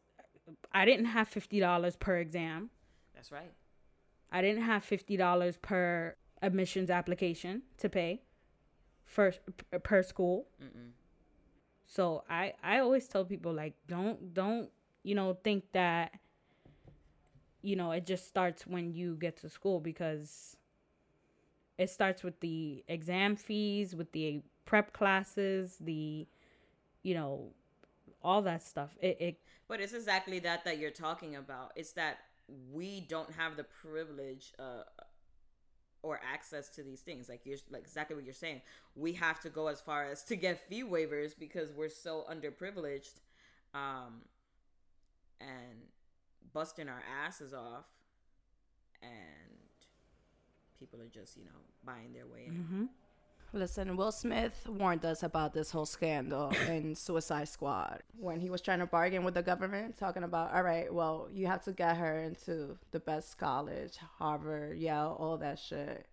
I 0.72 0.84
didn't 0.84 1.06
have 1.06 1.28
fifty 1.28 1.60
dollars 1.60 1.94
per 1.94 2.18
exam. 2.18 2.70
That's 3.14 3.30
right. 3.30 3.52
I 4.32 4.42
didn't 4.42 4.64
have 4.64 4.82
fifty 4.82 5.16
dollars 5.16 5.56
per 5.58 6.16
admissions 6.42 6.90
application 6.90 7.62
to 7.78 7.88
pay 7.88 8.22
for 9.04 9.32
per 9.84 10.02
school. 10.02 10.48
Mm-mm. 10.60 10.90
So 11.86 12.24
I 12.28 12.54
I 12.64 12.80
always 12.80 13.06
tell 13.06 13.24
people 13.24 13.52
like 13.52 13.74
don't 13.86 14.34
don't 14.34 14.70
you 15.04 15.14
know 15.14 15.38
think 15.44 15.64
that 15.72 16.12
you 17.62 17.76
know 17.76 17.92
it 17.92 18.06
just 18.06 18.26
starts 18.26 18.66
when 18.66 18.92
you 18.92 19.16
get 19.16 19.36
to 19.38 19.48
school 19.48 19.80
because 19.80 20.56
it 21.78 21.90
starts 21.90 22.24
with 22.24 22.40
the 22.40 22.84
exam 22.88 23.36
fees, 23.36 23.94
with 23.94 24.10
the 24.12 24.42
prep 24.66 24.92
classes, 24.92 25.78
the 25.80 26.26
you 27.02 27.14
know 27.14 27.52
all 28.22 28.42
that 28.42 28.62
stuff. 28.62 28.96
It 29.00 29.16
it 29.20 29.40
But 29.68 29.80
it's 29.80 29.94
exactly 29.94 30.40
that 30.40 30.64
that 30.64 30.78
you're 30.78 30.90
talking 30.90 31.36
about. 31.36 31.72
It's 31.76 31.92
that 31.92 32.18
we 32.72 33.00
don't 33.00 33.32
have 33.32 33.56
the 33.56 33.64
privilege 33.64 34.52
uh, 34.58 34.82
or 36.02 36.20
access 36.32 36.68
to 36.70 36.82
these 36.82 37.00
things. 37.00 37.28
Like 37.28 37.42
you're 37.44 37.58
like 37.70 37.82
exactly 37.82 38.16
what 38.16 38.24
you're 38.24 38.34
saying. 38.34 38.62
We 38.96 39.12
have 39.14 39.40
to 39.40 39.48
go 39.48 39.68
as 39.68 39.80
far 39.80 40.10
as 40.10 40.24
to 40.24 40.36
get 40.36 40.68
fee 40.68 40.82
waivers 40.82 41.38
because 41.38 41.70
we're 41.70 41.88
so 41.88 42.24
underprivileged, 42.30 43.20
um, 43.72 44.22
and 45.40 45.78
busting 46.58 46.88
our 46.88 47.04
asses 47.24 47.54
off, 47.54 47.86
and 49.00 49.54
people 50.80 51.00
are 51.00 51.06
just 51.06 51.36
you 51.36 51.44
know 51.44 51.60
buying 51.84 52.12
their 52.12 52.26
way 52.26 52.46
in. 52.48 52.52
Mm-hmm. 52.52 52.84
Listen, 53.52 53.96
Will 53.96 54.10
Smith 54.10 54.66
warned 54.68 55.04
us 55.04 55.22
about 55.22 55.54
this 55.54 55.70
whole 55.70 55.86
scandal 55.86 56.50
in 56.68 56.96
Suicide 56.96 57.48
Squad 57.48 58.02
when 58.18 58.40
he 58.40 58.50
was 58.50 58.60
trying 58.60 58.80
to 58.80 58.86
bargain 58.86 59.22
with 59.22 59.34
the 59.34 59.42
government, 59.42 59.96
talking 59.96 60.24
about, 60.24 60.52
all 60.52 60.64
right, 60.64 60.92
well, 60.92 61.28
you 61.32 61.46
have 61.46 61.62
to 61.62 61.72
get 61.72 61.96
her 61.96 62.18
into 62.24 62.76
the 62.90 62.98
best 62.98 63.38
college, 63.38 63.96
Harvard, 64.18 64.78
Yale, 64.78 65.16
all 65.16 65.38
that 65.38 65.60
shit. 65.60 66.08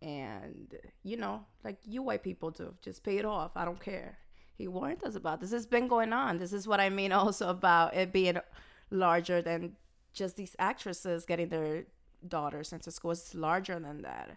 And, 0.00 0.76
you 1.02 1.16
know, 1.16 1.44
like 1.64 1.78
you 1.84 2.02
white 2.02 2.22
people 2.22 2.52
do, 2.52 2.72
just 2.80 3.02
pay 3.02 3.18
it 3.18 3.24
off. 3.24 3.50
I 3.56 3.64
don't 3.64 3.80
care. 3.80 4.16
He 4.56 4.68
warned 4.68 5.02
us 5.02 5.16
about 5.16 5.40
this. 5.40 5.52
It's 5.52 5.66
been 5.66 5.88
going 5.88 6.12
on. 6.12 6.38
This 6.38 6.52
is 6.52 6.68
what 6.68 6.78
I 6.78 6.88
mean 6.88 7.10
also 7.12 7.48
about 7.48 7.96
it 7.96 8.12
being 8.12 8.38
larger 8.90 9.42
than 9.42 9.76
just 10.18 10.36
these 10.36 10.54
actresses 10.58 11.24
getting 11.24 11.48
their 11.48 11.84
daughters 12.26 12.72
into 12.72 12.90
school. 12.90 13.12
It's 13.12 13.34
larger 13.34 13.78
than 13.78 14.02
that. 14.02 14.36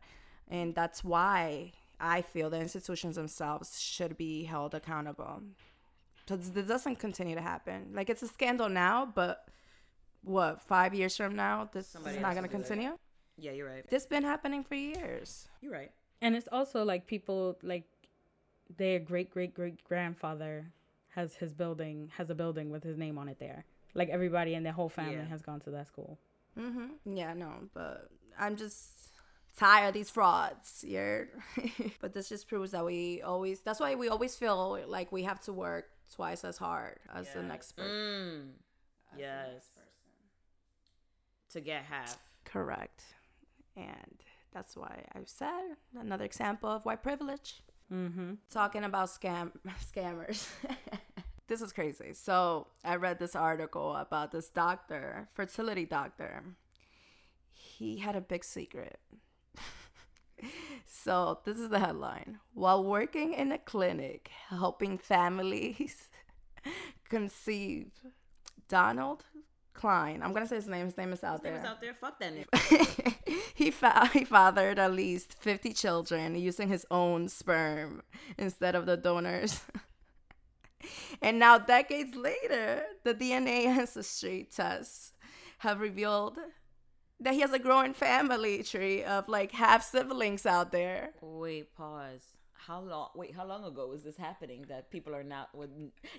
And 0.49 0.75
that's 0.75 1.03
why 1.03 1.71
I 1.99 2.21
feel 2.21 2.49
the 2.49 2.59
institutions 2.59 3.15
themselves 3.15 3.79
should 3.81 4.17
be 4.17 4.43
held 4.43 4.73
accountable. 4.75 5.41
So 6.27 6.37
this 6.37 6.67
doesn't 6.67 6.97
continue 6.99 7.35
to 7.35 7.41
happen. 7.41 7.91
Like 7.93 8.09
it's 8.09 8.23
a 8.23 8.27
scandal 8.27 8.69
now, 8.69 8.97
but 9.13 9.45
what, 10.23 10.61
five 10.61 10.93
years 10.93 11.17
from 11.17 11.35
now, 11.35 11.69
this 11.73 11.87
Somebody 11.87 12.17
is 12.17 12.21
not 12.21 12.33
going 12.35 12.43
to 12.43 12.49
to 12.49 12.57
do 12.57 12.57
that. 12.57 12.67
continue? 12.67 12.97
Yeah, 13.37 13.51
you're 13.51 13.67
right. 13.67 13.83
This 13.89 14.03
has 14.03 14.07
been 14.07 14.23
happening 14.23 14.63
for 14.63 14.75
years. 14.75 15.47
You're 15.61 15.73
right. 15.73 15.91
and 16.21 16.35
it's 16.35 16.47
also 16.51 16.83
like 16.83 17.07
people 17.07 17.57
like 17.63 17.85
their 18.77 18.99
great 18.99 19.29
great 19.31 19.53
great 19.53 19.83
grandfather 19.83 20.71
has 21.09 21.35
his 21.35 21.53
building 21.53 22.09
has 22.17 22.29
a 22.29 22.35
building 22.35 22.69
with 22.69 22.83
his 22.83 22.97
name 22.97 23.17
on 23.17 23.27
it 23.27 23.39
there. 23.39 23.65
Like 23.93 24.09
everybody 24.09 24.53
in 24.55 24.63
their 24.63 24.73
whole 24.73 24.89
family 24.89 25.15
Yeah. 25.15 25.25
has 25.25 25.41
gone 25.41 25.59
to 25.61 25.71
that 25.71 25.87
school. 25.87 26.19
Mm-hmm. 26.57 27.15
Yeah, 27.17 27.33
no, 27.33 27.51
but 27.73 28.09
I'm 28.39 28.55
just 28.55 28.89
tired 29.57 29.87
of 29.89 29.93
these 29.93 30.09
frauds. 30.09 30.83
You're, 30.87 31.27
but 32.01 32.13
this 32.13 32.29
just 32.29 32.47
proves 32.47 32.71
that 32.71 32.85
we 32.85 33.21
always. 33.21 33.61
That's 33.61 33.79
why 33.79 33.95
we 33.95 34.09
always 34.09 34.35
feel 34.35 34.79
like 34.87 35.11
we 35.11 35.23
have 35.23 35.39
to 35.41 35.53
work 35.53 35.85
twice 36.13 36.43
as 36.43 36.57
hard 36.57 36.99
as 37.13 37.31
the 37.33 37.41
next 37.43 37.73
person. 37.73 37.91
Mm. 37.93 38.49
Yes. 39.17 39.63
To 41.51 41.59
get 41.61 41.83
half. 41.83 42.17
Correct, 42.45 43.03
and 43.75 44.15
that's 44.53 44.75
why 44.75 45.03
I've 45.13 45.27
said 45.29 45.75
another 45.99 46.23
example 46.25 46.69
of 46.69 46.85
white 46.85 47.03
privilege. 47.03 47.61
Mm-hmm. 47.91 48.33
Talking 48.49 48.83
about 48.85 49.09
scam 49.09 49.51
scammers. 49.93 50.47
this 51.51 51.61
is 51.61 51.73
crazy. 51.73 52.13
So 52.13 52.67
I 52.81 52.95
read 52.95 53.19
this 53.19 53.35
article 53.35 53.93
about 53.93 54.31
this 54.31 54.47
doctor, 54.47 55.27
fertility 55.33 55.83
doctor. 55.83 56.45
He 57.51 57.97
had 57.97 58.15
a 58.15 58.21
big 58.21 58.45
secret. 58.45 59.01
so 60.87 61.39
this 61.43 61.59
is 61.59 61.67
the 61.67 61.79
headline. 61.79 62.39
While 62.53 62.85
working 62.85 63.33
in 63.33 63.51
a 63.51 63.57
clinic 63.57 64.31
helping 64.47 64.97
families 64.97 66.09
conceive, 67.09 67.91
Donald 68.69 69.25
Cline. 69.73 70.21
I'm 70.23 70.31
gonna 70.31 70.47
say 70.47 70.55
his 70.55 70.69
name. 70.69 70.85
His 70.85 70.97
name 70.97 71.11
is 71.11 71.21
out 71.21 71.43
His 71.43 71.43
name 71.43 71.53
there 71.53 71.61
is 71.63 71.67
out 71.67 71.81
there. 71.81 71.93
Fuck 71.93 72.17
that 72.19 72.33
name. 72.33 73.15
he, 73.55 73.71
fa- 73.71 74.09
he 74.13 74.23
fathered 74.23 74.79
at 74.79 74.93
least 74.93 75.33
50 75.33 75.73
children 75.73 76.35
using 76.35 76.69
his 76.69 76.85
own 76.89 77.27
sperm 77.27 78.03
instead 78.37 78.73
of 78.73 78.85
the 78.85 78.95
donors. 78.95 79.59
and 81.21 81.39
now, 81.39 81.57
decades 81.57 82.15
later, 82.15 82.83
the 83.03 83.13
DNA 83.13 83.65
ancestry 83.65 84.47
tests 84.55 85.13
have 85.59 85.79
revealed 85.79 86.37
that 87.19 87.33
he 87.33 87.41
has 87.41 87.53
a 87.53 87.59
growing 87.59 87.93
family 87.93 88.63
tree 88.63 89.03
of 89.03 89.27
like 89.29 89.51
half 89.51 89.83
siblings 89.83 90.45
out 90.45 90.71
there. 90.71 91.11
Wait, 91.21 91.73
pause. 91.75 92.21
How 92.53 92.81
long? 92.81 93.09
Wait, 93.15 93.35
how 93.35 93.45
long 93.45 93.63
ago 93.63 93.87
was 93.87 94.03
this 94.03 94.17
happening? 94.17 94.65
That 94.69 94.91
people 94.91 95.15
are 95.15 95.23
now 95.23 95.47
with 95.53 95.71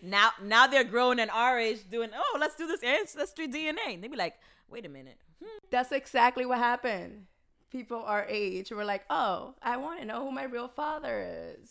now 0.02 0.30
now 0.42 0.66
they're 0.66 0.84
growing 0.84 1.18
in 1.18 1.30
our 1.30 1.58
age 1.58 1.88
doing. 1.88 2.10
Oh, 2.14 2.36
let's 2.40 2.56
do 2.56 2.66
this 2.66 2.82
ancestry 2.82 3.46
DNA. 3.46 3.94
And 3.94 4.02
they 4.02 4.08
be 4.08 4.16
like, 4.16 4.34
wait 4.68 4.86
a 4.86 4.88
minute. 4.88 5.18
Hmm. 5.40 5.58
That's 5.70 5.92
exactly 5.92 6.46
what 6.46 6.58
happened. 6.58 7.26
People 7.70 8.02
our 8.02 8.26
age 8.28 8.70
were 8.70 8.84
like, 8.84 9.04
oh, 9.08 9.54
I 9.62 9.76
want 9.76 10.00
to 10.00 10.04
know 10.04 10.24
who 10.24 10.32
my 10.32 10.44
real 10.44 10.68
father 10.68 11.54
is. 11.56 11.70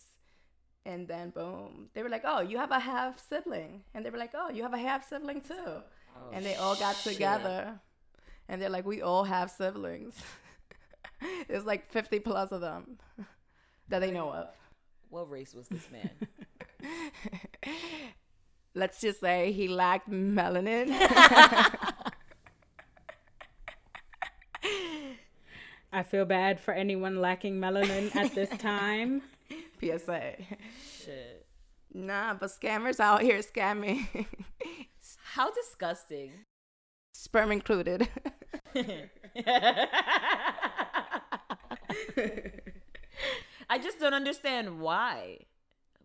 And 0.85 1.07
then 1.07 1.29
boom, 1.29 1.89
they 1.93 2.01
were 2.01 2.09
like, 2.09 2.23
oh, 2.25 2.41
you 2.41 2.57
have 2.57 2.71
a 2.71 2.79
half 2.79 3.19
sibling. 3.29 3.83
And 3.93 4.03
they 4.05 4.09
were 4.09 4.17
like, 4.17 4.31
oh, 4.33 4.49
you 4.49 4.63
have 4.63 4.73
a 4.73 4.79
half 4.79 5.07
sibling 5.07 5.41
too. 5.41 5.53
Oh, 5.65 5.83
and 6.33 6.43
they 6.43 6.55
all 6.55 6.75
got 6.75 6.95
shit. 6.95 7.13
together. 7.13 7.79
And 8.49 8.61
they're 8.61 8.69
like, 8.69 8.85
we 8.85 9.01
all 9.01 9.23
have 9.23 9.51
siblings. 9.51 10.15
There's 11.47 11.65
like 11.65 11.85
50 11.89 12.19
plus 12.19 12.51
of 12.51 12.61
them 12.61 12.97
that 13.89 13.99
they 13.99 14.11
know 14.11 14.31
of. 14.31 14.47
What 15.09 15.29
race 15.29 15.53
was 15.53 15.67
this 15.67 15.87
man? 15.91 16.09
Let's 18.73 19.01
just 19.01 19.19
say 19.19 19.51
he 19.51 19.67
lacked 19.67 20.09
melanin. 20.09 20.89
I 25.93 26.03
feel 26.03 26.23
bad 26.23 26.59
for 26.59 26.73
anyone 26.73 27.19
lacking 27.19 27.59
melanin 27.59 28.15
at 28.15 28.33
this 28.33 28.49
time. 28.57 29.21
PSA. 29.81 30.35
Shit. 31.03 31.45
Nah, 31.93 32.33
but 32.35 32.49
scammers 32.49 32.99
out 32.99 33.21
here 33.21 33.39
scamming. 33.39 34.07
How 35.33 35.51
disgusting. 35.51 36.31
Sperm 37.13 37.51
included. 37.51 38.07
I 43.69 43.77
just 43.81 43.99
don't 43.99 44.13
understand 44.13 44.79
why. 44.79 45.39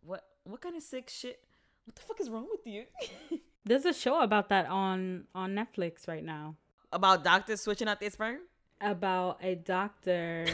What 0.05 0.25
what 0.45 0.61
kind 0.61 0.77
of 0.77 0.83
sick 0.83 1.11
shit? 1.11 1.41
What 1.85 1.97
the 1.97 2.03
fuck 2.03 2.21
is 2.21 2.31
wrong 2.31 2.47
with 2.51 2.67
you? 2.67 2.85
There's 3.65 3.85
a 3.85 3.93
show 3.93 4.21
about 4.21 4.49
that 4.51 4.67
on 4.67 5.25
on 5.35 5.55
Netflix 5.55 6.07
right 6.09 6.25
now. 6.25 6.57
About 6.93 7.25
doctors 7.25 7.61
switching 7.61 7.89
out 7.89 8.01
their 8.01 8.11
sperm? 8.11 8.39
About 8.81 9.39
a 9.43 9.55
doctor 9.55 10.47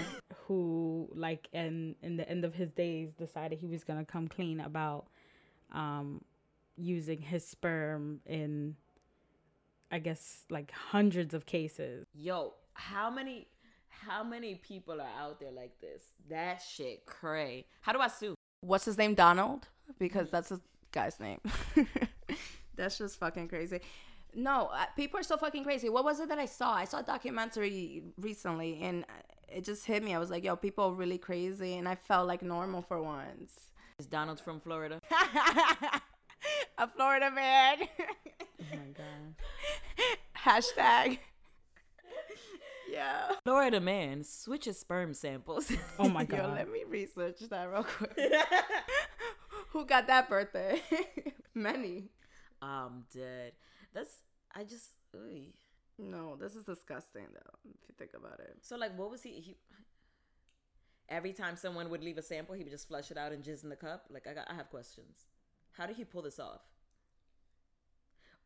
who 0.47 1.09
like 1.15 1.49
in 1.53 1.95
in 2.03 2.17
the 2.17 2.29
end 2.29 2.45
of 2.45 2.55
his 2.55 2.71
days 2.71 3.13
decided 3.15 3.59
he 3.59 3.67
was 3.67 3.85
gonna 3.85 4.05
come 4.05 4.29
clean 4.29 4.61
about 4.61 5.07
um 5.73 6.23
using 6.77 7.21
his 7.21 7.47
sperm 7.47 8.21
in 8.27 8.77
I 9.91 9.99
guess 9.99 10.45
like 10.51 10.71
hundreds 10.71 11.35
of 11.35 11.45
cases. 11.45 12.07
Yo, 12.15 12.55
how 12.75 13.11
many 13.11 13.49
how 13.89 14.25
many 14.25 14.57
people 14.57 15.01
are 15.01 15.11
out 15.21 15.39
there 15.39 15.53
like 15.53 15.79
this? 15.81 16.03
That 16.29 16.63
shit 16.63 17.07
cray. 17.07 17.67
How 17.83 17.93
do 17.93 18.01
I 18.01 18.09
sue? 18.09 18.35
What's 18.63 18.85
his 18.85 18.99
name? 18.99 19.15
Donald? 19.15 19.69
Because 19.99 20.31
that's 20.31 20.49
his 20.49 20.61
guy's 20.93 21.21
name. 21.21 21.41
that's 22.77 22.99
just 22.99 23.19
fucking 23.19 23.49
crazy. 23.49 23.81
No, 24.35 24.71
uh, 24.73 24.87
people 24.97 25.21
are 25.21 25.25
so 25.25 25.37
fucking 25.37 25.63
crazy. 25.63 25.91
What 25.91 26.05
was 26.05 26.19
it 26.21 26.29
that 26.31 26.39
I 26.39 26.47
saw? 26.47 26.73
I 26.73 26.85
saw 26.85 27.01
a 27.01 27.03
documentary 27.03 28.03
recently 28.19 28.81
and 28.83 29.05
it 29.55 29.65
just 29.65 29.87
hit 29.87 30.03
me. 30.03 30.15
I 30.15 30.19
was 30.19 30.31
like, 30.31 30.45
yo, 30.45 30.57
people 30.57 30.85
are 30.85 30.93
really 30.93 31.19
crazy. 31.19 31.77
And 31.77 31.89
I 31.89 31.95
felt 31.95 32.27
like 32.27 32.43
normal 32.43 32.83
for 32.83 33.01
once. 33.03 33.71
Is 33.99 34.07
Donald 34.07 34.41
from 34.41 34.61
Florida? 34.61 35.01
a 36.79 36.89
Florida 36.89 37.31
man. 37.31 37.79
Oh 38.61 38.77
my 38.77 38.93
god. 38.95 39.35
Hashtag. 40.39 41.19
yeah. 42.91 43.33
Florida 43.45 43.81
man 43.81 44.23
switches 44.23 44.79
sperm 44.79 45.15
samples. 45.15 45.71
Oh 45.99 46.09
my 46.09 46.25
God. 46.33 46.39
Yo, 46.39 46.55
let 46.55 46.71
me 46.71 46.85
research 46.89 47.41
that 47.51 47.71
real 47.71 47.83
quick. 47.83 48.17
Who 49.71 49.85
got 49.85 50.07
that 50.07 50.29
birthday? 50.29 50.81
Many. 51.55 52.05
I'm 52.63 53.05
dead. 53.13 53.53
That's 53.93 54.15
I 54.55 54.63
just 54.63 54.91
oy. 55.17 55.49
No, 55.99 56.37
this 56.37 56.57
is 56.57 56.65
disgusting 56.65 57.27
though, 57.33 57.59
if 57.65 57.89
you 57.89 57.95
think 57.99 58.13
about 58.15 58.41
it. 58.41 58.57
So 58.63 58.77
like 58.77 58.97
what 58.99 59.11
was 59.11 59.23
he 59.23 59.31
he 59.41 59.57
Every 61.09 61.33
time 61.33 61.57
someone 61.57 61.91
would 61.91 62.03
leave 62.03 62.17
a 62.17 62.23
sample, 62.23 62.55
he 62.55 62.63
would 62.65 62.73
just 62.73 62.89
flush 62.89 63.11
it 63.11 63.19
out 63.19 63.33
and 63.33 63.45
jizz 63.45 63.65
in 63.65 63.69
the 63.69 63.77
cup. 63.77 64.07
Like 64.09 64.27
I 64.27 64.33
got, 64.33 64.51
I 64.51 64.55
have 64.55 64.71
questions. 64.71 65.27
How 65.73 65.87
did 65.87 65.97
he 65.97 66.05
pull 66.05 66.23
this 66.23 66.39
off? 66.39 66.63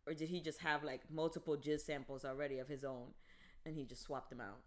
Or 0.06 0.14
did 0.14 0.28
he 0.28 0.40
just 0.40 0.60
have 0.60 0.82
like 0.82 1.02
multiple 1.10 1.56
jizz 1.56 1.82
samples 1.82 2.24
already 2.24 2.58
of 2.58 2.66
his 2.68 2.82
own, 2.84 3.08
and 3.64 3.74
he 3.76 3.84
just 3.84 4.02
swapped 4.02 4.30
them 4.30 4.40
out? 4.40 4.60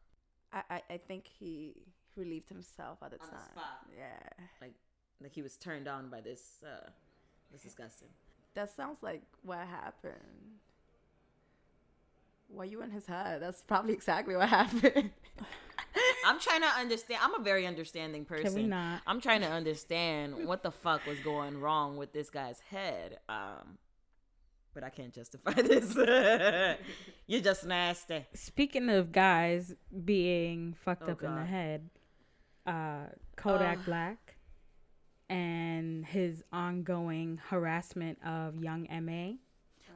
I, 0.53 0.75
I, 0.75 0.81
I 0.93 0.97
think 0.97 1.27
he 1.27 1.75
relieved 2.15 2.49
himself 2.49 2.99
at 3.03 3.11
the 3.11 3.19
On 3.19 3.25
the 3.25 3.31
time. 3.35 3.45
spot. 3.51 3.87
Yeah. 3.97 4.45
Like, 4.61 4.73
like 5.21 5.33
he 5.33 5.41
was 5.41 5.57
turned 5.57 5.87
on 5.87 6.09
by 6.09 6.21
this. 6.21 6.63
Uh, 6.63 6.89
this 7.51 7.63
disgusting. 7.63 8.09
That 8.53 8.69
sounds 8.69 9.01
like 9.01 9.23
what 9.41 9.59
happened. 9.59 10.59
Why 12.49 12.65
you 12.65 12.81
in 12.81 12.91
his 12.91 13.05
head? 13.05 13.41
That's 13.41 13.61
probably 13.61 13.93
exactly 13.93 14.35
what 14.35 14.49
happened. 14.59 15.11
I'm 16.25 16.39
trying 16.39 16.61
to 16.61 16.67
understand. 16.67 17.21
I'm 17.23 17.39
a 17.39 17.43
very 17.43 17.65
understanding 17.65 18.25
person. 18.25 18.45
Can 18.45 18.53
we 18.55 18.63
not? 18.63 19.01
I'm 19.07 19.21
trying 19.21 19.41
to 19.41 19.47
understand 19.47 20.47
what 20.47 20.63
the 20.63 20.71
fuck 20.71 21.05
was 21.05 21.19
going 21.19 21.59
wrong 21.59 21.97
with 21.97 22.11
this 22.13 22.29
guy's 22.29 22.59
head. 22.59 23.19
Um, 23.29 23.77
but 24.73 24.83
I 24.83 24.89
can't 24.89 25.13
justify 25.13 25.53
this. 25.61 25.95
You're 27.27 27.41
just 27.41 27.65
nasty. 27.65 28.25
Speaking 28.33 28.89
of 28.89 29.11
guys 29.11 29.73
being 30.05 30.75
fucked 30.83 31.03
Oh, 31.07 31.11
up 31.13 31.23
in 31.23 31.35
the 31.35 31.45
head, 31.45 31.89
uh, 32.65 33.05
Kodak 33.35 33.79
Ugh. 33.79 33.85
Black 33.85 34.35
and 35.29 36.05
his 36.05 36.43
ongoing 36.51 37.39
harassment 37.49 38.17
of 38.25 38.63
Young 38.63 38.87
M.A. 38.87 39.37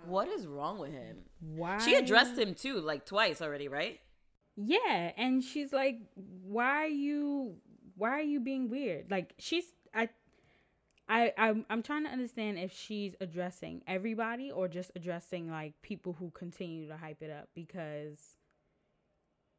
What 0.05 0.27
is 0.27 0.45
wrong 0.47 0.79
with 0.79 0.91
him? 0.91 1.17
Why? 1.39 1.77
She 1.79 1.95
addressed 1.95 2.37
him 2.37 2.53
too, 2.53 2.79
like 2.79 3.05
twice 3.05 3.41
already, 3.41 3.67
right? 3.67 3.99
Yeah, 4.55 5.11
and 5.17 5.43
she's 5.43 5.73
like, 5.73 5.99
"Why 6.15 6.83
are 6.83 6.87
you? 6.87 7.55
Why 7.95 8.09
are 8.11 8.21
you 8.21 8.39
being 8.39 8.69
weird?" 8.69 9.09
Like 9.11 9.33
she's 9.39 9.65
I. 9.93 10.09
I, 11.09 11.33
I'm, 11.37 11.65
I'm 11.69 11.83
trying 11.83 12.05
to 12.05 12.09
understand 12.09 12.57
if 12.57 12.71
she's 12.71 13.13
addressing 13.19 13.81
everybody 13.87 14.51
or 14.51 14.69
just 14.69 14.89
addressing 14.95 15.49
like 15.49 15.73
people 15.81 16.13
who 16.13 16.31
continue 16.31 16.87
to 16.87 16.95
hype 16.95 17.21
it 17.21 17.29
up 17.29 17.49
because 17.53 18.17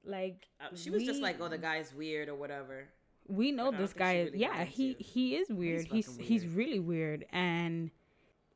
like 0.05 0.49
Uh, 0.61 0.75
She 0.75 0.91
was 0.91 1.05
just 1.05 1.21
like, 1.23 1.41
"Oh, 1.41 1.49
the 1.49 1.59
guy's 1.59 1.95
weird" 1.95 2.29
or 2.29 2.35
whatever. 2.35 2.89
we 3.29 3.53
know 3.53 3.71
But 3.71 3.75
I 3.75 3.79
don't 3.79 3.81
this 3.83 3.93
guy 3.93 4.15
really 4.23 4.39
yeah 4.39 4.65
he 4.65 4.95
he 4.95 5.37
is 5.37 5.49
weird 5.51 5.87
he's 5.87 6.17
he's, 6.19 6.45
weird. 6.45 6.55
really 6.57 6.79
weird 6.81 7.27
and 7.33 7.91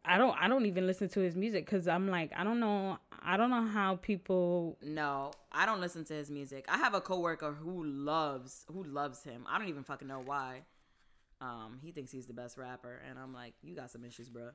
i 0.04 0.16
don't 0.16 0.36
i 0.40 0.48
don't 0.48 0.66
even 0.66 0.86
listen 0.86 1.08
to 1.08 1.20
his 1.20 1.36
music 1.36 1.64
because 1.64 1.86
i'm 1.88 2.08
like 2.08 2.32
i 2.36 2.44
don't 2.44 2.60
know 2.60 2.98
i 3.22 3.36
don't 3.36 3.50
know 3.50 3.66
how 3.66 3.96
people 3.96 4.78
No, 4.82 5.32
I 5.52 5.66
don't 5.66 5.80
listen 5.80 6.04
to 6.04 6.14
his 6.14 6.30
music. 6.30 6.64
I 6.68 6.78
have 6.78 6.94
a 6.94 7.00
coworker 7.00 7.52
who 7.52 7.84
loves 7.84 8.64
who 8.72 8.84
loves 8.84 9.22
him. 9.24 9.44
I 9.48 9.58
don't 9.58 9.68
even 9.68 9.82
fucking 9.82 10.06
know 10.06 10.20
why. 10.24 10.62
Um, 11.40 11.78
he 11.82 11.90
thinks 11.90 12.12
he's 12.12 12.26
the 12.26 12.32
best 12.32 12.56
rapper, 12.56 13.00
and 13.08 13.18
I'm 13.18 13.32
like, 13.34 13.54
you 13.62 13.74
got 13.74 13.90
some 13.90 14.04
issues, 14.04 14.28
bro. 14.28 14.50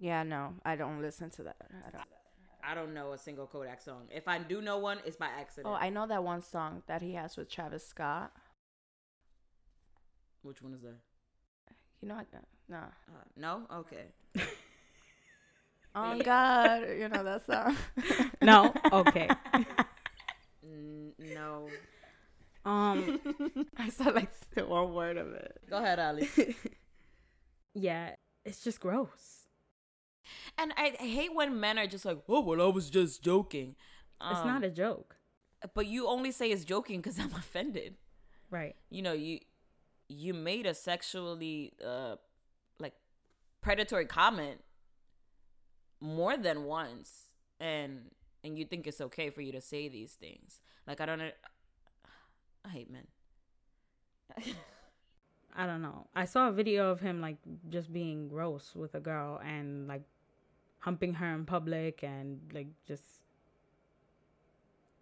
yeah, 0.00 0.22
no, 0.22 0.54
I 0.64 0.76
don't 0.76 1.00
listen 1.00 1.30
to 1.30 1.42
that. 1.44 1.56
I 1.86 1.90
don't. 1.90 2.04
I 2.64 2.74
don't 2.74 2.92
know 2.94 3.12
a 3.12 3.18
single 3.18 3.46
Kodak 3.46 3.80
song. 3.80 4.02
If 4.10 4.28
I 4.28 4.38
do 4.38 4.60
know 4.60 4.78
one, 4.78 4.98
it's 5.06 5.16
by 5.16 5.26
accident. 5.26 5.66
Oh, 5.72 5.74
I 5.74 5.88
know 5.88 6.06
that 6.06 6.22
one 6.22 6.42
song 6.42 6.82
that 6.86 7.00
he 7.02 7.14
has 7.14 7.36
with 7.36 7.50
Travis 7.50 7.86
Scott. 7.86 8.32
Which 10.42 10.60
one 10.62 10.74
is 10.74 10.82
that? 10.82 10.98
You 12.00 12.08
know, 12.08 12.16
I, 12.16 12.24
no. 12.68 12.76
Uh, 12.78 13.24
no, 13.36 13.62
okay. 13.72 14.06
Oh 15.94 16.18
God, 16.22 16.84
you 16.98 17.06
know 17.08 17.22
that 17.22 17.44
song. 17.46 17.76
no 18.42 18.74
okay 18.90 19.28
N- 20.64 21.12
no. 21.18 21.68
um 22.64 23.20
I 23.76 23.88
saw 23.90 24.04
like 24.08 24.30
one 24.56 24.94
word 24.94 25.16
of 25.18 25.32
it. 25.32 25.58
Go 25.68 25.78
ahead, 25.78 25.98
Ali. 25.98 26.28
yeah 27.74 28.14
it's 28.44 28.62
just 28.64 28.80
gross 28.80 29.46
and 30.56 30.72
I, 30.76 30.94
I 31.00 31.06
hate 31.06 31.34
when 31.34 31.58
men 31.58 31.78
are 31.78 31.86
just 31.86 32.04
like, 32.04 32.18
oh, 32.28 32.40
well, 32.40 32.62
I 32.62 32.66
was 32.72 32.88
just 32.90 33.22
joking. 33.22 33.74
it's 34.30 34.40
Um, 34.40 34.46
not 34.46 34.62
a 34.64 34.70
joke 34.70 35.16
But 35.74 35.86
you 35.86 36.06
only 36.08 36.30
say 36.30 36.50
it's 36.52 36.64
joking 36.64 37.00
because 37.00 37.18
I'm 37.18 37.32
offended. 37.32 37.96
right 38.50 38.76
You 38.90 39.02
know, 39.02 39.12
you 39.12 39.40
you 40.08 40.32
made 40.34 40.66
a 40.66 40.74
sexually 40.74 41.72
uh 41.84 42.16
predatory 43.62 44.06
comment 44.06 44.60
more 46.00 46.36
than 46.36 46.64
once, 46.64 47.34
and 47.58 48.10
and 48.44 48.58
you 48.58 48.64
think 48.64 48.86
it's 48.86 49.00
okay 49.00 49.30
for 49.30 49.40
you 49.40 49.52
to 49.52 49.60
say 49.60 49.88
these 49.88 50.12
things. 50.12 50.60
Like 50.86 51.00
I 51.00 51.06
don't. 51.06 51.22
I 52.64 52.68
hate 52.68 52.90
men. 52.90 53.06
I 55.54 55.66
don't 55.66 55.82
know. 55.82 56.06
I 56.14 56.24
saw 56.24 56.48
a 56.48 56.52
video 56.52 56.90
of 56.90 57.00
him 57.00 57.20
like 57.20 57.36
just 57.68 57.92
being 57.92 58.28
gross 58.28 58.72
with 58.74 58.94
a 58.94 59.00
girl 59.00 59.40
and 59.44 59.86
like 59.86 60.02
humping 60.78 61.14
her 61.14 61.34
in 61.34 61.44
public 61.44 62.02
and 62.02 62.40
like 62.52 62.68
just 62.86 63.04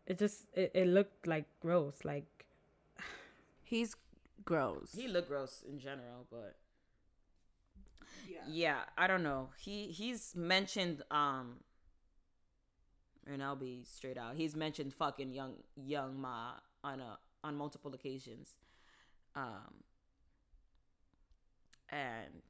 it 0.07 0.19
just 0.19 0.47
it, 0.55 0.73
it 0.75 0.89
looked 0.89 1.27
like 1.27 1.47
gross 1.61 2.05
like 2.05 2.47
He's 3.63 3.95
gross. 4.45 4.93
He 4.97 5.07
looked 5.07 5.29
gross 5.29 5.63
in 5.69 5.79
general, 5.79 6.27
but 6.31 6.57
yeah. 8.49 8.81
I 8.97 9.07
don't 9.07 9.23
know. 9.23 9.51
He 9.59 9.87
he's 9.87 10.35
mentioned 10.35 11.03
um 11.11 11.57
and 13.27 13.43
I'll 13.43 13.57
be 13.57 13.85
straight 13.85 14.19
out. 14.19 14.35
He's 14.37 14.57
mentioned 14.57 14.95
fucking 14.95 15.33
young 15.33 15.55
Young 15.77 16.17
M.A 16.19 16.55
on 16.83 17.01
a 17.01 17.19
on 17.45 17.57
multiple 17.57 17.95
occasions. 17.95 18.55
Um 19.35 19.85
and 21.91 22.43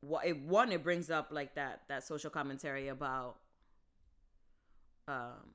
what 0.00 0.26
it 0.26 0.40
one 0.42 0.72
it 0.72 0.82
brings 0.82 1.10
up 1.10 1.28
like 1.30 1.54
that 1.54 1.82
that 1.88 2.04
social 2.04 2.30
commentary 2.30 2.88
about 2.88 3.36
um 5.08 5.54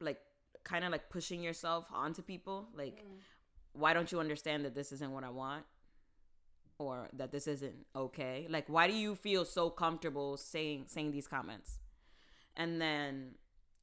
like 0.00 0.18
kind 0.64 0.84
of 0.84 0.92
like 0.92 1.08
pushing 1.10 1.42
yourself 1.42 1.86
onto 1.92 2.22
people 2.22 2.68
like 2.76 3.04
why 3.72 3.92
don't 3.92 4.12
you 4.12 4.20
understand 4.20 4.64
that 4.64 4.74
this 4.74 4.92
isn't 4.92 5.10
what 5.12 5.24
i 5.24 5.30
want 5.30 5.64
or 6.82 7.08
that 7.12 7.32
this 7.32 7.46
isn't 7.46 7.86
okay 7.94 8.46
like 8.50 8.68
why 8.68 8.86
do 8.86 8.94
you 8.94 9.14
feel 9.14 9.44
so 9.44 9.70
comfortable 9.70 10.36
saying 10.36 10.84
saying 10.86 11.10
these 11.10 11.26
comments 11.26 11.78
and 12.56 12.80
then 12.80 13.32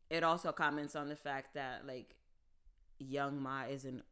it 0.09 0.23
also 0.23 0.51
comments 0.51 0.95
on 0.95 1.09
the 1.09 1.15
fact 1.15 1.53
that 1.53 1.85
like 1.85 2.15
Young 2.99 3.37
M.A 3.37 3.69
is 3.73 3.85
an 3.85 4.03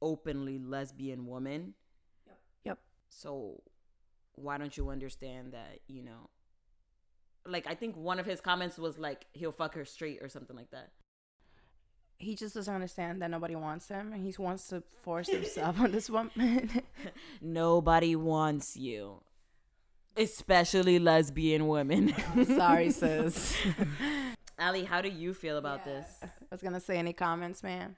openly 0.00 0.58
lesbian 0.58 1.26
woman 1.26 1.74
Yep. 2.26 2.38
Yep. 2.64 2.78
So 3.08 3.62
why 4.34 4.58
don't 4.58 4.76
you 4.76 4.90
understand 4.90 5.52
that, 5.52 5.80
you 5.88 6.02
know, 6.02 6.30
like 7.46 7.66
I 7.66 7.74
think 7.74 7.96
one 7.96 8.18
of 8.18 8.26
his 8.26 8.40
comments 8.40 8.78
was 8.78 8.98
like 8.98 9.26
he'll 9.32 9.52
fuck 9.52 9.74
her 9.74 9.84
straight 9.84 10.22
or 10.22 10.28
something 10.28 10.56
like 10.56 10.70
that. 10.70 10.90
He 12.22 12.36
just 12.36 12.54
doesn't 12.54 12.72
understand 12.72 13.20
that 13.20 13.30
nobody 13.30 13.56
wants 13.56 13.88
him, 13.88 14.12
and 14.12 14.24
he 14.24 14.32
wants 14.40 14.68
to 14.68 14.82
force 15.02 15.28
himself 15.28 15.80
on 15.80 15.90
this 15.90 16.08
woman. 16.08 16.70
Nobody 17.42 18.14
wants 18.14 18.76
you. 18.76 19.22
Especially 20.16 21.00
lesbian 21.00 21.66
women. 21.66 22.14
Sorry, 22.46 22.90
sis. 22.92 23.56
Ali, 24.58 24.84
how 24.84 25.00
do 25.00 25.08
you 25.08 25.34
feel 25.34 25.56
about 25.58 25.84
this? 25.84 26.06
I 26.22 26.28
was 26.52 26.62
gonna 26.62 26.78
say 26.80 26.96
any 26.96 27.12
comments, 27.12 27.62
man. 27.64 27.96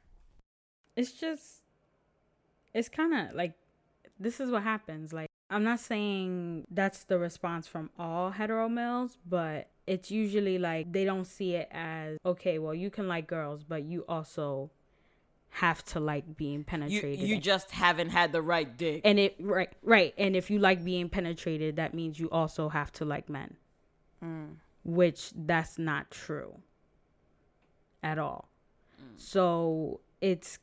it's 0.97 1.13
just 1.13 1.61
it's 2.73 2.89
kind 2.89 3.13
of 3.13 3.35
like 3.35 3.53
this 4.19 4.41
is 4.41 4.49
what 4.51 4.63
happens 4.63 5.13
like 5.13 5.29
i'm 5.51 5.65
not 5.65 5.81
saying 5.81 6.65
that's 6.71 7.05
the 7.05 7.19
response 7.19 7.67
from 7.67 7.91
all 7.99 8.31
hetero 8.31 8.69
males 8.69 9.19
but 9.27 9.69
it's 9.87 10.11
usually 10.11 10.59
like 10.59 10.93
they 10.93 11.05
don't 11.05 11.27
see 11.27 11.55
it 11.55 11.69
as 11.71 12.17
okay 12.25 12.59
well 12.59 12.75
you 12.75 12.91
can 12.91 13.07
like 13.07 13.27
girls 13.27 13.63
but 13.65 13.85
you 13.85 14.05
also 14.09 14.71
have 15.55 15.85
to 15.85 16.01
like 16.01 16.37
being 16.37 16.65
penetrated. 16.65 17.21
you 17.21 17.39
just 17.39 17.71
haven't 17.71 18.09
had 18.09 18.33
the 18.33 18.43
right 18.43 18.77
dick. 18.77 19.03
and 19.05 19.21
it 19.21 19.37
right 19.39 19.73
right. 19.85 20.13
And 20.19 20.35
if 20.35 20.51
you 20.51 20.59
like 20.59 20.85
being 20.85 21.09
penetrated 21.09 21.77
that 21.77 21.95
means 21.95 22.19
you 22.19 22.29
also 22.31 22.69
have 22.69 22.91
to 22.93 23.05
like 23.05 23.29
men. 23.29 23.57
Mm. 24.23 24.57
Which 24.85 25.31
that's 25.35 25.79
not 25.79 26.11
true 26.11 26.59
at 28.03 28.19
all. 28.19 28.49
Mm. 29.01 29.21
So 29.21 30.01
it's 30.21 30.59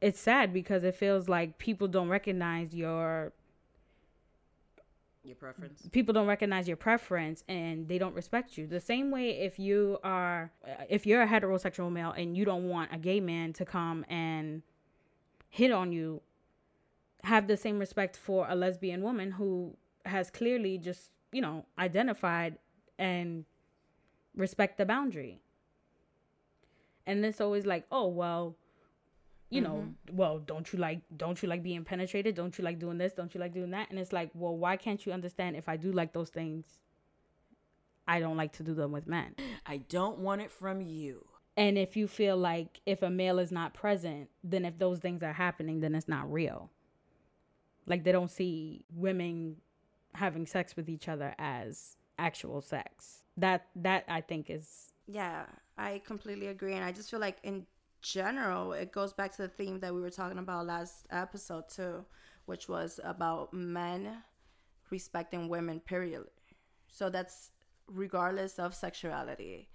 it's 0.00 0.18
sad 0.18 0.52
because 0.52 0.82
it 0.82 0.96
feels 0.96 1.28
like 1.28 1.58
people 1.58 1.86
don't 1.86 2.08
recognize 2.08 2.74
your 2.74 3.32
Your 5.26 5.34
preference. 5.34 5.88
people 5.90 6.14
don't 6.14 6.28
recognize 6.28 6.68
your 6.68 6.76
preference 6.76 7.42
and 7.48 7.88
they 7.88 7.98
don't 7.98 8.14
respect 8.14 8.56
you 8.56 8.66
the 8.68 8.80
same 8.80 9.10
way 9.10 9.30
if 9.30 9.58
you 9.58 9.98
are 10.04 10.52
uh, 10.64 10.84
if 10.88 11.04
you're 11.04 11.22
a 11.22 11.26
heterosexual 11.26 11.90
male 11.90 12.12
and 12.12 12.36
you 12.36 12.44
don't 12.44 12.68
want 12.68 12.92
a 12.92 12.98
gay 12.98 13.18
man 13.18 13.52
to 13.54 13.64
come 13.64 14.04
and 14.08 14.62
hit 15.48 15.72
on 15.72 15.90
you 15.90 16.22
have 17.24 17.48
the 17.48 17.56
same 17.56 17.80
respect 17.80 18.16
for 18.16 18.46
a 18.48 18.54
lesbian 18.54 19.02
woman 19.02 19.32
who 19.32 19.76
has 20.04 20.30
clearly 20.30 20.78
just 20.78 21.10
you 21.32 21.40
know 21.40 21.66
identified 21.76 22.56
and 22.98 23.44
respect 24.36 24.78
the 24.78 24.86
boundary 24.86 25.40
and 27.04 27.24
it's 27.24 27.40
always 27.40 27.66
like 27.66 27.84
oh 27.90 28.06
well 28.06 28.56
you 29.48 29.60
know 29.60 29.84
mm-hmm. 29.84 30.16
well 30.16 30.38
don't 30.38 30.72
you 30.72 30.78
like 30.78 31.00
don't 31.16 31.42
you 31.42 31.48
like 31.48 31.62
being 31.62 31.84
penetrated? 31.84 32.34
Don't 32.34 32.56
you 32.58 32.64
like 32.64 32.78
doing 32.78 32.98
this? 32.98 33.12
Don't 33.12 33.34
you 33.34 33.40
like 33.40 33.54
doing 33.54 33.70
that? 33.70 33.90
And 33.90 33.98
it's 33.98 34.12
like 34.12 34.30
well 34.34 34.56
why 34.56 34.76
can't 34.76 35.04
you 35.06 35.12
understand 35.12 35.56
if 35.56 35.68
i 35.68 35.76
do 35.76 35.92
like 35.92 36.12
those 36.12 36.30
things 36.30 36.64
i 38.08 38.18
don't 38.20 38.36
like 38.36 38.52
to 38.54 38.62
do 38.62 38.74
them 38.74 38.92
with 38.92 39.06
men. 39.06 39.34
I 39.64 39.78
don't 39.78 40.18
want 40.18 40.40
it 40.40 40.50
from 40.50 40.80
you. 40.80 41.26
and 41.56 41.78
if 41.78 41.96
you 41.96 42.08
feel 42.08 42.36
like 42.36 42.80
if 42.86 43.02
a 43.02 43.10
male 43.10 43.38
is 43.38 43.52
not 43.52 43.72
present 43.74 44.28
then 44.42 44.64
if 44.64 44.78
those 44.78 44.98
things 44.98 45.22
are 45.22 45.32
happening 45.32 45.80
then 45.80 45.94
it's 45.94 46.08
not 46.08 46.30
real. 46.32 46.70
Like 47.86 48.02
they 48.02 48.12
don't 48.12 48.30
see 48.30 48.84
women 48.92 49.56
having 50.14 50.46
sex 50.46 50.74
with 50.74 50.88
each 50.88 51.08
other 51.08 51.34
as 51.38 51.96
actual 52.18 52.60
sex. 52.62 53.22
That 53.36 53.66
that 53.76 54.04
i 54.08 54.20
think 54.22 54.50
is 54.50 54.92
Yeah, 55.06 55.44
I 55.78 56.02
completely 56.04 56.48
agree. 56.48 56.74
And 56.74 56.84
I 56.84 56.90
just 56.90 57.10
feel 57.10 57.20
like 57.20 57.36
in 57.42 57.66
general, 58.06 58.72
it 58.72 58.92
goes 58.92 59.12
back 59.12 59.34
to 59.36 59.42
the 59.42 59.48
theme 59.48 59.80
that 59.80 59.92
we 59.92 60.00
were 60.00 60.10
talking 60.10 60.38
about 60.38 60.66
last 60.66 61.06
episode 61.10 61.68
too, 61.68 62.04
which 62.46 62.68
was 62.68 63.00
about 63.02 63.52
men 63.52 64.22
respecting 64.90 65.48
women, 65.48 65.80
period. 65.80 66.24
So 66.88 67.10
that's 67.10 67.50
regardless 67.88 68.58
of 68.58 68.74
sexuality. 68.74 69.68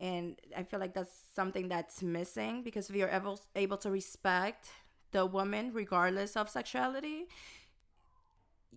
And 0.00 0.38
I 0.56 0.64
feel 0.64 0.80
like 0.80 0.94
that's 0.94 1.12
something 1.34 1.68
that's 1.68 2.02
missing 2.02 2.62
because 2.62 2.90
if 2.90 2.96
you're 2.96 3.08
able, 3.08 3.40
able 3.56 3.76
to 3.78 3.90
respect 3.90 4.68
the 5.12 5.24
woman 5.24 5.72
regardless 5.72 6.36
of 6.36 6.48
sexuality, 6.48 7.26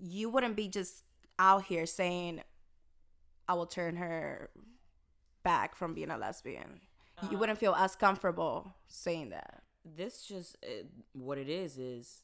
you 0.01 0.29
wouldn't 0.29 0.55
be 0.55 0.67
just 0.67 1.03
out 1.37 1.65
here 1.65 1.85
saying, 1.85 2.41
I 3.47 3.53
will 3.55 3.65
turn 3.65 3.97
her 3.97 4.49
back 5.43 5.75
from 5.75 5.93
being 5.93 6.09
a 6.09 6.17
lesbian. 6.17 6.79
You 7.31 7.37
wouldn't 7.37 7.59
feel 7.59 7.73
as 7.75 7.95
comfortable 7.95 8.73
saying 8.87 9.29
that. 9.29 9.63
this 9.85 10.25
just 10.25 10.55
uh, 10.63 10.83
what 11.13 11.37
it 11.37 11.49
is 11.49 11.77
is 11.77 12.23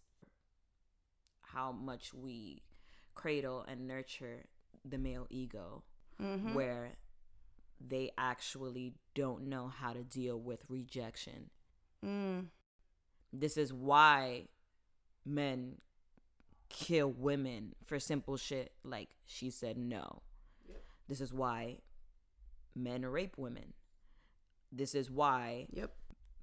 how 1.41 1.71
much 1.71 2.13
we 2.13 2.61
cradle 3.15 3.65
and 3.67 3.87
nurture 3.87 4.45
the 4.85 4.97
male 4.97 5.27
ego 5.29 5.83
where 6.53 6.91
they 7.85 8.11
actually 8.17 8.93
don't 9.15 9.43
know 9.47 9.67
how 9.67 9.93
to 9.93 10.03
deal 10.03 10.37
with 10.39 10.63
rejection. 10.69 11.49
This 13.33 13.57
is 13.57 13.71
why 13.73 14.47
men 15.25 15.77
kill 16.69 17.09
women 17.11 17.73
for 17.85 17.99
simple 17.99 18.37
shit 18.37 18.71
like 18.83 19.09
she 19.25 19.49
said 19.49 19.77
no. 19.77 20.21
This 21.07 21.19
is 21.21 21.33
why 21.33 21.77
men 22.75 23.05
rape 23.05 23.37
women 23.37 23.73
this 24.71 24.93
is 24.95 25.09
why 25.09 25.67
Yep. 25.71 25.91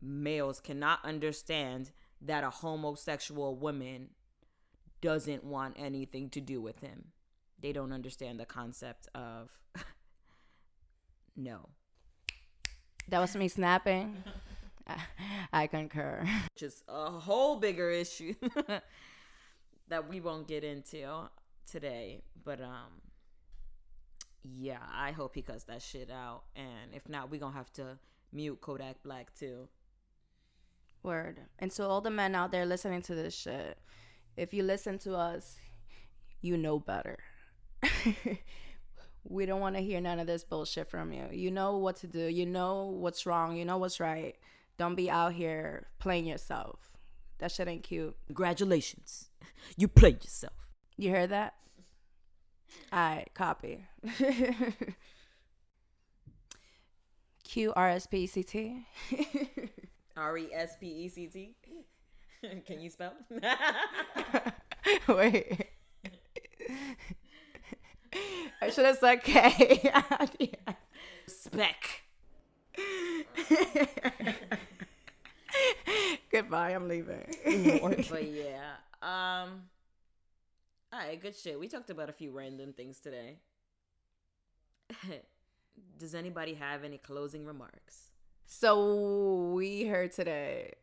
males 0.02 0.60
cannot 0.60 1.04
understand 1.04 1.90
that 2.20 2.44
a 2.44 2.50
homosexual 2.50 3.54
woman 3.56 4.10
doesn't 5.00 5.44
want 5.44 5.74
anything 5.78 6.30
to 6.30 6.40
do 6.40 6.60
with 6.60 6.80
him. 6.80 7.12
They 7.60 7.72
don't 7.72 7.92
understand 7.92 8.38
the 8.40 8.46
concept 8.46 9.08
of 9.14 9.50
no, 11.36 11.68
That 13.08 13.20
was 13.20 13.36
me 13.36 13.48
snapping. 13.48 14.22
I, 14.86 14.98
I 15.52 15.66
concur. 15.66 16.26
which 16.54 16.62
is 16.62 16.82
a 16.88 17.10
whole 17.10 17.56
bigger 17.56 17.90
issue 17.90 18.34
that 19.88 20.08
we 20.08 20.20
won't 20.20 20.48
get 20.48 20.64
into 20.64 21.28
today. 21.70 22.22
But 22.44 22.60
um 22.60 23.02
yeah, 24.44 24.78
I 24.92 25.10
hope 25.10 25.34
he 25.34 25.42
cuts 25.42 25.64
that 25.64 25.82
shit 25.82 26.08
out. 26.10 26.44
And 26.54 26.94
if 26.94 27.08
not, 27.08 27.30
we're 27.30 27.40
gonna 27.40 27.56
have 27.56 27.72
to 27.74 27.98
mute 28.32 28.60
Kodak 28.60 29.02
Black 29.02 29.34
too. 29.34 29.68
Word. 31.02 31.40
And 31.58 31.72
so 31.72 31.88
all 31.88 32.00
the 32.00 32.10
men 32.10 32.34
out 32.34 32.50
there 32.50 32.66
listening 32.66 33.02
to 33.02 33.14
this 33.14 33.34
shit, 33.34 33.78
if 34.36 34.52
you 34.52 34.62
listen 34.62 34.98
to 35.00 35.16
us, 35.16 35.56
you 36.40 36.56
know 36.56 36.78
better. 36.78 37.18
we 39.24 39.46
don't 39.46 39.60
want 39.60 39.76
to 39.76 39.82
hear 39.82 40.00
none 40.00 40.18
of 40.18 40.26
this 40.26 40.44
bullshit 40.44 40.90
from 40.90 41.12
you. 41.12 41.26
You 41.32 41.50
know 41.50 41.76
what 41.76 41.96
to 41.96 42.06
do. 42.06 42.26
You 42.26 42.46
know 42.46 42.86
what's 42.86 43.26
wrong. 43.26 43.56
You 43.56 43.64
know 43.64 43.78
what's 43.78 44.00
right. 44.00 44.36
Don't 44.78 44.94
be 44.94 45.10
out 45.10 45.32
here 45.32 45.86
playing 45.98 46.26
yourself. 46.26 46.90
That 47.38 47.52
shit 47.52 47.68
ain't 47.68 47.82
cute. 47.82 48.16
Congratulations. 48.26 49.28
You 49.76 49.88
played 49.88 50.24
yourself. 50.24 50.52
You 50.96 51.10
heard 51.10 51.30
that? 51.30 51.54
I 52.92 53.26
copy. 53.34 53.86
Q 57.46 57.72
R 57.76 57.88
S 57.88 58.06
P 58.06 58.24
E 58.24 58.26
C 58.26 58.42
T. 58.42 58.86
R 60.16 60.38
E 60.38 60.48
S 60.52 60.76
P 60.80 60.86
E 60.86 61.08
C 61.08 61.28
T. 61.28 61.54
Can 62.66 62.80
you 62.80 62.90
spell? 62.90 63.12
Wait. 65.08 65.66
I 68.60 68.70
should 68.70 68.84
have 68.84 68.98
said 68.98 69.22
K. 69.22 69.90
Spec. 71.26 72.02
Goodbye. 76.30 76.70
I'm 76.70 76.88
leaving. 76.88 77.24
But 78.10 78.26
yeah. 78.26 78.74
Um. 79.02 79.62
All 80.92 81.00
right, 81.00 81.20
good 81.20 81.36
shit. 81.36 81.58
We 81.58 81.68
talked 81.68 81.90
about 81.90 82.08
a 82.08 82.12
few 82.12 82.30
random 82.30 82.72
things 82.72 83.00
today. 83.00 83.38
Does 85.98 86.14
anybody 86.14 86.54
have 86.54 86.84
any 86.84 86.98
closing 86.98 87.44
remarks? 87.46 88.10
So 88.46 89.52
we 89.54 89.84
heard 89.84 90.12
today, 90.12 90.74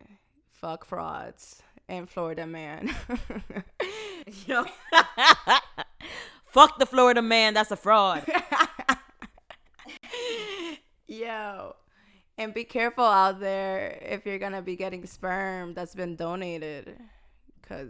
fuck 0.49 0.85
frauds 0.85 1.61
and 1.87 2.09
Florida 2.09 2.45
man. 2.47 2.93
Yo. 4.47 4.65
Fuck 6.47 6.79
the 6.79 6.85
Florida 6.85 7.21
man. 7.21 7.53
That's 7.53 7.71
a 7.71 7.75
fraud. 7.75 8.25
Yo. 11.07 11.75
And 12.37 12.53
be 12.53 12.63
careful 12.63 13.05
out 13.05 13.39
there 13.39 13.99
if 14.01 14.25
you're 14.25 14.39
gonna 14.39 14.61
be 14.61 14.75
getting 14.75 15.05
sperm 15.05 15.73
that's 15.73 15.95
been 15.95 16.15
donated. 16.15 16.97
Cause 17.67 17.89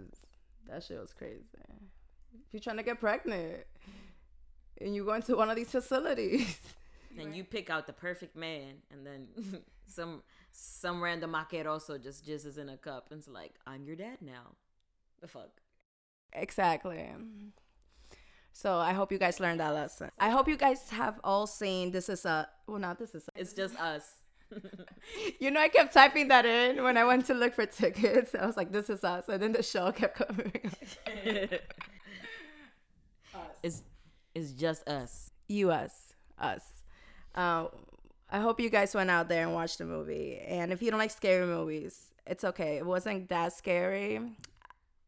that 0.68 0.84
shit 0.84 0.99
was 0.99 1.14
crazy. 1.14 1.43
If 2.34 2.54
you're 2.54 2.62
trying 2.62 2.78
to 2.78 2.84
get 2.84 2.99
pregnant 2.99 3.66
and 4.82 4.95
you 4.95 5.06
go 5.06 5.14
into 5.14 5.36
one 5.36 5.49
of 5.49 5.56
these 5.56 5.72
facilities. 5.72 6.60
And 7.18 7.36
you 7.36 7.43
pick 7.43 7.70
out 7.70 7.88
the 7.88 7.93
perfect 7.93 8.36
man, 8.36 8.76
and 8.91 9.05
then 9.05 9.28
some 9.88 10.24
some 10.53 11.01
random 11.01 11.34
asqueroso 11.34 12.01
just 12.01 12.26
jizzes 12.26 12.57
in 12.57 12.70
a 12.70 12.78
cup 12.78 13.07
and 13.11 13.20
it's 13.20 13.28
like, 13.28 13.53
I'm 13.66 13.84
your 13.84 13.95
dad 13.95 14.18
now. 14.22 14.55
The 15.22 15.28
fuck. 15.28 15.61
Exactly. 16.32 17.09
So 18.51 18.78
I 18.78 18.93
hope 18.93 19.11
you 19.11 19.18
guys 19.18 19.39
learned 19.39 19.59
that 19.59 19.74
lesson. 19.74 20.11
I 20.20 20.30
hope 20.30 20.47
you 20.47 20.57
guys 20.57 20.89
have 20.91 21.20
all 21.24 21.47
seen 21.47 21.91
this 21.91 22.07
is 22.07 22.26
a 22.26 22.47
well 22.68 22.80
not 22.80 22.99
this 22.99 23.16
is 23.16 23.28
a, 23.36 23.39
It's 23.39 23.53
just 23.53 23.76
us. 23.80 24.03
you 25.39 25.49
know 25.49 25.59
I 25.59 25.68
kept 25.70 25.93
typing 25.93 26.28
that 26.28 26.45
in 26.45 26.84
when 26.84 26.97
I 26.97 27.03
went 27.05 27.26
to 27.28 27.34
look 27.34 27.55
for 27.55 27.66
tickets. 27.66 28.36
I 28.39 28.45
was 28.45 28.55
like 28.55 28.72
this 28.72 28.89
is 28.89 29.03
us 29.03 29.26
and 29.28 29.41
then 29.41 29.53
the 29.53 29.64
show 29.64 29.91
kept 29.95 30.18
coming. 30.18 30.72
it's 33.64 33.82
it's 34.36 34.51
just 34.51 34.88
us. 34.88 35.32
US 35.47 36.14
us. 36.39 36.82
Uh, 37.36 37.67
I 38.31 38.39
hope 38.39 38.59
you 38.59 38.69
guys 38.69 38.95
went 38.95 39.09
out 39.09 39.29
there 39.29 39.43
and 39.43 39.53
watched 39.53 39.77
the 39.77 39.86
movie. 39.86 40.39
And 40.47 40.71
if 40.71 40.81
you 40.81 40.89
don't 40.89 40.99
like 40.99 41.11
scary 41.11 41.45
movies, 41.45 42.13
it's 42.25 42.43
okay. 42.43 42.77
It 42.77 42.86
wasn't 42.86 43.29
that 43.29 43.53
scary. 43.53 44.19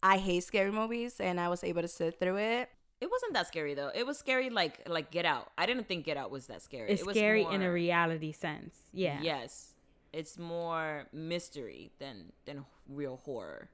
I 0.04 0.18
hate 0.18 0.44
scary 0.44 0.72
movies 0.72 1.20
and 1.20 1.40
I 1.40 1.50
was 1.50 1.64
able 1.64 1.82
to 1.82 1.88
sit 1.88 2.20
through 2.20 2.38
it. 2.38 2.70
It 3.02 3.10
wasn't 3.10 3.34
that 3.34 3.48
scary 3.48 3.74
though. 3.74 3.92
It 3.94 4.06
was 4.06 4.18
scary 4.18 4.50
like 4.50 4.88
like 4.88 5.12
Get 5.12 5.26
Out. 5.26 5.52
I 5.58 5.66
didn't 5.66 5.88
think 5.88 6.06
Get 6.06 6.18
Out 6.18 6.32
was 6.32 6.48
that 6.48 6.62
scary. 6.62 6.92
It's 6.92 7.02
it 7.02 7.08
was 7.08 7.16
scary 7.16 7.46
in 7.52 7.62
a 7.62 7.72
reality 7.72 8.32
sense. 8.32 8.76
Yeah. 8.94 9.20
Yes. 9.22 9.74
It's 10.14 10.38
more 10.38 11.08
mystery 11.12 11.92
than 12.00 12.32
than 12.46 12.66
real 12.88 13.20
horror. 13.26 13.70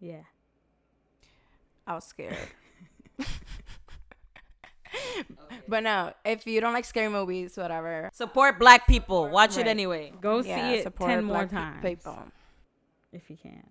Yeah. 0.00 0.24
I 1.86 1.94
was 1.94 2.04
scared. 2.04 2.36
But 5.68 5.82
no, 5.82 6.12
if 6.24 6.46
you 6.46 6.60
don't 6.60 6.72
like 6.74 6.84
scary 6.84 7.08
movies, 7.08 7.56
whatever. 7.56 8.10
Support 8.12 8.58
black 8.58 8.86
people. 8.86 9.28
Watch 9.28 9.56
Right. 9.56 9.66
it 9.66 9.70
anyway. 9.70 10.12
Go 10.20 10.40
yeah, 10.42 10.56
see 10.70 10.74
it 10.78 10.82
support 10.84 11.10
ten 11.10 11.24
more 11.24 11.46
black 11.46 11.50
pe- 11.50 11.56
times 11.56 11.82
People. 11.84 12.22
if 13.12 13.30
you 13.30 13.36
can. 13.36 13.62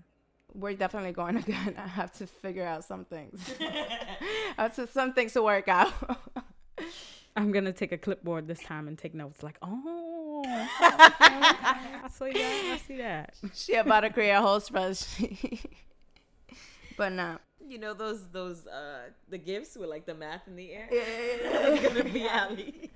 We're 0.56 0.74
definitely 0.76 1.12
going 1.14 1.38
again. 1.46 1.76
I 1.78 1.88
have 1.88 2.12
to 2.14 2.28
figure 2.28 2.66
out 2.66 2.84
some 2.84 3.06
things. 3.06 3.42
I 3.60 4.64
have 4.64 4.76
to 4.76 4.88
some 4.88 5.14
things 5.14 5.34
to 5.34 5.42
work 5.44 5.68
out. 5.68 5.92
I'm 7.36 7.52
gonna 7.52 7.74
take 7.74 7.92
a 7.92 7.98
clipboard 7.98 8.48
this 8.48 8.62
time 8.62 8.88
and 8.88 8.96
take 8.98 9.16
notes. 9.16 9.42
Like, 9.42 9.58
oh, 9.64 10.44
I 10.48 12.08
see 12.12 12.32
that. 12.34 12.70
I 12.74 12.78
see 12.78 12.98
that. 12.98 13.34
she 13.56 13.74
about 13.76 14.02
to 14.02 14.10
create 14.12 14.32
a 14.32 14.42
whole 14.42 14.60
spreadsheet. 14.60 15.66
but 16.98 17.12
no. 17.12 17.38
You 17.68 17.80
know 17.80 17.94
those 17.94 18.30
those 18.30 18.68
uh 18.68 19.10
the 19.30 19.38
gifts 19.38 19.78
with 19.78 19.90
like 19.90 20.06
the 20.06 20.14
math 20.14 20.48
in 20.48 20.56
the 20.56 20.72
air. 20.72 20.88
Yeah. 20.92 21.02
it's 21.06 21.88
gonna 21.88 22.04
be 22.04 22.28
Ali. 22.28 22.92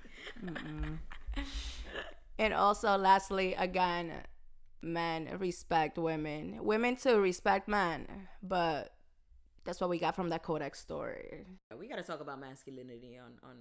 And 2.38 2.54
also, 2.54 2.96
lastly, 2.96 3.54
again, 3.54 4.12
men 4.80 5.28
respect 5.38 5.98
women. 5.98 6.58
Women 6.62 6.96
too 6.96 7.20
respect 7.20 7.68
men, 7.68 8.06
but 8.42 8.94
that's 9.64 9.80
what 9.80 9.90
we 9.90 9.98
got 9.98 10.14
from 10.14 10.28
that 10.28 10.44
Kodak's 10.44 10.78
story. 10.78 11.44
We 11.76 11.88
gotta 11.88 12.02
talk 12.02 12.20
about 12.20 12.40
masculinity 12.40 13.18
on 13.18 13.32
on 13.42 13.56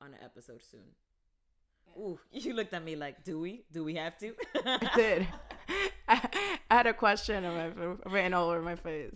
on 0.00 0.14
an 0.14 0.20
episode 0.22 0.62
soon. 0.62 0.94
Ooh, 1.96 2.18
you 2.32 2.54
looked 2.54 2.72
at 2.72 2.82
me 2.82 2.96
like, 2.96 3.24
do 3.24 3.38
we? 3.40 3.64
Do 3.72 3.84
we 3.84 3.94
have 3.96 4.18
to? 4.18 4.34
I 4.64 4.90
did. 4.96 5.28
I, 6.08 6.28
I 6.70 6.74
had 6.74 6.86
a 6.86 6.94
question 6.94 7.44
on 7.44 7.54
my, 7.54 8.10
written 8.10 8.34
all 8.34 8.50
over 8.50 8.62
my 8.62 8.76
face. 8.76 9.14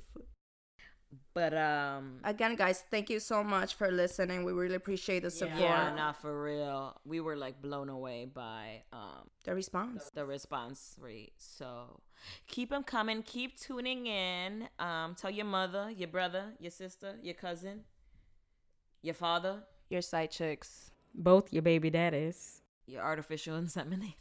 But 1.35 1.55
um, 1.57 2.21
Again, 2.25 2.55
guys, 2.57 2.85
thank 2.91 3.09
you 3.11 3.21
so 3.21 3.43
much 3.43 3.75
for 3.75 3.91
listening. 3.91 4.45
We 4.45 4.53
really 4.53 4.75
appreciate 4.75 5.23
the 5.23 5.31
support, 5.31 5.61
yeah, 5.61 5.95
not 5.95 6.21
for 6.21 6.43
real. 6.43 7.01
We 7.05 7.21
were 7.21 7.37
like 7.37 7.63
blown 7.63 7.89
away 7.89 8.27
by 8.27 8.83
um 8.93 9.29
the 9.45 9.55
response. 9.55 10.11
the 10.15 10.25
response 10.27 10.97
rate. 11.01 11.33
So 11.39 12.01
keep 12.47 12.71
them 12.71 12.83
coming. 12.83 13.23
Keep 13.23 13.59
tuning 13.59 14.07
in. 14.07 14.69
Um, 14.79 15.15
tell 15.15 15.31
your 15.31 15.47
mother, 15.47 15.91
your 15.91 16.09
brother, 16.09 16.53
your 16.59 16.71
sister, 16.71 17.15
your 17.23 17.35
cousin, 17.35 17.85
your 19.03 19.15
father, 19.15 19.63
Your 19.91 20.03
side 20.03 20.31
chicks. 20.31 20.91
Both 21.15 21.53
your 21.53 21.63
baby 21.63 21.89
daddies. 21.91 22.61
your 22.87 23.03
artificial 23.03 23.57
inseminate. 23.61 24.15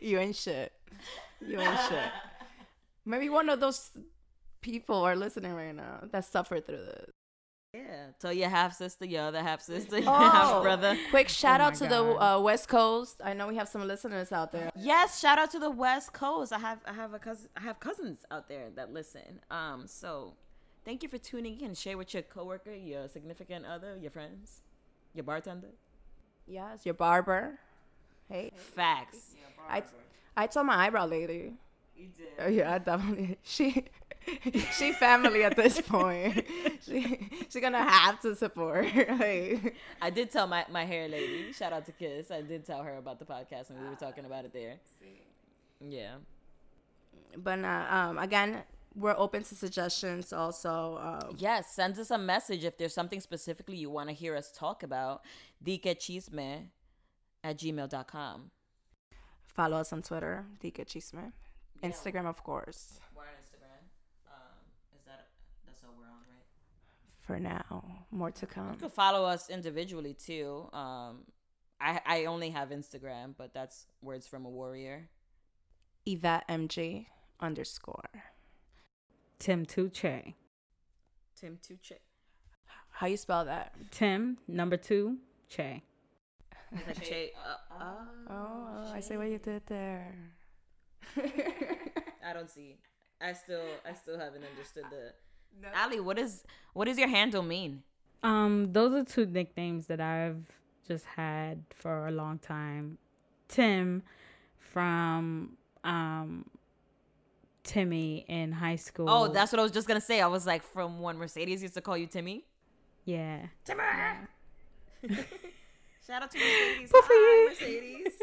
You 0.00 0.18
ain't 0.18 0.36
shit. 0.36 0.72
You 1.40 1.60
ain't 1.60 1.80
shit. 1.88 1.98
Maybe 3.08 3.30
one 3.30 3.48
of 3.48 3.58
those 3.58 3.90
people 4.60 4.96
are 4.96 5.16
listening 5.16 5.54
right 5.54 5.74
now 5.74 6.00
that 6.12 6.26
suffered 6.26 6.66
through 6.66 6.84
this. 6.84 7.10
Yeah, 7.72 8.06
tell 8.18 8.32
your 8.32 8.50
half 8.50 8.74
sister, 8.74 9.06
your 9.06 9.22
other 9.22 9.42
half 9.42 9.62
sister, 9.62 9.98
your 9.98 10.10
half 10.10 10.62
brother. 10.62 10.96
Quick 11.08 11.28
shout 11.30 11.60
Oh 11.60 11.64
out 11.64 11.74
to 11.76 11.86
the 11.86 12.02
uh, 12.02 12.40
West 12.40 12.68
Coast. 12.68 13.20
I 13.24 13.32
know 13.32 13.46
we 13.46 13.56
have 13.56 13.68
some 13.68 13.86
listeners 13.86 14.30
out 14.30 14.52
there. 14.52 14.70
Yes, 14.76 15.20
shout 15.20 15.38
out 15.38 15.50
to 15.52 15.58
the 15.58 15.70
West 15.70 16.12
Coast. 16.12 16.52
I 16.52 16.58
have 16.58 16.80
I 16.86 16.92
have 16.92 17.14
a 17.14 17.18
cousin 17.18 17.48
I 17.56 17.60
have 17.60 17.80
cousins 17.80 18.24
out 18.30 18.48
there 18.48 18.68
that 18.76 18.92
listen. 18.92 19.40
Um, 19.50 19.86
so 19.86 20.34
thank 20.84 21.02
you 21.02 21.08
for 21.08 21.18
tuning 21.18 21.60
in. 21.62 21.74
Share 21.74 21.96
with 21.96 22.12
your 22.12 22.22
coworker, 22.22 22.74
your 22.74 23.08
significant 23.08 23.64
other, 23.64 23.96
your 23.96 24.10
friends, 24.10 24.60
your 25.14 25.24
bartender. 25.24 25.68
Yes, 26.46 26.84
your 26.84 26.94
barber. 26.94 27.58
Hey, 28.28 28.50
Facts. 28.54 29.34
I, 29.68 29.82
I 30.36 30.46
told 30.46 30.66
my 30.66 30.86
eyebrow 30.86 31.06
lady. 31.06 31.54
You 31.98 32.06
did. 32.16 32.26
Oh, 32.38 32.48
yeah, 32.48 32.74
I 32.74 32.78
definitely. 32.78 33.38
She, 33.42 33.84
she 34.72 34.92
family 34.92 35.42
at 35.42 35.56
this 35.56 35.80
point. 35.80 36.44
She, 36.84 37.28
she 37.50 37.60
gonna 37.60 37.82
have 37.82 38.20
to 38.20 38.36
support. 38.36 38.84
like, 39.18 39.74
I 40.00 40.10
did 40.10 40.30
tell 40.30 40.46
my, 40.46 40.64
my 40.70 40.84
hair 40.84 41.08
lady, 41.08 41.52
shout 41.52 41.72
out 41.72 41.84
to 41.86 41.92
Kiss. 41.92 42.30
I 42.30 42.42
did 42.42 42.64
tell 42.64 42.82
her 42.82 42.96
about 42.98 43.18
the 43.18 43.24
podcast 43.24 43.70
and 43.70 43.80
we 43.80 43.88
were 43.88 43.96
talking 43.96 44.24
about 44.24 44.44
it 44.44 44.52
there. 44.52 44.76
Yeah. 45.80 46.14
but 47.36 47.58
uh, 47.64 47.86
um, 47.90 48.18
again, 48.18 48.62
we're 48.94 49.14
open 49.16 49.42
to 49.44 49.54
suggestions. 49.54 50.32
Also, 50.32 50.98
um, 51.02 51.36
Yes, 51.38 51.72
send 51.72 51.98
us 51.98 52.10
a 52.10 52.18
message 52.18 52.64
if 52.64 52.76
there's 52.78 52.94
something 52.94 53.20
specifically 53.20 53.76
you 53.76 53.90
want 53.90 54.08
to 54.08 54.14
hear 54.14 54.36
us 54.36 54.50
talk 54.52 54.82
about. 54.82 55.22
Dikechisme 55.64 56.66
at 57.44 57.58
gmail.com. 57.58 58.50
follow 59.46 59.76
us 59.78 59.92
on 59.92 60.02
Twitter, 60.02 60.44
Dika 60.62 60.84
Chisme. 61.82 61.90
Instagram, 61.90 62.26
of 62.26 62.42
course. 62.44 63.00
We're 63.16 63.22
on 63.22 63.28
Instagram. 63.40 63.82
Um, 64.26 64.54
is 64.98 65.04
that 65.06 65.28
that's 65.66 65.82
all 65.84 65.94
we're 65.98 66.04
on, 66.06 66.22
right? 66.30 66.46
For 67.20 67.38
now, 67.38 67.84
more 68.10 68.30
to 68.30 68.46
come. 68.46 68.72
You 68.72 68.78
can 68.78 68.90
follow 68.90 69.24
us 69.24 69.48
individually 69.50 70.14
too. 70.14 70.68
Um, 70.72 71.24
I 71.80 72.00
I 72.06 72.24
only 72.26 72.50
have 72.50 72.70
Instagram, 72.70 73.34
but 73.36 73.52
that's 73.54 73.86
words 74.02 74.26
from 74.26 74.44
a 74.44 74.50
warrior. 74.50 75.08
Yvette 76.06 76.48
MG 76.48 77.06
underscore. 77.40 78.10
Tim 79.38 79.66
Tuche. 79.66 80.34
Tim 81.36 81.58
Tuche. 81.62 81.98
How 82.90 83.06
you 83.06 83.16
spell 83.16 83.44
that? 83.44 83.74
Tim 83.92 84.38
number 84.48 84.76
two 84.76 85.18
Che. 85.48 85.82
Che- 87.00 87.32
uh, 87.36 87.82
uh, 87.82 88.04
Oh, 88.28 88.92
I 88.92 89.00
see 89.00 89.16
what 89.16 89.28
you 89.28 89.38
did 89.38 89.62
there. 89.66 90.14
I 92.28 92.32
don't 92.32 92.50
see. 92.50 92.76
I 93.20 93.32
still 93.32 93.62
I 93.88 93.94
still 93.94 94.18
haven't 94.18 94.44
understood 94.44 94.84
the. 94.90 95.12
Ali, 95.82 96.00
what 96.00 96.18
is 96.18 96.44
what 96.74 96.84
does 96.86 96.98
your 96.98 97.08
handle 97.08 97.42
mean? 97.42 97.82
Um, 98.22 98.72
those 98.72 98.92
are 98.92 99.04
two 99.04 99.26
nicknames 99.26 99.86
that 99.86 100.00
I've 100.00 100.44
just 100.86 101.04
had 101.04 101.62
for 101.74 102.06
a 102.06 102.10
long 102.10 102.38
time. 102.38 102.98
Tim 103.48 104.02
from 104.58 105.56
um 105.84 106.44
Timmy 107.64 108.24
in 108.28 108.52
high 108.52 108.76
school. 108.76 109.08
Oh, 109.08 109.28
that's 109.28 109.52
what 109.52 109.58
I 109.60 109.62
was 109.62 109.72
just 109.72 109.86
gonna 109.88 110.00
say. 110.00 110.20
I 110.20 110.26
was 110.26 110.46
like, 110.46 110.62
from 110.62 111.00
when 111.00 111.16
Mercedes 111.18 111.62
used 111.62 111.74
to 111.74 111.80
call 111.80 111.96
you 111.96 112.06
Timmy. 112.06 112.44
yeah. 113.04 113.46
Timmy. 113.64 113.82
Shout 116.06 116.22
out 116.22 116.30
to 116.30 116.38
Mercedes. 116.38 116.90
Poofy. 116.90 117.06
Hi, 117.10 117.48
Mercedes. 117.50 118.12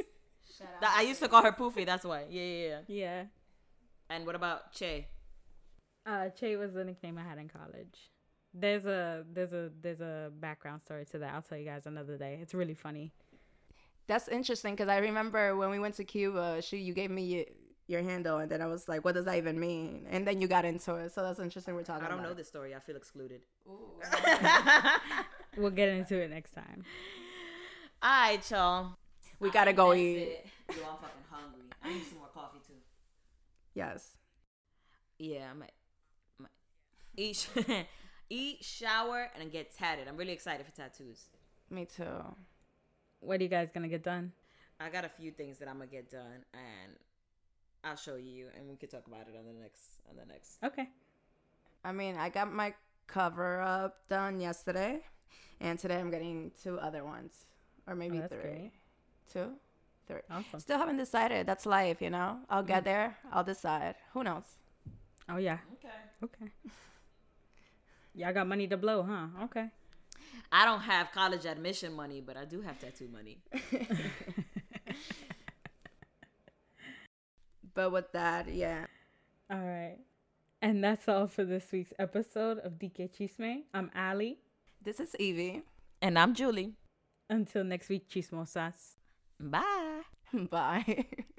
That- 0.81 0.95
I 0.97 1.01
used 1.03 1.21
to 1.21 1.27
call 1.27 1.43
her 1.43 1.51
Poofy. 1.51 1.85
That's 1.85 2.05
why. 2.05 2.23
Yeah, 2.29 2.41
yeah, 2.41 2.67
yeah. 2.67 2.79
Yeah. 2.87 3.23
And 4.09 4.25
what 4.25 4.35
about 4.35 4.71
Che? 4.73 5.07
Uh, 6.05 6.29
Che 6.29 6.55
was 6.57 6.73
the 6.73 6.83
nickname 6.83 7.17
I 7.17 7.23
had 7.23 7.37
in 7.37 7.47
college. 7.49 8.11
There's 8.53 8.85
a 8.85 9.25
there's 9.33 9.51
a 9.53 9.69
there's 9.81 9.99
a 10.01 10.31
background 10.39 10.81
story 10.81 11.05
to 11.11 11.17
that. 11.19 11.33
I'll 11.33 11.41
tell 11.41 11.57
you 11.57 11.65
guys 11.65 11.85
another 11.87 12.17
day. 12.17 12.39
It's 12.41 12.53
really 12.53 12.73
funny. 12.75 13.11
That's 14.07 14.27
interesting 14.27 14.75
because 14.75 14.87
I 14.87 14.97
remember 14.97 15.55
when 15.55 15.71
we 15.71 15.79
went 15.79 15.95
to 15.95 16.03
Cuba, 16.05 16.61
she 16.61 16.77
you 16.77 16.93
gave 16.93 17.09
me 17.09 17.23
your, 17.23 17.45
your 17.87 18.01
handle, 18.03 18.37
and 18.37 18.49
then 18.49 18.61
I 18.61 18.67
was 18.67 18.87
like, 18.87 19.03
"What 19.03 19.15
does 19.15 19.25
that 19.25 19.35
even 19.37 19.59
mean?" 19.59 20.05
And 20.09 20.25
then 20.27 20.39
you 20.41 20.47
got 20.47 20.63
into 20.63 20.95
it, 20.95 21.11
so 21.11 21.21
that's 21.23 21.39
interesting. 21.39 21.73
We're 21.75 21.83
talking. 21.83 22.05
About. 22.05 22.07
I 22.07 22.09
don't 22.11 22.19
about 22.19 22.27
know 22.29 22.33
it. 22.33 22.37
this 22.37 22.47
story. 22.47 22.75
I 22.75 22.79
feel 22.79 22.95
excluded. 22.95 23.41
We'll 25.57 25.71
get 25.71 25.87
into 25.89 26.15
it 26.21 26.29
next 26.29 26.51
time. 26.51 26.83
All 28.03 28.09
right, 28.09 28.51
y'all. 28.51 28.97
We 29.39 29.49
gotta 29.51 29.71
go 29.73 29.93
eat. 29.93 30.17
it. 30.17 30.45
Yo, 30.69 30.75
I'm 30.83 30.97
fucking 30.97 31.23
hungry. 31.31 31.61
I 31.81 31.89
need 31.93 32.03
some 32.05 32.17
more 32.19 32.24
coffee 32.24 32.24
too. 32.24 32.24
Yes. 33.75 34.17
Yeah, 35.19 35.49
I 35.51 35.53
might, 35.53 35.71
might 36.39 36.49
eat, 37.15 37.47
eat, 38.29 38.63
shower, 38.63 39.29
and 39.39 39.51
get 39.51 39.75
tatted. 39.77 40.07
I'm 40.07 40.17
really 40.17 40.31
excited 40.33 40.65
for 40.65 40.71
tattoos. 40.71 41.25
Me 41.69 41.85
too. 41.85 42.03
What 43.19 43.39
are 43.39 43.43
you 43.43 43.49
guys 43.49 43.69
gonna 43.73 43.87
get 43.87 44.03
done? 44.03 44.31
I 44.79 44.89
got 44.89 45.05
a 45.05 45.09
few 45.09 45.31
things 45.31 45.59
that 45.59 45.67
I'm 45.67 45.75
gonna 45.77 45.87
get 45.91 46.09
done, 46.09 46.43
and 46.53 46.93
I'll 47.83 47.95
show 47.95 48.15
you, 48.15 48.47
and 48.57 48.67
we 48.67 48.75
could 48.75 48.89
talk 48.89 49.07
about 49.07 49.21
it 49.27 49.35
on 49.37 49.45
the 49.45 49.53
next 49.61 49.81
on 50.09 50.15
the 50.17 50.25
next. 50.25 50.57
Okay. 50.63 50.89
I 51.83 51.91
mean, 51.91 52.15
I 52.17 52.29
got 52.29 52.51
my 52.51 52.73
cover 53.07 53.61
up 53.61 54.07
done 54.09 54.39
yesterday, 54.41 55.01
and 55.61 55.77
today 55.79 55.99
I'm 55.99 56.11
getting 56.11 56.51
two 56.61 56.77
other 56.79 57.03
ones, 57.05 57.45
or 57.87 57.95
maybe 57.95 58.17
Oh, 58.17 58.21
that's 58.21 58.33
three. 58.33 58.41
great. 58.41 58.71
Two, 59.31 59.51
three. 60.07 60.21
Awesome. 60.29 60.59
Still 60.59 60.77
haven't 60.77 60.97
decided. 60.97 61.47
That's 61.47 61.65
life, 61.65 62.01
you 62.01 62.09
know. 62.09 62.39
I'll 62.49 62.63
get 62.63 62.81
mm. 62.81 62.85
there. 62.85 63.17
I'll 63.31 63.43
decide. 63.43 63.95
Who 64.13 64.23
knows? 64.23 64.43
Oh 65.29 65.37
yeah. 65.37 65.59
Okay. 65.73 65.95
Okay. 66.23 66.51
Y'all 68.13 68.33
got 68.33 68.47
money 68.47 68.67
to 68.67 68.77
blow, 68.77 69.03
huh? 69.03 69.43
Okay. 69.45 69.69
I 70.51 70.65
don't 70.65 70.81
have 70.81 71.11
college 71.11 71.45
admission 71.45 71.93
money, 71.93 72.21
but 72.21 72.37
I 72.37 72.45
do 72.45 72.61
have 72.61 72.79
tattoo 72.79 73.09
money. 73.11 73.39
But 77.75 77.91
with 77.91 78.11
that, 78.13 78.47
yeah. 78.51 78.85
All 79.51 79.59
right. 79.59 79.97
And 80.61 80.81
that's 80.81 81.07
all 81.09 81.27
for 81.27 81.43
this 81.43 81.67
week's 81.71 81.93
episode 81.99 82.57
of 82.59 82.79
DK 82.79 83.11
Chisme. 83.13 83.63
I'm 83.73 83.91
Ali. 83.93 84.39
This 84.81 85.01
is 85.01 85.13
Evie. 85.19 85.61
And 86.01 86.17
I'm 86.17 86.33
Julie. 86.33 86.73
Until 87.29 87.65
next 87.65 87.89
week, 87.89 88.09
chismosas. 88.09 88.95
Bye. 89.39 90.01
Bye. 90.49 91.05